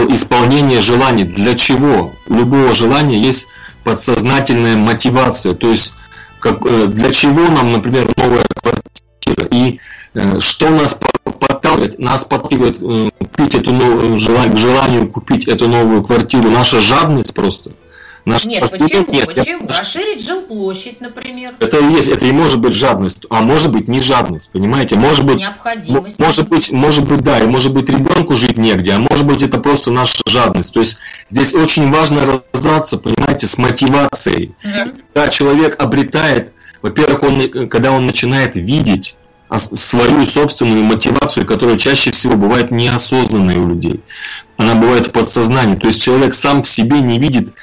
исполнение 0.10 0.82
желаний? 0.82 1.24
Для 1.24 1.54
чего? 1.54 2.16
У 2.28 2.34
любого 2.34 2.74
желания 2.74 3.20
есть 3.20 3.48
подсознательная 3.84 4.76
мотивация. 4.76 5.54
То 5.54 5.70
есть, 5.70 5.94
как, 6.40 6.66
э, 6.66 6.88
для 6.88 7.12
чего 7.12 7.44
нам, 7.44 7.72
например, 7.72 8.12
новая 8.18 8.46
квартира? 8.56 9.48
И 9.52 9.80
э, 10.16 10.40
что 10.40 10.70
нас 10.70 11.00
подталкивает? 11.24 12.00
Нас 12.00 12.26
подталкивает 12.26 12.80
купить 13.20 13.54
эту 13.54 13.72
новую, 13.72 14.18
желание, 14.18 14.58
желанию 14.58 15.12
купить 15.12 15.48
эту 15.48 15.68
новую 15.68 16.04
квартиру. 16.04 16.50
Наша 16.50 16.82
жадность 16.82 17.36
просто– 17.36 17.72
Наш 18.26 18.46
нет, 18.46 18.62
почему? 18.72 19.12
Нет, 19.12 19.26
почему? 19.26 19.68
Я... 19.68 19.80
Расширить 19.80 20.26
жилплощадь, 20.26 21.02
например. 21.02 21.56
Это 21.60 21.80
и 21.80 21.92
есть, 21.92 22.08
это 22.08 22.26
и 22.26 22.32
может 22.32 22.60
быть 22.60 22.74
жадность, 22.74 23.26
а 23.30 23.42
может 23.42 23.72
быть 23.72 23.88
не 23.90 24.02
жадность, 24.02 24.50
понимаете? 24.52 24.98
Может 24.98 25.26
быть, 25.26 25.40
необходимость. 25.40 26.20
Может 26.20 26.48
быть, 26.48 26.72
может 26.72 27.06
быть, 27.06 27.22
да, 27.22 27.40
и 27.40 27.46
может 27.46 27.74
быть 27.74 27.90
ребенку 27.90 28.36
жить 28.36 28.58
негде, 28.58 28.94
а 28.94 29.00
может 29.00 29.26
быть 29.26 29.44
это 29.44 29.60
просто 29.60 29.92
наша 29.92 30.22
жадность. 30.26 30.74
То 30.74 30.80
есть 30.80 30.98
здесь 31.30 31.54
очень 31.54 31.92
важно 31.92 32.42
разобраться, 32.54 32.98
понимаете, 32.98 33.48
с 33.48 33.58
мотивацией. 33.58 34.56
Mm-hmm. 34.64 35.04
Когда 35.14 35.28
человек 35.30 35.82
обретает, 35.82 36.54
во-первых, 36.82 37.24
он, 37.24 37.68
когда 37.68 37.92
он 37.92 38.06
начинает 38.06 38.56
видеть 38.56 39.18
свою 39.58 40.26
собственную 40.26 40.84
мотивацию, 40.84 41.46
которая 41.46 41.78
чаще 41.78 42.12
всего 42.12 42.36
бывает 42.36 42.72
неосознанной 42.72 43.58
у 43.58 43.68
людей. 43.68 44.02
Она 44.58 44.76
бывает 44.76 45.08
в 45.08 45.12
подсознании. 45.12 45.76
То 45.76 45.88
есть 45.88 46.02
человек 46.02 46.34
сам 46.34 46.64
в 46.64 46.68
себе 46.68 47.02
не 47.02 47.20
видит 47.20 47.54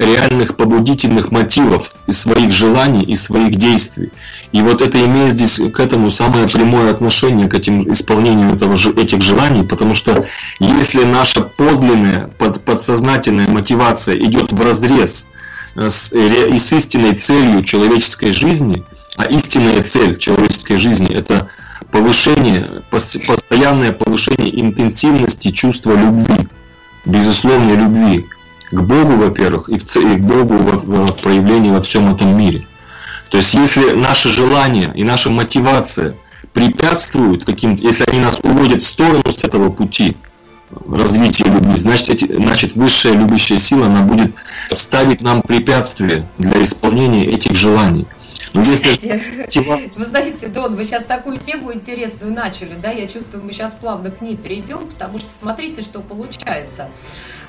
реальных 0.00 0.56
побудительных 0.56 1.30
мотивов 1.30 1.90
и 2.06 2.12
своих 2.12 2.52
желаний 2.52 3.02
и 3.02 3.14
своих 3.16 3.56
действий. 3.56 4.10
И 4.50 4.62
вот 4.62 4.80
это 4.80 4.98
имеет 5.04 5.32
здесь 5.32 5.60
к 5.72 5.78
этому 5.78 6.10
самое 6.10 6.48
прямое 6.48 6.90
отношение, 6.90 7.48
к 7.48 7.54
этим 7.54 7.92
исполнению 7.92 8.54
этого, 8.54 8.76
этих 8.98 9.20
желаний, 9.20 9.62
потому 9.62 9.94
что 9.94 10.24
если 10.58 11.04
наша 11.04 11.42
подлинная, 11.42 12.30
под, 12.38 12.64
подсознательная 12.64 13.48
мотивация 13.48 14.16
идет 14.16 14.52
в 14.52 14.62
разрез 14.62 15.28
э, 15.76 15.90
с, 15.90 16.12
и 16.14 16.58
с 16.58 16.72
истинной 16.72 17.14
целью 17.14 17.62
человеческой 17.62 18.32
жизни, 18.32 18.82
а 19.16 19.26
истинная 19.26 19.82
цель 19.82 20.16
человеческой 20.16 20.76
жизни– 20.76 21.08
это 21.14 21.48
повышение, 21.92 22.70
постоянное 22.90 23.92
повышение 23.92 24.62
интенсивности 24.62 25.50
чувства 25.50 25.92
любви, 25.92 26.48
безусловной 27.04 27.76
любви, 27.76 28.26
к 28.70 28.82
Богу, 28.82 29.12
во-первых, 29.12 29.68
и, 29.68 29.78
в, 29.78 29.96
и 29.96 30.16
к 30.16 30.20
Богу 30.20 30.54
в, 30.54 31.06
в 31.08 31.22
проявлении 31.22 31.70
во 31.70 31.82
всем 31.82 32.12
этом 32.12 32.36
мире. 32.36 32.66
То 33.30 33.38
есть, 33.38 33.54
если 33.54 33.92
наши 33.92 34.30
желания 34.30 34.92
и 34.94 35.04
наша 35.04 35.30
мотивация 35.30 36.16
препятствуют 36.52 37.44
каким-то, 37.44 37.82
если 37.82 38.04
они 38.10 38.20
нас 38.20 38.40
уводят 38.42 38.82
в 38.82 38.86
сторону 38.86 39.22
с 39.30 39.44
этого 39.44 39.70
пути 39.70 40.16
развития 40.88 41.44
любви, 41.44 41.76
значит, 41.76 42.10
эти, 42.10 42.36
значит 42.36 42.74
высшая 42.74 43.12
любящая 43.14 43.58
сила, 43.58 43.86
она 43.86 44.02
будет 44.02 44.34
ставить 44.72 45.22
нам 45.22 45.42
препятствия 45.42 46.28
для 46.38 46.62
исполнения 46.62 47.26
этих 47.26 47.54
желаний. 47.54 48.06
Вы 48.54 48.64
знаете, 48.64 50.48
Дон, 50.48 50.74
вы 50.74 50.82
сейчас 50.82 51.04
такую 51.04 51.38
тему 51.38 51.72
интересную 51.72 52.32
начали, 52.32 52.74
да, 52.74 52.90
я 52.90 53.06
чувствую, 53.06 53.44
мы 53.44 53.52
сейчас 53.52 53.74
плавно 53.74 54.10
к 54.10 54.20
ней 54.20 54.36
перейдем, 54.36 54.88
потому 54.88 55.18
что 55.18 55.30
смотрите, 55.30 55.82
что 55.82 56.00
получается. 56.00 56.88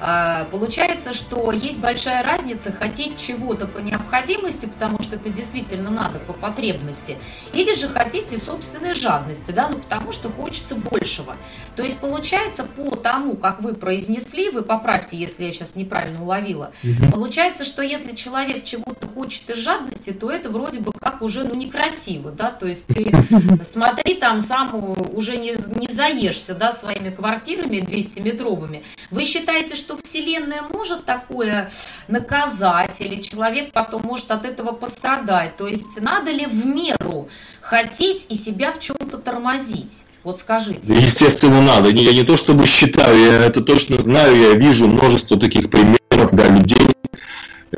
А, 0.04 0.46
получается, 0.46 1.14
что 1.14 1.52
есть 1.52 1.80
большая 1.80 2.24
разница 2.24 2.72
хотеть 2.72 3.18
чего-то 3.18 3.68
по 3.68 3.78
необходимости, 3.78 4.66
потому 4.66 5.02
что 5.04 5.16
это 5.16 5.30
действительно 5.30 5.92
надо 5.92 6.18
по 6.18 6.34
потребности, 6.34 7.18
или 7.54 7.74
же 7.76 7.88
хотите 7.88 8.40
собственной 8.40 8.96
жадности, 8.96 9.52
да, 9.52 9.70
ну 9.70 9.78
потому 9.78 10.12
что 10.12 10.30
хочется 10.32 10.76
большего. 10.76 11.38
То 11.76 11.84
есть 11.84 12.00
получается 12.00 12.64
по 12.64 12.96
тому, 12.96 13.36
как 13.36 13.62
вы 13.62 13.76
произнесли, 13.76 14.50
вы 14.50 14.64
поправьте, 14.64 15.18
если 15.18 15.46
я 15.46 15.52
сейчас 15.52 15.76
неправильно 15.76 16.24
уловила, 16.24 16.72
получается, 17.12 17.64
что 17.64 17.84
если 17.84 18.16
человек 18.16 18.64
чего-то 18.64 19.08
хочет 19.08 19.48
из 19.52 19.58
жадности, 19.58 20.12
то 20.14 20.32
это 20.32 20.50
вроде 20.50 20.80
бы 20.80 20.92
как 20.94 21.22
уже 21.22 21.44
ну 21.44 21.54
некрасиво, 21.54 22.32
да, 22.32 22.50
то 22.50 22.66
есть 22.66 22.88
ты 22.88 23.12
смотри 23.64 24.16
там 24.16 24.42
сам 24.42 24.96
уже 25.14 25.38
не, 25.38 25.54
не 25.80 25.88
заешься, 25.88 26.56
да, 26.56 26.72
своими 26.72 27.12
квартирами 27.12 27.78
200-метровыми. 27.78 28.84
Вы 29.12 29.24
считаете, 29.24 29.76
что 29.76 29.91
что 29.92 29.98
Вселенная 30.04 30.62
может 30.62 31.06
такое 31.06 31.70
наказать, 32.08 33.02
или 33.02 33.22
человек 33.22 33.72
потом 33.74 34.04
может 34.04 34.32
от 34.32 34.46
этого 34.46 34.72
пострадать. 34.72 35.58
То 35.58 35.68
есть 35.68 36.02
надо 36.02 36.32
ли 36.32 36.46
в 36.46 36.66
меру 36.66 37.30
хотеть 37.62 38.28
и 38.30 38.36
себя 38.36 38.72
в 38.72 38.80
чем-то 38.80 39.18
тормозить? 39.18 40.04
Вот 40.24 40.40
скажите. 40.40 40.94
Естественно, 40.94 41.62
надо. 41.62 41.90
Я 41.90 42.14
не 42.14 42.24
то 42.24 42.36
чтобы 42.36 42.68
считаю, 42.68 43.18
я 43.18 43.46
это 43.46 43.62
точно 43.62 44.00
знаю, 44.00 44.40
я 44.40 44.52
вижу 44.52 44.88
множество 44.88 45.38
таких 45.38 45.70
примеров, 45.70 46.32
да, 46.32 46.48
людей, 46.48 46.88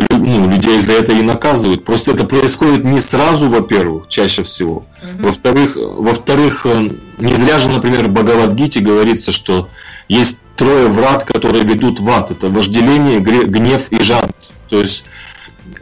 ну, 0.10 0.50
людей 0.50 0.82
за 0.82 0.94
это 0.94 1.14
и 1.14 1.22
наказывают. 1.22 1.86
Просто 1.86 2.12
это 2.12 2.26
происходит 2.26 2.84
не 2.84 3.00
сразу, 3.00 3.50
во-первых, 3.50 4.10
чаще 4.10 4.44
всего. 4.44 4.86
Угу. 5.02 5.28
Во-вторых, 5.28 5.78
во-вторых, 5.78 6.66
э, 6.66 6.90
не 7.20 7.34
зря 7.34 7.60
же, 7.60 7.70
например, 7.70 8.08
в 8.08 8.12
Бхагавадгите 8.12 8.82
говорится, 8.82 9.32
что 9.32 9.70
есть 10.10 10.43
трое 10.56 10.88
врат, 10.88 11.24
которые 11.24 11.64
ведут 11.64 12.00
в 12.00 12.10
ад. 12.10 12.32
Это 12.32 12.50
вожделение, 12.50 13.20
гнев 13.20 13.92
и 13.92 14.02
жадность. 14.02 14.54
То 14.70 14.80
есть 14.80 15.06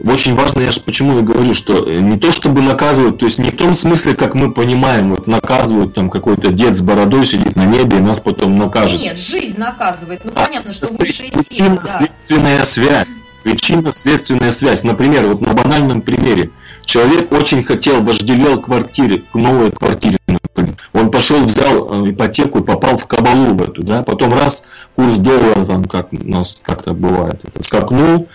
очень 0.00 0.34
важно, 0.34 0.60
я 0.60 0.70
же 0.70 0.80
почему 0.80 1.18
я 1.18 1.22
говорю, 1.22 1.54
что 1.54 1.84
не 1.84 2.18
то 2.18 2.32
чтобы 2.32 2.60
наказывают, 2.60 3.18
то 3.18 3.26
есть 3.26 3.38
не 3.38 3.50
в 3.50 3.56
том 3.56 3.74
смысле, 3.74 4.14
как 4.14 4.34
мы 4.34 4.52
понимаем, 4.52 5.10
вот 5.10 5.26
наказывают 5.26 5.94
там 5.94 6.10
какой-то 6.10 6.50
дед 6.50 6.74
с 6.76 6.80
бородой 6.80 7.24
сидит 7.26 7.56
на 7.56 7.64
небе 7.64 7.98
и 7.98 8.00
нас 8.00 8.20
потом 8.20 8.58
накажет. 8.58 9.00
Нет, 9.00 9.18
жизнь 9.18 9.58
наказывает. 9.58 10.24
Ну 10.24 10.32
а, 10.34 10.46
понятно, 10.46 10.72
что 10.72 10.86
высшие 10.96 11.30
силы. 11.30 11.78
Да. 11.82 11.84
Следственная 11.84 12.64
связь. 12.64 13.06
Причинно-следственная 13.44 14.52
связь. 14.52 14.84
Например, 14.84 15.26
вот 15.26 15.40
на 15.40 15.52
банальном 15.52 16.00
примере. 16.00 16.50
Человек 16.84 17.32
очень 17.32 17.62
хотел, 17.62 18.02
вожделел 18.02 18.60
квартире, 18.60 19.22
к 19.32 19.34
новой 19.34 19.70
квартире, 19.70 20.18
например. 20.26 20.74
Он 20.92 21.10
пошел, 21.10 21.40
взял 21.42 22.04
э, 22.04 22.10
ипотеку 22.10 22.60
и 22.60 22.64
попал 22.64 22.98
в 22.98 23.06
кабалу 23.06 23.54
в 23.54 23.62
эту, 23.62 23.82
да, 23.82 24.02
потом 24.02 24.32
раз 24.34 24.64
курс 24.94 25.16
доллара, 25.16 25.64
там, 25.64 25.84
как 25.84 26.12
у 26.12 26.16
нас 26.28 26.60
как-то 26.62 26.92
бывает, 26.92 27.44
это 27.44 27.62
скакнул, 27.62 28.28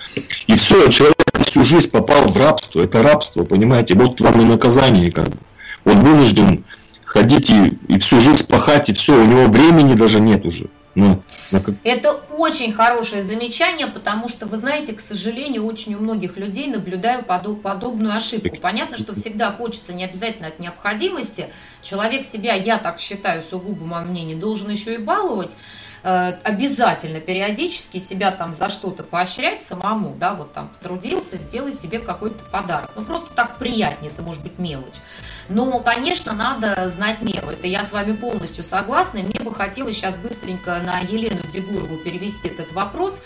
и 0.47 0.55
все, 0.55 0.87
человек 0.89 1.17
всю 1.45 1.63
жизнь 1.63 1.89
попал 1.91 2.27
в 2.29 2.37
рабство, 2.37 2.81
это 2.81 3.01
рабство, 3.01 3.43
понимаете, 3.43 3.95
вот 3.95 4.19
вам 4.21 4.41
и 4.41 4.45
наказание, 4.45 5.11
как 5.11 5.29
бы. 5.29 5.37
Он 5.85 5.97
вынужден 5.99 6.63
ходить 7.05 7.49
и, 7.49 7.77
и 7.87 7.97
всю 7.97 8.19
жизнь 8.19 8.47
пахать, 8.47 8.89
и 8.89 8.93
все, 8.93 9.17
у 9.17 9.25
него 9.25 9.47
времени 9.47 9.93
даже 9.93 10.19
нет 10.19 10.45
уже 10.45 10.69
Ну, 10.97 11.23
ну 11.51 11.61
Это 11.83 12.13
очень 12.13 12.73
хорошее 12.73 13.21
замечание, 13.21 13.85
потому 13.85 14.27
что, 14.27 14.47
вы 14.47 14.57
знаете, 14.57 14.93
к 14.93 14.99
сожалению, 14.99 15.65
очень 15.65 15.93
у 15.93 15.99
многих 15.99 16.37
людей 16.37 16.65
наблюдаю 16.67 17.23
подоб, 17.23 17.61
подобную 17.61 18.15
ошибку. 18.15 18.55
Понятно, 18.59 18.97
что 18.97 19.13
всегда 19.13 19.51
хочется 19.51 19.93
не 19.93 20.05
обязательно 20.05 20.47
от 20.47 20.59
необходимости. 20.59 21.49
Человек 21.83 22.25
себя, 22.25 22.55
я 22.55 22.79
так 22.79 22.99
считаю, 22.99 23.43
сугубо 23.43 23.85
мое 23.85 24.05
мнение, 24.05 24.35
должен 24.35 24.71
еще 24.71 24.95
и 24.95 24.97
баловать. 24.97 25.55
Э, 26.03 26.39
обязательно 26.43 27.19
периодически 27.19 27.97
себя 27.97 28.31
там 28.31 28.53
за 28.53 28.69
что-то 28.69 29.03
поощрять 29.03 29.61
самому, 29.61 30.15
да, 30.19 30.33
вот 30.33 30.53
там 30.53 30.69
потрудился, 30.69 31.37
сделай 31.37 31.73
себе 31.73 31.99
какой-то 31.99 32.43
подарок. 32.45 32.91
Ну, 32.95 33.03
просто 33.03 33.33
так 33.33 33.57
приятнее, 33.57 34.11
это 34.11 34.23
может 34.23 34.41
быть 34.41 34.57
мелочь. 34.57 34.95
Но, 35.49 35.79
конечно, 35.79 36.33
надо 36.33 36.89
знать 36.89 37.21
меру. 37.21 37.49
Это 37.49 37.67
я 37.67 37.83
с 37.83 37.93
вами 37.93 38.11
полностью 38.13 38.63
согласна. 38.63 39.19
Мне 39.19 39.39
бы 39.39 39.53
хотелось 39.53 39.95
сейчас 39.95 40.15
быстренько 40.15 40.79
на 40.83 40.99
Елену 40.99 41.41
Дегурову 41.51 41.97
перевести 41.97 42.49
этот 42.49 42.73
вопрос. 42.73 43.23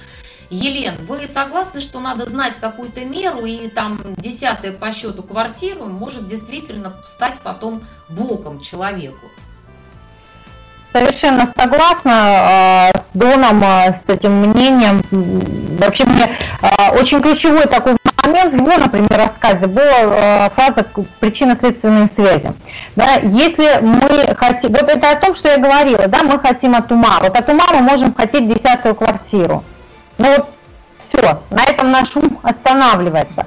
Елен, 0.51 0.97
вы 1.05 1.25
согласны, 1.25 1.79
что 1.79 2.01
надо 2.01 2.25
знать 2.25 2.57
какую-то 2.57 3.05
меру, 3.05 3.45
и 3.45 3.69
там 3.69 3.97
десятая 4.17 4.73
по 4.73 4.91
счету 4.91 5.23
квартиру 5.23 5.85
может 5.85 6.25
действительно 6.25 6.93
стать 7.03 7.39
потом 7.39 7.83
боком 8.09 8.59
человеку? 8.59 9.31
Совершенно 10.91 11.51
согласна 11.57 12.91
э, 12.93 12.99
с 12.99 13.11
Доном, 13.13 13.63
э, 13.63 13.93
с 13.93 14.03
этим 14.09 14.49
мнением. 14.49 15.01
Вообще 15.79 16.03
мне 16.03 16.37
э, 16.61 16.99
очень 16.99 17.21
ключевой 17.21 17.65
такой 17.65 17.95
момент 18.31 18.53
в 18.53 18.57
его, 18.57 18.77
например, 18.77 19.09
рассказе 19.17 19.67
была 19.67 20.49
фраза 20.55 20.85
причинно-следственной 21.19 22.07
связи. 22.07 22.51
Да, 22.95 23.15
если 23.21 23.79
мы 23.81 24.35
хотим, 24.35 24.71
вот 24.71 24.89
это 24.89 25.11
о 25.11 25.15
том, 25.15 25.35
что 25.35 25.49
я 25.49 25.57
говорила, 25.57 26.07
да, 26.07 26.23
мы 26.23 26.39
хотим 26.39 26.75
от 26.75 26.91
ума. 26.91 27.19
Вот 27.21 27.37
от 27.37 27.49
ума 27.49 27.65
мы 27.73 27.81
можем 27.81 28.13
хотеть 28.13 28.47
десятую 28.47 28.95
квартиру. 28.95 29.63
Ну 30.17 30.27
вот 30.35 30.47
все, 30.99 31.41
на 31.49 31.63
этом 31.63 31.91
наш 31.91 32.15
ум 32.15 32.39
останавливается. 32.43 33.45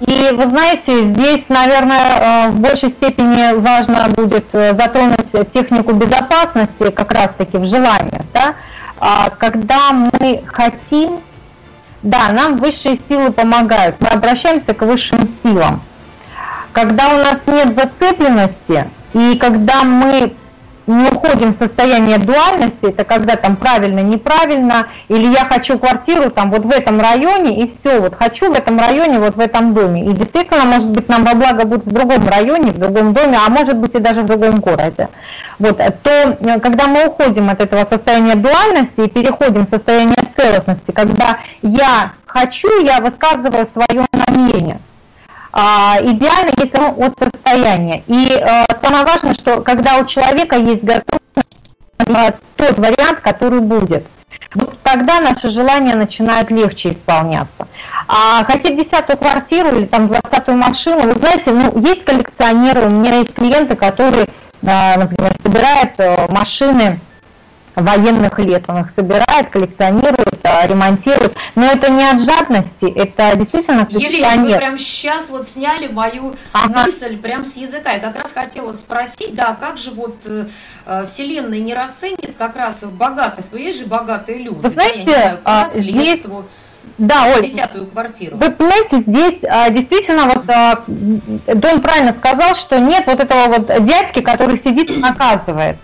И 0.00 0.30
вы 0.32 0.48
знаете, 0.48 1.04
здесь, 1.04 1.48
наверное, 1.48 2.46
э, 2.46 2.48
в 2.50 2.60
большей 2.60 2.90
степени 2.90 3.54
важно 3.58 4.08
будет 4.08 4.46
э, 4.52 4.74
затронуть 4.76 5.30
технику 5.52 5.92
безопасности 5.92 6.90
как 6.90 7.12
раз-таки 7.12 7.58
в 7.58 7.64
желаниях. 7.64 8.22
Да? 8.32 8.54
А, 8.98 9.30
когда 9.30 9.92
мы 9.92 10.42
хотим, 10.46 11.20
да, 12.06 12.32
нам 12.32 12.56
высшие 12.56 12.98
силы 13.08 13.32
помогают, 13.32 13.96
мы 14.00 14.08
обращаемся 14.08 14.74
к 14.74 14.82
высшим 14.82 15.28
силам. 15.42 15.82
Когда 16.72 17.08
у 17.08 17.16
нас 17.16 17.40
нет 17.46 17.74
зацепленности, 17.74 18.88
и 19.12 19.36
когда 19.36 19.82
мы 19.82 20.32
не 20.86 21.08
уходим 21.08 21.52
в 21.52 21.56
состояние 21.56 22.18
дуальности, 22.18 22.86
это 22.86 23.04
когда 23.04 23.36
там 23.36 23.56
правильно, 23.56 24.00
неправильно, 24.00 24.86
или 25.08 25.26
я 25.26 25.44
хочу 25.44 25.78
квартиру 25.78 26.30
там 26.30 26.50
вот 26.50 26.64
в 26.64 26.70
этом 26.70 27.00
районе, 27.00 27.62
и 27.62 27.68
все, 27.68 28.00
вот 28.00 28.14
хочу 28.14 28.52
в 28.52 28.56
этом 28.56 28.78
районе, 28.78 29.18
вот 29.18 29.36
в 29.36 29.40
этом 29.40 29.74
доме. 29.74 30.04
И 30.04 30.12
действительно, 30.12 30.64
может 30.64 30.90
быть, 30.90 31.08
нам 31.08 31.24
во 31.24 31.34
благо 31.34 31.64
будет 31.64 31.84
в 31.84 31.90
другом 31.90 32.28
районе, 32.28 32.70
в 32.70 32.78
другом 32.78 33.14
доме, 33.14 33.38
а 33.44 33.50
может 33.50 33.76
быть 33.76 33.94
и 33.94 33.98
даже 33.98 34.22
в 34.22 34.26
другом 34.26 34.60
городе. 34.60 35.08
Вот, 35.58 35.78
то 35.78 36.36
когда 36.62 36.86
мы 36.86 37.06
уходим 37.06 37.48
от 37.48 37.60
этого 37.60 37.84
состояния 37.86 38.34
дуальности 38.34 39.00
и 39.00 39.08
переходим 39.08 39.64
в 39.64 39.68
состояние 39.68 40.18
целостности, 40.36 40.92
когда 40.92 41.38
я 41.62 42.12
хочу, 42.26 42.68
я 42.84 43.00
высказываю 43.00 43.66
свое 43.66 44.04
намерение. 44.12 44.78
А, 45.58 45.96
идеально, 46.02 46.50
если 46.62 46.78
он 46.78 47.02
от 47.02 47.18
состояния. 47.18 48.02
И 48.06 48.28
э, 48.28 48.66
самое 48.82 49.06
важное, 49.06 49.32
что 49.32 49.62
когда 49.62 49.96
у 49.96 50.04
человека 50.04 50.56
есть 50.58 50.84
готовность 50.84 51.16
на 52.06 52.34
тот 52.56 52.78
вариант, 52.78 53.20
который 53.20 53.60
будет, 53.60 54.06
вот 54.54 54.78
тогда 54.82 55.18
наши 55.20 55.48
желания 55.48 55.94
начинают 55.94 56.50
легче 56.50 56.90
исполняться. 56.90 57.68
А 58.06 58.44
хотеть 58.44 58.76
десятую 58.76 59.16
квартиру 59.16 59.74
или 59.74 59.86
там 59.86 60.08
двадцатую 60.08 60.58
машину, 60.58 61.04
вы 61.04 61.14
знаете, 61.14 61.50
ну, 61.52 61.72
есть 61.80 62.04
коллекционеры, 62.04 62.82
у 62.82 62.90
меня 62.90 63.20
есть 63.20 63.32
клиенты, 63.32 63.76
которые, 63.76 64.26
э, 64.60 64.98
например, 64.98 65.32
собирают 65.42 65.92
э, 65.96 66.26
машины 66.32 67.00
военных 67.76 68.38
лет. 68.38 68.64
Он 68.68 68.78
их 68.78 68.90
собирает, 68.90 69.50
коллекционирует, 69.50 70.40
а, 70.42 70.66
ремонтирует. 70.66 71.36
Но 71.54 71.66
это 71.66 71.90
не 71.90 72.04
от 72.04 72.20
жадности, 72.22 72.86
это 72.86 73.36
действительно 73.36 73.86
коллекционер. 73.86 74.12
Елена, 74.12 74.44
вы 74.44 74.56
прям 74.56 74.78
сейчас 74.78 75.28
вот 75.28 75.46
сняли 75.46 75.86
мою 75.86 76.34
ага. 76.52 76.84
мысль 76.84 77.16
прям 77.18 77.44
с 77.44 77.56
языка. 77.56 77.92
Я 77.92 78.00
как 78.00 78.16
раз 78.16 78.32
хотела 78.32 78.72
спросить, 78.72 79.34
да, 79.34 79.56
как 79.58 79.76
же 79.76 79.90
вот 79.90 80.16
э, 80.26 80.46
э 80.86 81.04
Вселенная 81.06 81.60
не 81.60 81.74
расценит 81.74 82.34
как 82.38 82.56
раз 82.56 82.82
богатых, 82.84 83.44
ну 83.52 83.58
есть 83.58 83.78
же 83.78 83.86
богатые 83.86 84.38
люди. 84.38 84.58
Вы 84.60 84.68
знаете, 84.70 85.04
да, 85.04 85.12
знаю, 85.12 85.38
по 85.38 85.62
а, 85.62 85.66
здесь... 85.68 86.22
Да, 86.98 87.34
Оль, 87.34 87.42
десятую 87.42 87.86
квартиру. 87.88 88.36
Вы 88.36 88.50
понимаете, 88.50 89.00
здесь 89.00 89.38
а, 89.42 89.68
действительно 89.68 90.24
вот 90.26 90.48
а, 90.48 90.82
Дон 90.86 91.82
правильно 91.82 92.14
сказал, 92.18 92.54
что 92.54 92.78
нет 92.78 93.04
вот 93.06 93.20
этого 93.20 93.48
вот 93.48 93.84
дядьки, 93.84 94.22
который 94.22 94.56
сидит 94.56 94.90
и 94.90 94.96
наказывает. 94.96 95.76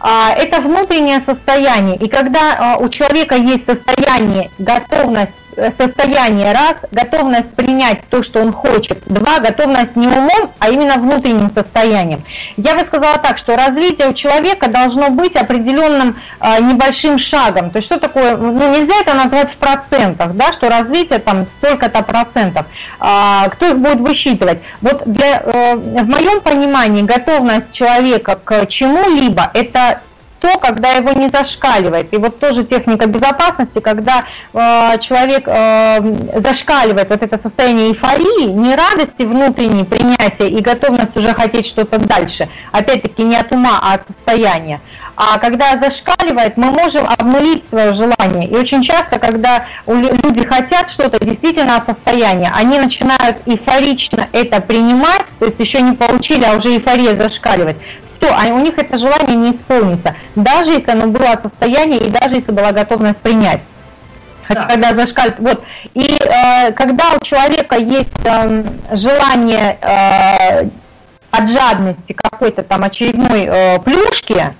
А, 0.00 0.32
это 0.32 0.62
внутреннее 0.62 1.20
состояние. 1.20 1.96
И 1.96 2.08
когда 2.08 2.56
а, 2.58 2.78
у 2.78 2.88
человека 2.88 3.36
есть 3.36 3.66
состояние, 3.66 4.50
готовность 4.58 5.32
состояние, 5.78 6.52
раз, 6.52 6.76
готовность 6.92 7.54
принять 7.54 8.06
то, 8.08 8.22
что 8.22 8.40
он 8.40 8.52
хочет, 8.52 9.02
два, 9.06 9.38
готовность 9.40 9.96
не 9.96 10.06
умом, 10.06 10.52
а 10.58 10.70
именно 10.70 10.94
внутренним 10.94 11.52
состоянием. 11.52 12.22
Я 12.56 12.74
бы 12.74 12.84
сказала 12.84 13.18
так, 13.18 13.38
что 13.38 13.56
развитие 13.56 14.08
у 14.08 14.12
человека 14.12 14.68
должно 14.68 15.10
быть 15.10 15.36
определенным 15.36 16.16
э, 16.40 16.60
небольшим 16.62 17.18
шагом. 17.18 17.70
То 17.70 17.78
есть 17.78 17.86
что 17.86 17.98
такое, 17.98 18.36
ну 18.36 18.70
нельзя 18.72 18.94
это 19.00 19.14
назвать 19.14 19.50
в 19.50 19.56
процентах, 19.56 20.34
да, 20.34 20.52
что 20.52 20.68
развитие 20.68 21.18
там 21.18 21.46
столько-то 21.58 22.02
процентов. 22.02 22.66
А, 22.98 23.48
кто 23.48 23.68
их 23.68 23.78
будет 23.78 24.00
высчитывать? 24.00 24.60
Вот 24.80 25.02
для, 25.06 25.40
э, 25.40 25.76
в 25.76 26.08
моем 26.08 26.40
понимании 26.40 27.02
готовность 27.02 27.70
человека 27.72 28.38
к 28.42 28.66
чему-либо 28.66 29.50
это 29.54 30.00
то, 30.40 30.58
когда 30.58 30.92
его 30.92 31.12
не 31.12 31.28
зашкаливает. 31.28 32.12
И 32.12 32.16
вот 32.16 32.40
тоже 32.40 32.64
техника 32.64 33.06
безопасности, 33.06 33.80
когда 33.80 34.24
э, 34.52 34.98
человек 35.00 35.44
э, 35.46 36.40
зашкаливает 36.40 37.10
вот 37.10 37.22
это 37.22 37.38
состояние 37.38 37.90
эйфории, 37.90 38.46
не 38.46 38.74
радости 38.74 39.22
внутренней 39.22 39.84
принятия 39.84 40.48
и 40.48 40.60
готовность 40.60 41.16
уже 41.16 41.34
хотеть 41.34 41.66
что-то 41.66 41.98
дальше, 41.98 42.48
опять-таки 42.72 43.22
не 43.22 43.36
от 43.36 43.52
ума, 43.52 43.78
а 43.82 43.94
от 43.94 44.06
состояния. 44.06 44.80
А 45.16 45.38
когда 45.38 45.78
зашкаливает, 45.78 46.56
мы 46.56 46.70
можем 46.70 47.04
обнулить 47.06 47.68
свое 47.68 47.92
желание. 47.92 48.48
И 48.48 48.56
очень 48.56 48.82
часто, 48.82 49.18
когда 49.18 49.66
люди 49.86 50.42
хотят 50.46 50.88
что-то 50.88 51.22
действительно 51.22 51.76
от 51.76 51.84
состояния, 51.84 52.50
они 52.56 52.78
начинают 52.78 53.36
эйфорично 53.44 54.28
это 54.32 54.62
принимать, 54.62 55.26
то 55.38 55.44
есть 55.44 55.60
еще 55.60 55.82
не 55.82 55.92
получили, 55.92 56.44
а 56.44 56.56
уже 56.56 56.70
эйфория 56.70 57.14
зашкаливает 57.16 57.76
все, 58.20 58.32
а 58.32 58.46
у 58.54 58.58
них 58.58 58.76
это 58.76 58.98
желание 58.98 59.36
не 59.36 59.52
исполнится, 59.52 60.14
даже 60.36 60.72
если 60.72 60.90
оно 60.90 61.06
было 61.06 61.30
от 61.30 61.42
состояния 61.42 61.98
и 61.98 62.10
даже 62.10 62.36
если 62.36 62.52
была 62.52 62.72
готовность 62.72 63.18
принять. 63.18 63.60
Да. 64.48 64.64
Когда 64.64 64.94
зашкалит, 64.94 65.36
вот. 65.38 65.62
И 65.94 66.18
э, 66.18 66.72
когда 66.72 67.12
у 67.14 67.24
человека 67.24 67.76
есть 67.76 68.10
э, 68.24 68.64
желание 68.92 69.78
э, 69.80 70.68
от 71.30 71.48
жадности 71.48 72.12
какой-то 72.14 72.64
там 72.64 72.82
очередной 72.82 73.44
э, 73.44 73.78
плюшки, 73.78 74.32
а, 74.32 74.54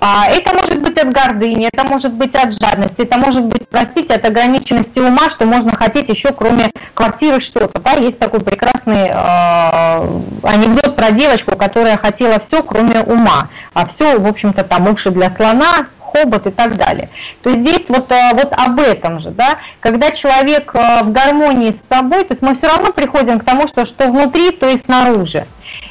это 0.00 0.54
может 0.54 0.80
быть 0.80 0.98
от 0.98 1.12
гордыни, 1.12 1.68
это 1.72 1.86
может 1.86 2.12
быть 2.12 2.34
от 2.34 2.52
жадности, 2.52 3.02
это 3.02 3.18
может 3.18 3.44
быть, 3.44 3.68
простите, 3.68 4.14
от 4.14 4.24
ограниченности 4.24 4.98
ума, 5.00 5.28
что 5.30 5.44
можно 5.44 5.72
хотеть 5.72 6.08
еще 6.08 6.32
кроме 6.32 6.70
квартиры 6.94 7.40
что-то. 7.40 7.80
Да? 7.80 7.92
Есть 7.92 8.18
такой 8.18 8.40
прекрасный 8.40 9.08
э, 9.08 10.20
анекдот 10.42 10.96
про 10.96 11.10
девочку, 11.10 11.56
которая 11.56 11.96
хотела 11.96 12.38
все, 12.38 12.62
кроме 12.62 13.00
ума. 13.00 13.48
А 13.74 13.86
все, 13.86 14.18
в 14.18 14.26
общем-то, 14.26 14.64
там 14.64 14.88
уши 14.88 15.10
для 15.10 15.30
слона, 15.30 15.86
хобот 16.00 16.46
и 16.46 16.50
так 16.50 16.76
далее. 16.76 17.08
То 17.42 17.50
есть 17.50 17.62
здесь 17.62 17.84
вот, 17.88 18.10
э, 18.12 18.30
вот 18.34 18.52
об 18.52 18.78
этом 18.78 19.18
же, 19.18 19.30
да, 19.30 19.58
когда 19.80 20.10
человек 20.10 20.72
в 20.74 21.10
гармонии 21.10 21.72
с 21.72 21.82
собой, 21.88 22.24
то 22.24 22.34
есть 22.34 22.42
мы 22.42 22.54
все 22.54 22.68
равно 22.68 22.92
приходим 22.92 23.40
к 23.40 23.44
тому, 23.44 23.66
что 23.66 23.84
что 23.84 24.06
внутри, 24.08 24.50
то 24.52 24.68
и 24.68 24.76
снаружи. 24.76 25.46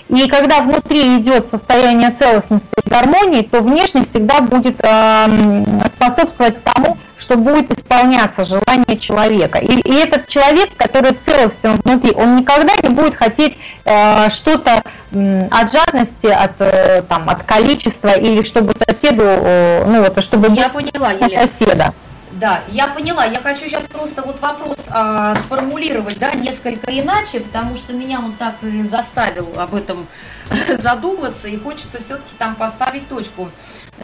И 0.10 0.28
когда 0.28 0.62
внутри 0.62 1.20
идет 1.20 1.49
состояние 1.49 2.12
целостности 2.12 2.68
и 2.84 2.89
гармонии, 2.89 3.41
то 3.41 3.62
внешне 3.62 4.03
всегда 4.05 4.39
будет 4.39 4.78
э, 4.82 5.64
способствовать 5.89 6.64
тому, 6.64 6.97
что 7.18 7.36
будет 7.36 7.78
исполняться 7.78 8.45
желание 8.45 8.97
человека. 8.97 9.60
И, 9.60 9.80
и 9.82 9.95
этот 9.95 10.28
человек, 10.28 10.70
который 10.78 11.12
целостен 11.14 11.80
внутри, 11.84 12.12
он 12.12 12.38
никогда 12.38 12.74
не 12.82 12.89
будет 12.89 13.16
хотеть 13.16 13.58
э, 13.84 14.30
что-то 14.30 14.82
э, 15.12 15.47
от 15.51 15.72
жадности, 15.72 16.28
от, 16.28 16.53
э, 16.60 17.01
там, 17.10 17.30
от 17.30 17.43
количества 17.43 18.18
или 18.18 18.43
чтобы 18.43 18.74
соседу, 18.88 19.24
э, 19.26 19.86
ну 19.88 20.03
вот, 20.03 20.24
чтобы 20.24 20.55
Я 20.55 20.70
поняла, 20.70 21.10
соседа. 21.30 21.93
Да, 22.38 22.64
я 22.68 22.88
поняла. 22.88 23.26
Я 23.26 23.40
хочу 23.40 23.68
сейчас 23.68 23.86
просто 23.86 24.22
вот 24.22 24.40
вопрос 24.42 24.90
а, 24.92 25.34
сформулировать, 25.34 26.20
да, 26.20 26.34
несколько 26.36 26.92
иначе, 26.92 27.40
потому 27.40 27.76
что 27.76 27.94
меня 27.94 28.20
он 28.20 28.36
так 28.36 28.62
и 28.62 28.84
заставил 28.84 29.60
об 29.60 29.74
этом 29.74 30.08
задуматься, 30.70 31.48
и 31.48 31.58
хочется 31.58 31.98
все-таки 31.98 32.36
там 32.38 32.56
поставить 32.56 33.10
точку 33.10 33.50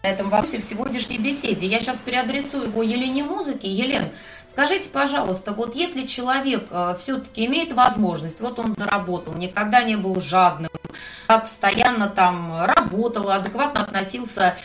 на 0.01 0.07
этом 0.07 0.29
вопросе 0.29 0.57
в 0.57 0.63
сегодняшней 0.63 1.19
беседе. 1.19 1.67
Я 1.67 1.79
сейчас 1.79 1.99
переадресую 1.99 2.69
его 2.69 2.81
Елене 2.81 3.23
Музыке. 3.23 3.69
Елен, 3.69 4.09
скажите, 4.47 4.89
пожалуйста, 4.89 5.51
вот 5.51 5.75
если 5.75 6.07
человек 6.07 6.65
а, 6.71 6.95
все-таки 6.95 7.45
имеет 7.45 7.71
возможность, 7.73 8.41
вот 8.41 8.57
он 8.57 8.71
заработал, 8.71 9.35
никогда 9.35 9.83
не 9.83 9.95
был 9.95 10.19
жадным, 10.19 10.71
а 11.27 11.37
постоянно 11.37 12.09
там 12.09 12.65
работал, 12.65 13.29
адекватно 13.29 13.83
относился 13.83 14.55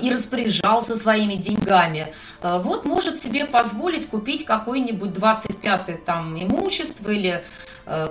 и 0.00 0.12
распоряжался 0.12 0.96
своими 0.96 1.34
деньгами, 1.34 2.12
э, 2.42 2.60
вот 2.62 2.84
может 2.84 3.18
себе 3.18 3.46
позволить 3.46 4.08
купить 4.08 4.44
какой-нибудь 4.44 5.10
25-й 5.10 5.96
там 5.98 6.40
имущество 6.40 7.10
или 7.10 7.44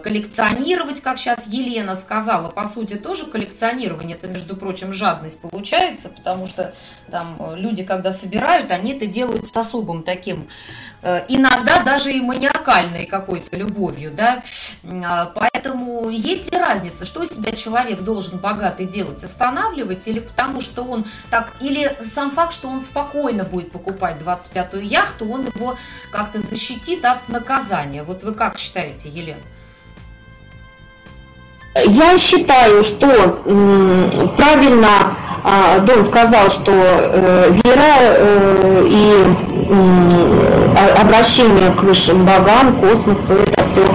коллекционировать, 0.04 1.02
как 1.02 1.18
сейчас 1.18 1.48
Елена 1.48 1.96
сказала, 1.96 2.50
по 2.50 2.66
сути 2.66 2.94
тоже 2.94 3.26
коллекционирование, 3.26 4.16
это, 4.16 4.28
между 4.28 4.56
прочим, 4.56 4.94
жадность 4.94 5.42
получается, 5.42 6.10
потому 6.10 6.48
что 6.48 6.74
там 7.12 7.36
э, 7.40 7.56
люди, 7.58 7.84
когда 7.84 8.12
собирают, 8.12 8.72
они 8.72 8.94
это 8.94 9.06
делают 9.06 9.48
с 9.48 9.56
особым 9.56 10.04
таким, 10.04 10.48
э, 11.02 11.26
иногда 11.28 11.84
даже 11.84 12.14
и 12.14 12.22
маниакальной 12.22 13.06
какой-то 13.06 13.58
любовью, 13.58 14.12
да, 14.12 14.44
поэтому 15.36 16.10
есть 16.10 16.52
ли 16.52 16.58
разница, 16.58 17.06
что 17.06 17.26
себя 17.26 17.52
человек 17.52 18.02
должен 18.02 18.40
богатый 18.40 18.86
делать, 18.86 19.24
останавливать 19.24 20.08
или 20.08 20.20
потому 20.20 20.62
что 20.62 20.84
он 20.84 21.06
так, 21.30 21.54
или 21.60 21.98
сам 22.04 22.32
факт, 22.32 22.54
что 22.54 22.70
он 22.70 22.80
спокойно 22.80 23.44
будет 23.44 23.72
покупать 23.72 24.22
25-ю 24.22 24.80
яхту, 24.82 25.30
он 25.30 25.48
его 25.48 25.78
как-то 26.12 26.40
защитит 26.40 27.04
от 27.04 27.28
наказания, 27.30 28.04
вот 28.04 28.24
вы 28.24 28.34
как 28.34 28.58
считаете, 28.58 29.10
Елена? 29.10 29.42
Я 31.84 32.18
считаю, 32.18 32.84
что 32.84 33.40
правильно 34.38 35.18
а, 35.48 35.78
Дон 35.80 36.04
сказал, 36.04 36.50
что 36.50 36.72
э, 36.72 37.52
вера 37.52 37.98
э, 38.00 38.88
и 38.88 39.14
обращение 41.00 41.70
к 41.72 41.84
высшим 41.84 42.26
богам, 42.26 42.80
космосу, 42.80 43.34
это 43.34 43.62
все 43.62 43.86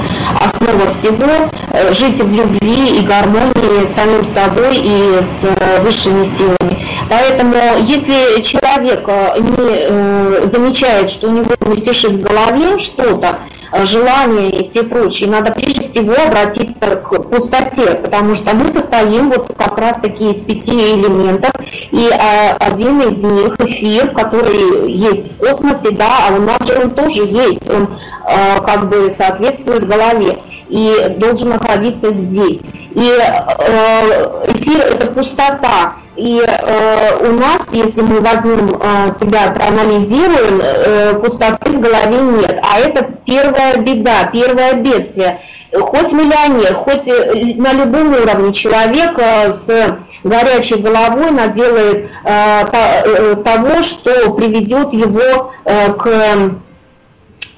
основа 0.44 0.86
всего. 0.88 1.50
Э, 1.72 1.92
жить 1.92 2.20
в 2.20 2.32
любви 2.32 3.00
и 3.00 3.04
гармонии 3.04 3.84
с 3.84 3.94
самим 3.96 4.24
собой 4.24 4.76
и 4.76 5.20
с 5.20 5.82
высшими 5.82 6.22
силами. 6.22 6.78
Поэтому, 7.08 7.56
если 7.80 8.40
человек 8.42 9.08
не 9.40 10.46
замечает, 10.46 11.10
что 11.10 11.28
у 11.28 11.32
него 11.32 11.52
мельтешит 11.66 12.12
в 12.12 12.22
голове 12.22 12.78
что-то, 12.78 13.40
желания 13.84 14.50
и 14.50 14.68
все 14.68 14.82
прочее. 14.82 15.30
Надо 15.30 15.52
прежде 15.52 15.82
всего 15.82 16.14
обратиться 16.14 16.96
к 16.96 17.22
пустоте, 17.22 17.94
потому 17.94 18.34
что 18.34 18.54
мы 18.54 18.68
состоим 18.68 19.30
вот 19.30 19.52
как 19.56 19.78
раз 19.78 20.00
таки 20.00 20.30
из 20.30 20.42
пяти 20.42 20.72
элементов, 20.72 21.52
и 21.90 22.08
а, 22.12 22.56
один 22.58 23.00
из 23.02 23.18
них 23.18 23.58
эфир, 23.60 24.10
который 24.10 24.90
есть 24.90 25.32
в 25.32 25.36
космосе, 25.38 25.90
да, 25.90 26.28
а 26.28 26.34
у 26.34 26.40
нас 26.40 26.66
же 26.66 26.74
он 26.82 26.90
тоже 26.90 27.22
есть, 27.22 27.68
он 27.68 27.88
а, 28.24 28.60
как 28.60 28.88
бы 28.88 29.10
соответствует 29.10 29.86
голове 29.86 30.38
и 30.68 31.16
должен 31.18 31.50
находиться 31.50 32.10
здесь. 32.10 32.60
И 32.92 33.08
э, 33.08 34.52
эфир 34.52 34.80
это 34.80 35.06
пустота. 35.12 35.94
И 36.16 36.42
э, 36.46 37.28
у 37.28 37.32
нас, 37.32 37.66
если 37.72 38.02
мы 38.02 38.20
возьмем 38.20 38.78
э, 38.80 39.10
себя, 39.10 39.52
проанализируем, 39.52 40.60
э, 40.60 41.14
пустоты 41.14 41.72
в 41.72 41.80
голове 41.80 42.20
нет. 42.20 42.60
А 42.62 42.78
это 42.78 43.08
первая 43.24 43.76
беда, 43.76 44.28
первое 44.32 44.74
бедствие. 44.74 45.40
Хоть 45.72 46.12
миллионер, 46.12 46.74
хоть 46.74 47.06
э, 47.06 47.54
на 47.54 47.72
любом 47.72 48.12
уровне 48.12 48.52
человек 48.52 49.18
э, 49.18 49.52
с 49.52 49.98
горячей 50.24 50.76
головой 50.76 51.30
наделает 51.30 52.10
э, 52.24 52.64
э, 52.72 53.36
того, 53.36 53.80
что 53.80 54.32
приведет 54.32 54.92
его 54.92 55.52
э, 55.64 55.92
к 55.92 56.60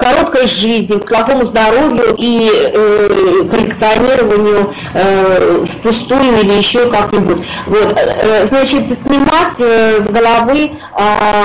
короткой 0.03 0.47
жизни, 0.47 0.99
к 0.99 1.07
плохому 1.07 1.45
здоровью 1.45 2.15
и 2.19 2.51
э, 2.51 3.49
коллекционированию 3.51 4.65
э, 4.95 5.65
впустую 5.67 6.41
или 6.41 6.53
еще 6.53 6.91
как-нибудь. 6.91 7.43
Вот, 7.67 7.95
э, 7.97 8.47
значит, 8.47 8.85
снимать 9.03 9.55
э, 9.59 10.01
с 10.03 10.09
головы 10.09 10.73
э, 10.99 11.45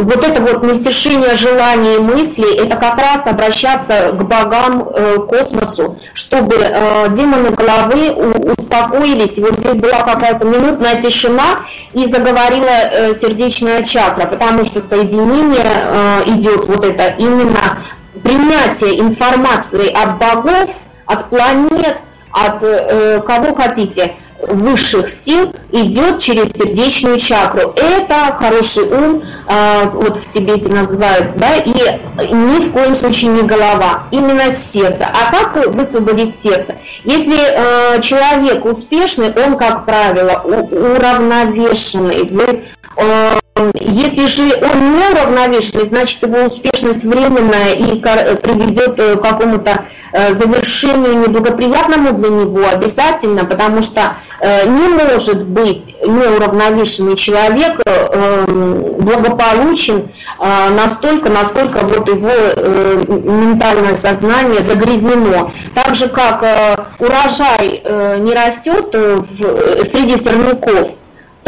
вот 0.00 0.24
это 0.24 0.40
вот 0.40 0.62
мельтешение 0.62 1.34
желаний 1.34 1.96
и 1.96 1.98
мыслей, 1.98 2.56
это 2.56 2.76
как 2.76 2.98
раз 2.98 3.26
обращаться 3.26 4.12
к 4.12 4.22
богам, 4.22 4.88
э, 4.88 5.16
космосу, 5.28 5.96
чтобы 6.14 6.56
э, 6.58 7.08
демоны 7.10 7.50
головы 7.50 8.10
успокоились. 8.56 9.38
И 9.38 9.40
вот 9.40 9.58
здесь 9.58 9.76
была 9.76 10.02
какая-то 10.02 10.44
минутная 10.44 11.00
тишина 11.00 11.60
и 11.92 12.06
заговорила 12.06 12.66
э, 12.66 13.14
сердечная 13.14 13.82
чакра, 13.82 14.26
потому 14.26 14.64
что 14.64 14.80
соединение 14.80 15.64
э, 15.64 16.22
идет 16.26 16.66
вот 16.66 16.84
это 16.84 17.14
именно 17.18 17.37
именно 17.40 17.78
принятие 18.22 19.00
информации 19.00 19.90
от 19.92 20.18
богов, 20.18 20.80
от 21.06 21.30
планет, 21.30 21.98
от 22.32 22.62
э, 22.62 23.20
кого 23.24 23.54
хотите, 23.54 24.14
высших 24.40 25.10
сил 25.10 25.52
идет 25.72 26.18
через 26.18 26.52
сердечную 26.52 27.18
чакру. 27.18 27.74
Это 27.76 28.32
хороший 28.34 28.84
ум, 28.84 29.22
э, 29.48 29.88
вот 29.92 30.16
в 30.16 30.30
Тибете 30.30 30.68
называют, 30.68 31.36
да, 31.36 31.56
и 31.56 31.70
ни 31.70 32.60
в 32.60 32.72
коем 32.72 32.94
случае 32.94 33.30
не 33.30 33.42
голова, 33.42 34.04
именно 34.10 34.50
сердце. 34.50 35.06
А 35.06 35.32
как 35.32 35.66
высвободить 35.74 36.38
сердце? 36.38 36.76
Если 37.04 37.36
э, 37.36 38.00
человек 38.00 38.64
успешный, 38.64 39.32
он, 39.32 39.56
как 39.56 39.84
правило, 39.84 40.42
уравновешенный. 40.44 42.28
Вы 42.28 42.62
э, 42.96 43.38
если 43.74 44.26
же 44.26 44.42
он 44.42 44.92
не 44.92 45.08
уравновешенный, 45.10 45.86
значит 45.86 46.22
его 46.22 46.46
успешность 46.46 47.04
временная 47.04 47.74
и 47.74 47.98
приведет 47.98 48.98
э, 48.98 49.16
к 49.16 49.22
какому-то 49.22 49.84
э, 50.12 50.32
завершению 50.34 51.18
неблагоприятному 51.18 52.12
для 52.12 52.28
него 52.28 52.66
обязательно, 52.68 53.44
потому 53.44 53.82
что 53.82 54.14
э, 54.40 54.68
не 54.68 54.88
может 54.88 55.46
быть 55.46 55.94
неуравновешенный 56.04 57.16
человек 57.16 57.80
благополучен 58.98 60.08
настолько, 60.38 61.28
насколько 61.28 61.80
вот 61.80 62.08
его 62.08 62.30
ментальное 63.08 63.94
сознание 63.94 64.60
загрязнено. 64.60 65.52
Так 65.74 65.94
же, 65.94 66.08
как 66.08 66.42
урожай 66.98 67.82
не 68.20 68.34
растет 68.34 68.94
среди 69.86 70.16
сорняков, 70.16 70.94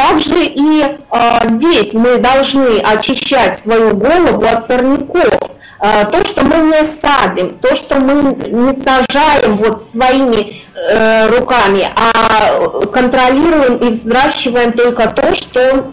также 0.01 0.45
и 0.45 0.83
э, 0.83 1.41
здесь 1.45 1.93
мы 1.93 2.17
должны 2.17 2.79
очищать 2.79 3.59
свою 3.59 3.95
голову 3.95 4.45
от 4.47 4.65
сорняков. 4.65 5.39
Э, 5.81 6.07
то, 6.11 6.25
что 6.25 6.45
мы 6.45 6.57
не 6.73 6.85
садим, 6.85 7.59
то, 7.59 7.75
что 7.75 7.97
мы 7.97 8.35
не 8.35 8.75
сажаем 8.75 9.57
вот 9.57 9.83
своими 9.83 10.63
э, 10.75 11.29
руками, 11.29 11.87
а 11.97 12.87
контролируем 12.87 13.77
и 13.77 13.91
взращиваем 13.91 14.73
только 14.73 15.07
то, 15.09 15.35
что 15.35 15.93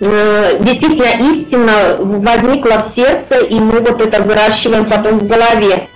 э, 0.00 0.58
действительно 0.60 1.30
истинно 1.30 1.96
возникло 2.00 2.78
в 2.78 2.84
сердце, 2.84 3.38
и 3.38 3.60
мы 3.60 3.80
вот 3.80 4.00
это 4.00 4.20
выращиваем 4.20 4.86
потом 4.86 5.18
в 5.18 5.28
голове. 5.28 5.88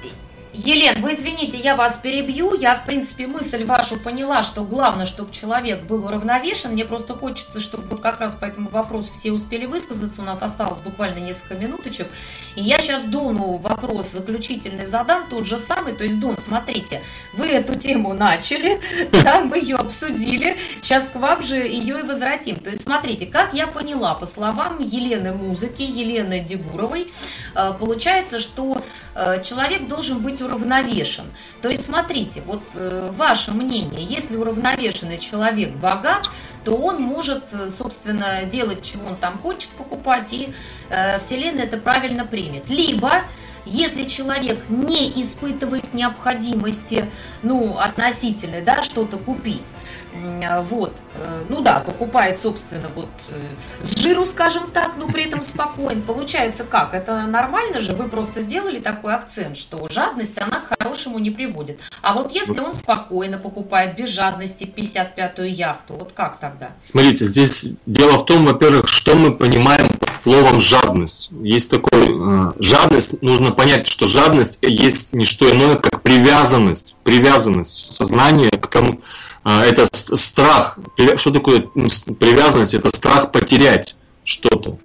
Елен, 0.64 1.00
вы 1.02 1.14
извините, 1.14 1.56
я 1.56 1.74
вас 1.74 1.96
перебью. 1.96 2.54
Я, 2.54 2.76
в 2.76 2.86
принципе, 2.86 3.26
мысль 3.26 3.64
вашу 3.64 3.96
поняла, 3.98 4.44
что 4.44 4.62
главное, 4.62 5.06
чтобы 5.06 5.32
человек 5.32 5.82
был 5.82 6.04
уравновешен. 6.04 6.70
Мне 6.70 6.84
просто 6.84 7.14
хочется, 7.14 7.58
чтобы 7.58 7.88
вот 7.88 8.00
как 8.00 8.20
раз 8.20 8.34
по 8.34 8.44
этому 8.44 8.70
вопросу 8.70 9.12
все 9.12 9.32
успели 9.32 9.66
высказаться. 9.66 10.22
У 10.22 10.24
нас 10.24 10.40
осталось 10.40 10.78
буквально 10.78 11.18
несколько 11.18 11.56
минуточек. 11.56 12.06
И 12.54 12.62
я 12.62 12.78
сейчас 12.78 13.02
Дону 13.02 13.56
вопрос 13.56 14.12
заключительный 14.12 14.86
задам, 14.86 15.28
тот 15.28 15.46
же 15.46 15.58
самый. 15.58 15.94
То 15.94 16.04
есть, 16.04 16.20
Дон, 16.20 16.36
смотрите, 16.38 17.02
вы 17.32 17.46
эту 17.46 17.74
тему 17.74 18.14
начали, 18.14 18.80
да, 19.24 19.40
мы 19.40 19.58
ее 19.58 19.76
обсудили. 19.76 20.58
Сейчас 20.80 21.08
к 21.08 21.16
вам 21.16 21.42
же 21.42 21.56
ее 21.56 22.00
и 22.00 22.02
возвратим. 22.04 22.60
То 22.60 22.70
есть, 22.70 22.82
смотрите, 22.82 23.26
как 23.26 23.52
я 23.52 23.66
поняла, 23.66 24.14
по 24.14 24.26
словам 24.26 24.78
Елены 24.78 25.32
Музыки, 25.32 25.82
Елены 25.82 26.38
Дегуровой, 26.38 27.10
э, 27.56 27.72
получается, 27.80 28.38
что 28.38 28.80
э, 29.16 29.42
человек 29.42 29.88
должен 29.88 30.20
быть 30.20 30.40
уравновешен. 30.40 30.51
То 31.60 31.68
есть, 31.68 31.84
смотрите, 31.84 32.42
вот 32.46 32.62
э, 32.74 33.10
ваше 33.12 33.52
мнение, 33.52 34.04
если 34.04 34.36
уравновешенный 34.36 35.18
человек 35.18 35.74
богат, 35.76 36.28
то 36.64 36.74
он 36.74 37.00
может, 37.02 37.52
э, 37.52 37.70
собственно, 37.70 38.44
делать, 38.44 38.82
чего 38.82 39.08
он 39.08 39.16
там 39.16 39.38
хочет 39.38 39.70
покупать, 39.70 40.32
и 40.32 40.52
э, 40.90 41.18
Вселенная 41.18 41.64
это 41.64 41.76
правильно 41.76 42.24
примет. 42.24 42.70
Либо 42.70 43.22
если 43.64 44.04
человек 44.04 44.58
не 44.68 45.10
испытывает 45.22 45.94
необходимости, 45.94 47.06
ну, 47.42 47.78
относительно, 47.78 48.60
да, 48.60 48.82
что-то 48.82 49.18
купить, 49.18 49.70
Вот, 50.14 50.94
э, 51.14 51.44
ну 51.48 51.62
да, 51.62 51.80
покупает, 51.80 52.38
собственно, 52.38 52.88
вот 52.94 53.08
э, 53.30 53.82
с 53.82 53.96
жиру, 53.98 54.24
скажем 54.26 54.70
так, 54.70 54.96
но 54.98 55.08
при 55.08 55.24
этом 55.24 55.42
спокоен. 55.42 56.02
Получается 56.02 56.64
как? 56.64 56.92
Это 56.94 57.22
нормально 57.26 57.80
же? 57.80 57.92
Вы 57.92 58.08
просто 58.08 58.40
сделали 58.40 58.78
такой 58.78 59.14
акцент, 59.14 59.56
что 59.56 59.88
жадность, 59.88 60.38
она 60.38 60.60
к 60.60 60.76
хорошему 60.78 61.18
не 61.18 61.30
приводит. 61.30 61.80
А 62.02 62.14
вот 62.14 62.32
если 62.32 62.60
он 62.60 62.74
спокойно 62.74 63.38
покупает, 63.38 63.96
без 63.96 64.10
жадности 64.10 64.64
55-ю 64.64 65.46
яхту, 65.46 65.94
вот 65.94 66.12
как 66.12 66.38
тогда? 66.38 66.70
Смотрите, 66.82 67.24
здесь 67.24 67.74
дело 67.86 68.18
в 68.18 68.26
том, 68.26 68.44
во-первых, 68.44 68.88
что 68.88 69.14
мы 69.14 69.32
понимаем 69.32 69.88
под 69.88 70.20
словом 70.20 70.60
жадность. 70.60 71.30
Есть 71.42 71.70
такой, 71.70 72.08
э, 72.10 72.52
жадность, 72.58 73.22
нужно 73.22 73.52
понять, 73.52 73.86
что 73.86 74.08
жадность 74.08 74.58
есть 74.60 75.12
не 75.14 75.24
что 75.24 75.50
иное, 75.50 75.76
как 75.76 76.02
привязанность, 76.02 76.94
привязанность 77.04 77.94
сознания 77.94 78.50
к 78.50 78.66
тому, 78.66 79.00
а, 79.44 79.64
это 79.64 79.86
страх. 79.92 80.78
Что 81.16 81.30
такое 81.30 81.60
привязанность? 82.18 82.74
Это 82.74 82.88
страх 82.90 83.32
потерять 83.32 83.96
что-то. 84.24 84.78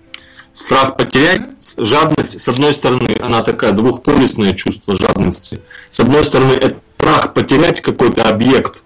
Страх 0.51 0.97
потерять, 0.97 1.41
жадность, 1.77 2.39
с 2.39 2.47
одной 2.47 2.73
стороны, 2.73 3.15
она 3.21 3.43
такая 3.43 3.73
двухполюсное 3.73 4.53
чувство 4.53 4.97
жадности. 4.97 5.61
С 5.89 5.99
одной 5.99 6.23
стороны, 6.23 6.53
это 6.53 6.79
страх 6.97 7.33
потерять 7.33 7.81
какой-то 7.81 8.23
объект, 8.23 8.83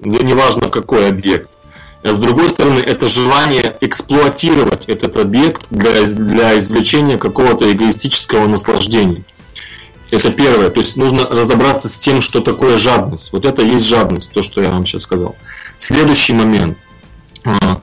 неважно 0.00 0.68
какой 0.68 1.08
объект. 1.08 1.48
А 2.04 2.12
с 2.12 2.18
другой 2.18 2.50
стороны, 2.50 2.78
это 2.78 3.08
желание 3.08 3.76
эксплуатировать 3.80 4.84
этот 4.86 5.16
объект 5.16 5.66
для, 5.70 6.02
для 6.04 6.58
извлечения 6.58 7.18
какого-то 7.18 7.72
эгоистического 7.72 8.46
наслаждения. 8.46 9.24
Это 10.10 10.30
первое. 10.30 10.70
То 10.70 10.80
есть 10.80 10.96
нужно 10.96 11.28
разобраться 11.28 11.88
с 11.88 11.98
тем, 11.98 12.20
что 12.20 12.40
такое 12.40 12.78
жадность. 12.78 13.32
Вот 13.32 13.44
это 13.44 13.62
есть 13.62 13.86
жадность, 13.86 14.32
то, 14.32 14.42
что 14.42 14.62
я 14.62 14.70
вам 14.70 14.86
сейчас 14.86 15.02
сказал. 15.02 15.36
Следующий 15.76 16.32
момент. 16.32 16.78
А, 17.44 17.80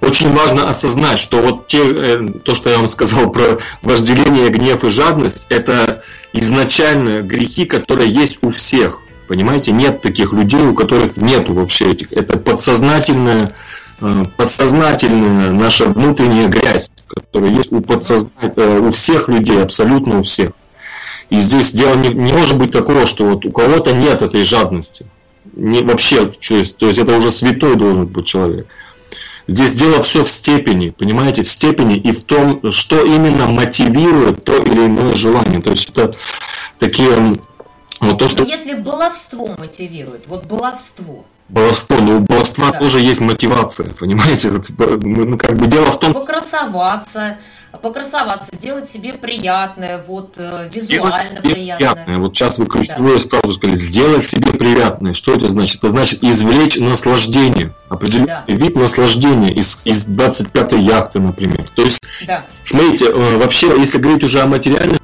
очень 0.00 0.32
важно 0.32 0.68
осознать, 0.68 1.18
что 1.18 1.40
вот 1.40 1.66
те, 1.66 1.80
э, 1.82 2.28
то, 2.44 2.54
что 2.54 2.70
я 2.70 2.78
вам 2.78 2.88
сказал 2.88 3.30
про 3.30 3.58
вожделение, 3.82 4.48
гнев 4.50 4.84
и 4.84 4.90
жадность, 4.90 5.46
это 5.48 6.02
изначально 6.32 7.22
грехи, 7.22 7.64
которые 7.64 8.10
есть 8.10 8.38
у 8.42 8.50
всех. 8.50 9.00
Понимаете, 9.28 9.72
нет 9.72 10.02
таких 10.02 10.32
людей, 10.32 10.62
у 10.62 10.74
которых 10.74 11.16
нету 11.16 11.54
вообще 11.54 11.90
этих. 11.90 12.12
Это 12.12 12.38
подсознательная, 12.38 13.52
э, 14.00 14.24
подсознательная 14.36 15.52
наша 15.52 15.86
внутренняя 15.86 16.48
грязь, 16.48 16.90
которая 17.08 17.50
есть 17.50 17.72
у, 17.72 17.80
подсозна... 17.80 18.30
Э, 18.42 18.78
у 18.78 18.90
всех 18.90 19.28
людей, 19.28 19.62
абсолютно 19.62 20.20
у 20.20 20.22
всех. 20.22 20.50
И 21.30 21.38
здесь 21.38 21.72
дело 21.72 21.94
не, 21.96 22.08
не 22.08 22.32
может 22.32 22.56
быть 22.56 22.70
такого, 22.70 23.06
что 23.06 23.24
вот 23.24 23.44
у 23.44 23.50
кого-то 23.50 23.92
нет 23.92 24.22
этой 24.22 24.44
жадности. 24.44 25.06
Не, 25.54 25.82
вообще, 25.82 26.26
то 26.26 26.54
есть, 26.54 26.76
то 26.76 26.86
есть 26.86 26.98
это 26.98 27.16
уже 27.16 27.30
святой 27.30 27.76
должен 27.76 28.06
быть 28.06 28.26
человек. 28.26 28.66
Здесь 29.48 29.74
дело 29.74 30.02
все 30.02 30.24
в 30.24 30.28
степени, 30.28 30.90
понимаете, 30.90 31.42
в 31.42 31.48
степени 31.48 31.96
и 31.96 32.10
в 32.10 32.24
том, 32.24 32.72
что 32.72 33.04
именно 33.04 33.46
мотивирует 33.46 34.44
то 34.44 34.56
или 34.56 34.86
иное 34.86 35.14
желание. 35.14 35.62
То 35.62 35.70
есть 35.70 35.88
это 35.90 36.12
такие 36.78 37.10
вот 38.00 38.18
то, 38.18 38.28
что... 38.28 38.42
Но 38.42 38.48
если 38.48 38.74
баловство 38.74 39.54
мотивирует, 39.56 40.26
вот 40.26 40.46
баловство, 40.46 41.24
баловство, 41.48 41.96
но 41.98 42.16
у 42.16 42.20
баловства 42.20 42.70
да. 42.70 42.78
тоже 42.78 43.00
есть 43.00 43.20
мотивация, 43.20 43.90
понимаете? 43.90 44.50
Вот, 44.50 44.68
ну, 45.02 45.38
как 45.38 45.56
бы 45.56 45.66
дело 45.66 45.90
в 45.90 45.98
том... 45.98 46.12
Покрасоваться, 46.12 47.38
покрасоваться, 47.80 48.54
сделать 48.54 48.88
себе 48.88 49.12
приятное, 49.12 50.02
вот 50.06 50.34
э, 50.38 50.68
визуально 50.72 51.24
себе 51.24 51.40
приятное. 51.42 51.76
приятное. 51.76 52.18
Вот 52.18 52.36
сейчас 52.36 52.58
вы 52.58 52.66
ключевую 52.66 53.18
да. 53.18 53.28
фразу 53.28 53.54
сказали, 53.54 53.76
сделать 53.76 54.26
себе 54.26 54.52
приятное. 54.52 55.14
Что 55.14 55.34
это 55.34 55.48
значит? 55.48 55.78
Это 55.78 55.88
значит 55.88 56.24
извлечь 56.24 56.78
наслаждение, 56.78 57.74
определенный 57.88 58.26
да. 58.26 58.44
вид 58.46 58.76
наслаждения 58.76 59.52
из, 59.52 59.82
из 59.84 60.08
25-й 60.08 60.80
яхты, 60.80 61.20
например. 61.20 61.70
То 61.74 61.82
есть, 61.82 62.00
да. 62.26 62.44
смотрите, 62.62 63.06
э, 63.06 63.36
вообще, 63.36 63.72
если 63.78 63.98
говорить 63.98 64.24
уже 64.24 64.40
о 64.40 64.46
материальных 64.46 65.00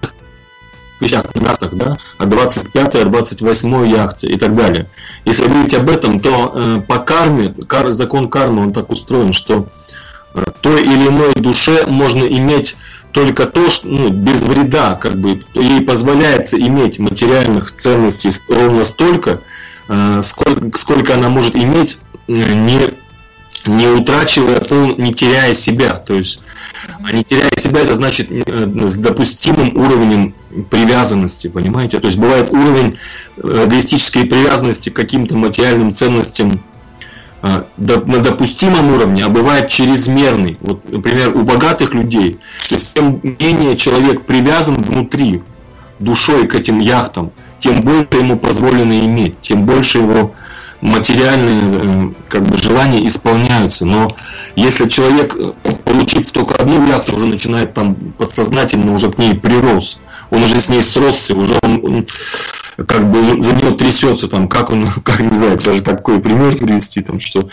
яхтах, 1.06 1.74
да, 1.74 1.96
о 2.18 2.26
25 2.26 2.94
о 2.96 3.04
28 3.04 3.86
яхте 3.88 4.28
и 4.28 4.36
так 4.38 4.54
далее. 4.54 4.88
Если 5.24 5.46
говорить 5.46 5.74
об 5.74 5.90
этом, 5.90 6.20
то 6.20 6.52
э, 6.54 6.80
по 6.86 6.98
карме, 6.98 7.54
кар, 7.66 7.92
закон 7.92 8.28
кармы, 8.28 8.62
он 8.62 8.72
так 8.72 8.90
устроен, 8.90 9.32
что 9.32 9.68
той 10.60 10.82
или 10.82 11.08
иной 11.08 11.34
душе 11.34 11.86
можно 11.86 12.24
иметь 12.24 12.76
только 13.12 13.46
то, 13.46 13.70
что 13.70 13.88
ну, 13.88 14.10
без 14.10 14.42
вреда, 14.42 14.94
как 14.94 15.16
бы 15.16 15.40
ей 15.54 15.82
позволяется 15.82 16.58
иметь 16.58 16.98
материальных 16.98 17.72
ценностей 17.72 18.30
ровно 18.48 18.84
столько, 18.84 19.40
э, 19.88 20.20
сколько, 20.22 20.76
сколько 20.78 21.14
она 21.14 21.28
может 21.28 21.54
иметь, 21.54 21.98
э, 22.28 22.32
не, 22.32 22.78
не 23.66 23.86
утрачивая, 23.86 24.62
не 24.96 25.12
теряя 25.12 25.52
себя. 25.52 25.94
То 25.94 26.14
есть, 26.14 26.40
а 27.04 27.12
не 27.12 27.22
теряя 27.22 27.52
себя, 27.58 27.80
это 27.80 27.94
значит 27.94 28.28
э, 28.30 28.42
с 28.46 28.96
допустимым 28.96 29.76
уровнем 29.76 30.34
привязанности, 30.70 31.48
понимаете? 31.48 31.98
То 31.98 32.06
есть 32.06 32.18
бывает 32.18 32.50
уровень 32.50 32.98
эгоистической 33.36 34.26
привязанности 34.26 34.90
к 34.90 34.96
каким-то 34.96 35.36
материальным 35.36 35.92
ценностям 35.92 36.62
а, 37.42 37.66
на 37.76 38.18
допустимом 38.18 38.94
уровне, 38.94 39.24
а 39.24 39.28
бывает 39.28 39.68
чрезмерный. 39.68 40.58
Вот, 40.60 40.88
например, 40.92 41.36
у 41.36 41.42
богатых 41.42 41.92
людей, 41.92 42.38
то 42.68 42.74
есть 42.76 42.94
тем 42.94 43.20
менее 43.40 43.76
человек 43.76 44.22
привязан 44.22 44.80
внутри 44.80 45.42
душой 45.98 46.46
к 46.46 46.54
этим 46.54 46.78
яхтам, 46.78 47.32
тем 47.58 47.80
больше 47.80 48.08
ему 48.12 48.38
позволено 48.38 48.98
иметь, 49.06 49.40
тем 49.40 49.66
больше 49.66 49.98
его 49.98 50.34
материальные 50.82 51.60
э, 51.62 52.10
как 52.28 52.42
бы, 52.42 52.56
желания 52.58 53.06
исполняются. 53.06 53.86
Но 53.86 54.08
если 54.56 54.88
человек, 54.88 55.36
э, 55.36 55.52
получив 55.84 56.30
только 56.32 56.56
одну 56.56 56.86
яхту, 56.86 57.16
уже 57.16 57.26
начинает 57.26 57.72
там 57.72 57.94
подсознательно 57.94 58.92
уже 58.92 59.10
к 59.10 59.18
ней 59.18 59.34
прирос, 59.34 59.98
он 60.32 60.42
уже 60.42 60.60
с 60.60 60.70
ней 60.70 60.82
сросся, 60.82 61.34
уже 61.34 61.58
он, 61.62 61.84
он 61.84 62.06
как 62.86 63.10
бы 63.10 63.42
за 63.42 63.54
него 63.54 63.76
трясется, 63.76 64.28
там, 64.28 64.48
как 64.48 64.70
он, 64.70 64.90
как 65.04 65.20
не 65.20 65.32
знаю, 65.32 65.60
даже 65.60 65.82
какой 65.82 66.20
пример 66.20 66.56
привести, 66.56 67.02
там, 67.02 67.20
что... 67.20 67.48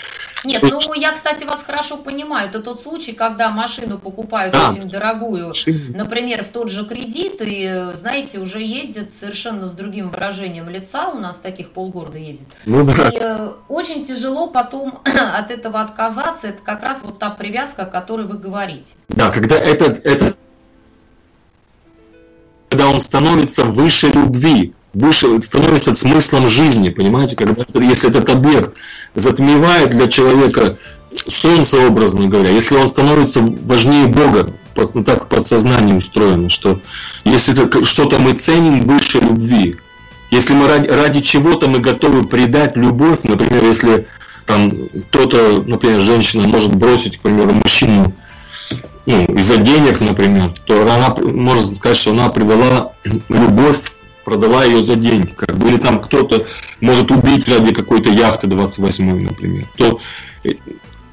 Нет, 0.46 0.64
ну, 0.64 0.94
я, 0.94 1.12
кстати, 1.12 1.44
вас 1.44 1.62
хорошо 1.62 1.98
понимаю, 1.98 2.48
это 2.48 2.62
тот 2.62 2.82
случай, 2.82 3.12
когда 3.12 3.50
машину 3.50 4.00
покупают 4.00 4.54
да. 4.54 4.72
очень 4.72 4.90
дорогую, 4.90 5.54
например, 5.90 6.46
в 6.46 6.48
тот 6.48 6.72
же 6.72 6.86
кредит, 6.86 7.42
и, 7.42 7.92
знаете, 7.96 8.40
уже 8.40 8.62
ездят 8.62 9.10
совершенно 9.10 9.68
с 9.68 9.74
другим 9.74 10.10
выражением 10.10 10.70
лица, 10.70 11.10
у 11.10 11.20
нас 11.20 11.38
таких 11.38 11.72
полгорода 11.72 12.18
ездит, 12.18 12.48
ну, 12.66 12.86
да. 12.86 13.10
и 13.10 13.18
э, 13.20 13.50
очень 13.68 14.06
тяжело 14.06 14.48
потом 14.48 15.00
от 15.04 15.52
этого 15.52 15.82
отказаться, 15.82 16.48
это 16.48 16.62
как 16.64 16.82
раз 16.82 17.04
вот 17.04 17.20
та 17.20 17.30
привязка, 17.30 17.82
о 17.82 17.86
которой 17.88 18.26
вы 18.26 18.38
говорите. 18.38 18.96
Да, 19.10 19.32
когда 19.32 19.58
этот, 19.58 20.06
этот 20.06 20.38
когда 22.70 22.88
он 22.88 23.02
становится 23.02 23.64
выше 23.64 24.08
любви, 24.08 24.74
выше, 24.94 25.42
становится 25.42 25.94
смыслом 25.96 26.48
жизни, 26.48 26.90
понимаете, 26.90 27.36
когда 27.36 27.66
если 27.74 28.10
этот 28.10 28.30
объект 28.30 28.78
затмевает 29.16 29.90
для 29.90 30.08
человека 30.08 30.78
солнце, 31.28 31.86
образно 31.86 32.28
говоря, 32.28 32.52
если 32.52 32.76
он 32.78 32.88
становится 32.88 33.42
важнее 33.42 34.08
Бога, 34.08 34.54
ну, 34.94 35.04
так 35.04 35.28
подсознание 35.28 35.96
устроено, 35.96 36.50
что 36.50 36.80
если 37.26 37.84
что-то 37.84 38.20
мы 38.20 38.34
ценим 38.34 38.82
выше 38.82 39.20
любви, 39.20 39.78
если 40.30 40.54
мы 40.54 40.68
ради, 40.68 40.88
ради 40.88 41.22
чего-то 41.22 41.68
мы 41.68 41.80
готовы 41.80 42.24
предать 42.28 42.78
любовь, 42.78 43.24
например, 43.24 43.66
если 43.66 44.08
там 44.46 44.72
кто-то, 45.10 45.64
например, 45.66 46.02
женщина 46.02 46.48
может 46.48 46.74
бросить, 46.74 47.18
к 47.18 47.22
примеру, 47.22 47.54
мужчину 47.54 48.14
ну, 49.06 49.26
из-за 49.36 49.58
денег, 49.58 50.02
например, 50.02 50.54
то 50.66 50.82
она, 50.82 51.16
можно 51.18 51.76
сказать, 51.76 51.98
что 51.98 52.12
она 52.12 52.30
предала 52.30 52.94
любовь 53.30 53.84
продала 54.30 54.64
ее 54.64 54.84
за 54.84 54.96
деньги. 54.96 55.34
Как 55.36 55.58
бы, 55.58 55.70
или 55.70 55.78
там 55.78 56.00
кто-то 56.00 56.46
может 56.82 57.10
убить 57.12 57.50
ради 57.50 57.74
какой-то 57.74 58.10
яхты 58.10 58.46
28 58.46 59.24
например. 59.24 59.68
То, 59.76 60.00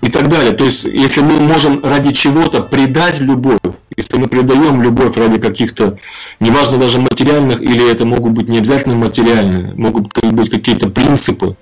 и 0.02 0.10
так 0.10 0.28
далее. 0.28 0.52
То 0.52 0.64
есть, 0.64 0.84
если 0.84 1.20
мы 1.20 1.40
можем 1.40 1.82
ради 1.82 2.12
чего-то 2.12 2.62
предать 2.62 3.18
любовь, 3.20 3.58
если 3.96 4.18
мы 4.18 4.28
предаем 4.28 4.82
любовь 4.82 5.16
ради 5.16 5.38
каких-то, 5.38 5.98
неважно 6.38 6.78
даже 6.78 7.00
материальных, 7.00 7.60
или 7.62 7.90
это 7.90 8.04
могут 8.04 8.32
быть 8.32 8.48
не 8.48 8.58
обязательно 8.58 8.94
материальные, 8.94 9.74
могут 9.74 10.08
быть 10.32 10.50
какие-то 10.50 10.88
принципы, 10.88 11.56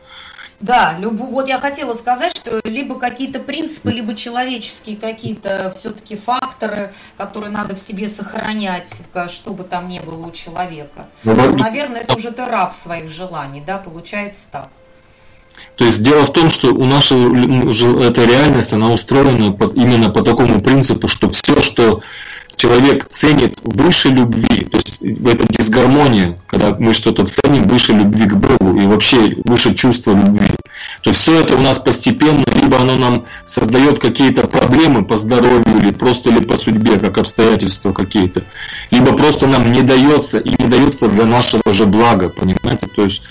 да, 0.61 0.97
любу, 0.99 1.27
вот 1.27 1.49
я 1.49 1.61
хотела 1.61 1.93
сказать, 1.93 2.37
что 2.37 2.61
либо 2.65 2.99
какие-то 2.99 3.41
принципы, 3.41 3.91
либо 3.91 4.15
человеческие 4.15 4.97
какие-то 4.97 5.73
все-таки 5.77 6.17
факторы, 6.17 6.93
которые 7.17 7.51
надо 7.51 7.75
в 7.75 7.81
себе 7.81 8.09
сохранять, 8.09 9.03
что 9.29 9.53
бы 9.53 9.65
там 9.65 9.89
ни 9.89 9.99
было 9.99 10.27
у 10.27 10.31
человека. 10.31 11.07
Ну, 11.25 11.35
Наверное, 11.57 12.01
это 12.01 12.15
уже 12.15 12.31
ты 12.31 12.45
раб 12.45 12.75
своих 12.75 13.11
желаний, 13.11 13.63
да, 13.67 13.79
получается 13.79 14.47
так. 14.51 14.69
То 15.77 15.85
есть 15.85 16.03
дело 16.03 16.25
в 16.25 16.33
том, 16.33 16.51
что 16.51 16.73
у 16.73 16.85
нашей 16.85 18.07
эта 18.07 18.25
реальность, 18.25 18.73
она 18.73 18.91
устроена 18.91 19.53
под, 19.53 19.75
именно 19.75 20.11
по 20.11 20.23
такому 20.23 20.61
принципу, 20.61 21.09
что 21.09 21.31
все, 21.31 21.61
что 21.61 22.01
человек 22.57 23.07
ценит 23.09 23.59
выше 23.63 24.09
любви, 24.09 24.65
то 24.65 24.79
есть 24.79 25.03
это 25.03 25.47
дисгармония, 25.49 26.39
когда 26.47 26.75
мы 26.79 26.95
что-то 26.95 27.27
ценим 27.27 27.65
выше 27.65 27.93
любви 27.93 28.27
к 28.27 28.35
Богу 28.35 28.79
и 28.79 28.87
вообще 28.87 29.35
выше 29.45 29.75
чувства 29.75 30.13
любви. 30.13 30.49
То 31.03 31.13
все 31.13 31.41
это 31.41 31.55
у 31.55 31.61
нас 31.61 31.79
постепенно, 31.79 32.45
либо 32.61 32.79
оно 32.79 32.97
нам 32.97 33.27
создает 33.45 33.99
какие-то 33.99 34.47
проблемы 34.47 35.05
по 35.05 35.17
здоровью, 35.17 35.65
или 35.81 35.93
просто 35.93 36.31
или 36.31 36.41
по 36.41 36.57
судьбе, 36.57 36.99
как 36.99 37.19
обстоятельства 37.19 37.93
какие-то, 37.93 38.43
либо 38.91 39.13
просто 39.13 39.47
нам 39.47 39.71
не 39.71 39.83
дается 39.83 40.39
и 40.39 40.51
не 40.51 40.69
дается 40.69 41.09
для 41.09 41.27
нашего 41.27 41.73
же 41.73 41.87
блага, 41.87 42.29
понимаете? 42.29 42.87
То 42.87 43.05
есть 43.05 43.23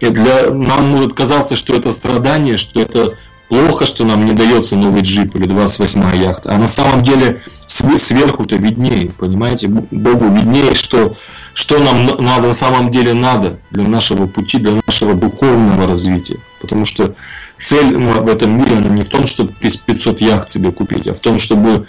для, 0.00 0.50
нам 0.50 0.88
может 0.88 1.14
казаться, 1.14 1.56
что 1.56 1.74
это 1.74 1.92
страдание, 1.92 2.56
что 2.56 2.80
это 2.80 3.16
плохо, 3.54 3.86
что 3.86 4.04
нам 4.04 4.24
не 4.24 4.32
дается 4.32 4.76
новый 4.76 5.02
джип 5.02 5.36
или 5.36 5.46
28-я 5.46 6.12
яхта, 6.14 6.52
а 6.54 6.58
на 6.58 6.66
самом 6.66 7.02
деле 7.02 7.40
сверху-то 7.66 8.56
виднее, 8.56 9.10
понимаете, 9.10 9.68
Богу 9.68 10.28
виднее, 10.28 10.74
что, 10.74 11.14
что 11.54 11.78
нам 11.78 12.06
надо 12.06 12.48
на 12.48 12.54
самом 12.54 12.90
деле 12.90 13.14
надо 13.14 13.60
для 13.70 13.86
нашего 13.86 14.26
пути, 14.26 14.58
для 14.58 14.80
нашего 14.86 15.14
духовного 15.14 15.86
развития. 15.86 16.38
Потому 16.60 16.84
что 16.84 17.14
цель 17.58 17.96
в 17.96 18.28
этом 18.28 18.58
мире, 18.58 18.76
она 18.76 18.88
не 18.88 19.02
в 19.02 19.08
том, 19.08 19.26
чтобы 19.26 19.52
500 19.52 20.20
яхт 20.20 20.48
себе 20.48 20.72
купить, 20.72 21.06
а 21.06 21.14
в 21.14 21.20
том, 21.20 21.38
чтобы 21.38 21.86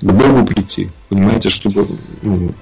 к 0.00 0.12
Богу 0.12 0.44
прийти, 0.44 0.90
понимаете, 1.08 1.50
чтобы 1.50 1.86
ну, 2.22 2.52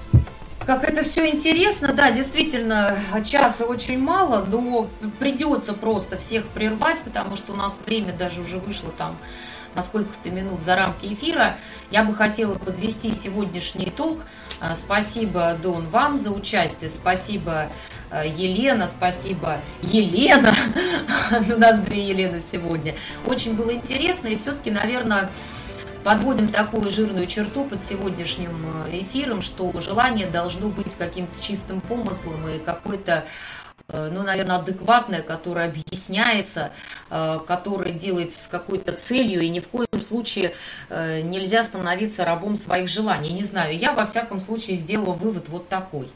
как 0.65 0.83
это 0.83 1.03
все 1.03 1.29
интересно, 1.29 1.93
да, 1.93 2.11
действительно, 2.11 2.97
часа 3.25 3.65
очень 3.65 3.99
мало, 3.99 4.45
но 4.45 4.89
придется 5.19 5.73
просто 5.73 6.17
всех 6.17 6.45
прервать, 6.47 7.01
потому 7.01 7.35
что 7.35 7.53
у 7.53 7.55
нас 7.55 7.81
время 7.85 8.13
даже 8.13 8.41
уже 8.41 8.59
вышло 8.59 8.91
там 8.97 9.17
на 9.75 9.81
сколько-то 9.81 10.29
минут 10.29 10.61
за 10.61 10.75
рамки 10.75 11.13
эфира. 11.13 11.57
Я 11.91 12.03
бы 12.03 12.13
хотела 12.13 12.55
подвести 12.55 13.13
сегодняшний 13.13 13.89
итог. 13.89 14.19
А, 14.59 14.75
спасибо, 14.75 15.57
Дон, 15.61 15.87
вам 15.89 16.17
за 16.17 16.31
участие. 16.31 16.89
Спасибо, 16.89 17.69
а, 18.11 18.23
Елена. 18.25 18.87
Спасибо, 18.87 19.59
Елена. 19.81 20.53
У 21.55 21.59
нас 21.59 21.79
две 21.79 22.07
Елены 22.07 22.39
сегодня. 22.39 22.95
Очень 23.25 23.55
было 23.55 23.73
интересно. 23.73 24.27
И 24.27 24.35
все-таки, 24.35 24.71
наверное, 24.71 25.29
подводим 26.03 26.49
такую 26.49 26.89
жирную 26.91 27.27
черту 27.27 27.65
под 27.65 27.81
сегодняшним 27.81 28.85
э, 28.87 29.01
эфиром, 29.01 29.41
что 29.41 29.71
желание 29.79 30.27
должно 30.27 30.67
быть 30.67 30.95
каким-то 30.95 31.41
чистым 31.41 31.81
помыслом 31.81 32.47
и 32.47 32.59
какой-то 32.59 33.25
э, 33.87 34.09
ну, 34.11 34.23
наверное, 34.23 34.57
адекватное, 34.57 35.21
которое 35.21 35.67
объясняется, 35.69 36.71
э, 37.09 37.39
которое 37.47 37.91
делается 37.91 38.43
с 38.43 38.47
какой-то 38.47 38.93
целью, 38.93 39.41
и 39.41 39.49
ни 39.49 39.59
в 39.59 39.67
коем 39.67 40.01
случае 40.01 40.53
нельзя 40.89 41.63
становиться 41.63 42.25
рабом 42.25 42.55
своих 42.55 42.89
желаний. 42.89 43.31
Не 43.31 43.43
знаю, 43.43 43.77
я 43.77 43.93
во 43.93 44.05
всяком 44.05 44.39
случае 44.39 44.75
сделала 44.75 45.13
вывод 45.13 45.47
вот 45.47 45.69
такой. 45.69 46.09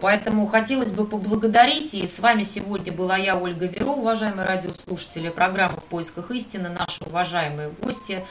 Поэтому 0.00 0.46
хотелось 0.46 0.92
бы 0.92 1.06
поблагодарить. 1.06 1.94
И 1.94 2.06
с 2.06 2.20
вами 2.20 2.42
сегодня 2.42 2.92
была 2.92 3.16
я, 3.16 3.36
Ольга 3.36 3.66
Веро, 3.66 3.90
уважаемые 3.90 4.46
радиослушатели, 4.46 5.28
программа 5.28 5.80
«В 5.80 5.84
поисках 5.84 6.30
истины», 6.30 6.68
наши 6.68 7.04
уважаемые 7.04 7.70
гости, 7.70 8.24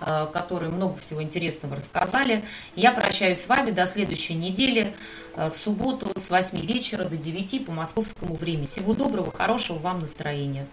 Э, 0.00 0.26
которые 0.32 0.70
много 0.70 0.96
всего 0.98 1.22
интересного 1.22 1.76
рассказали. 1.76 2.42
Я 2.74 2.92
прощаюсь 2.92 3.38
с 3.38 3.48
вами 3.48 3.70
до 3.70 3.86
следующей 3.86 4.34
недели 4.34 4.94
э, 5.36 5.50
в 5.50 5.54
субботу 5.54 6.10
с 6.16 6.30
8 6.30 6.58
вечера 6.60 7.04
до 7.04 7.18
9 7.18 7.66
по 7.66 7.72
московскому 7.72 8.34
времени. 8.34 8.64
Всего 8.64 8.94
доброго, 8.94 9.30
хорошего 9.30 9.78
вам 9.78 9.98
настроения. 9.98 10.66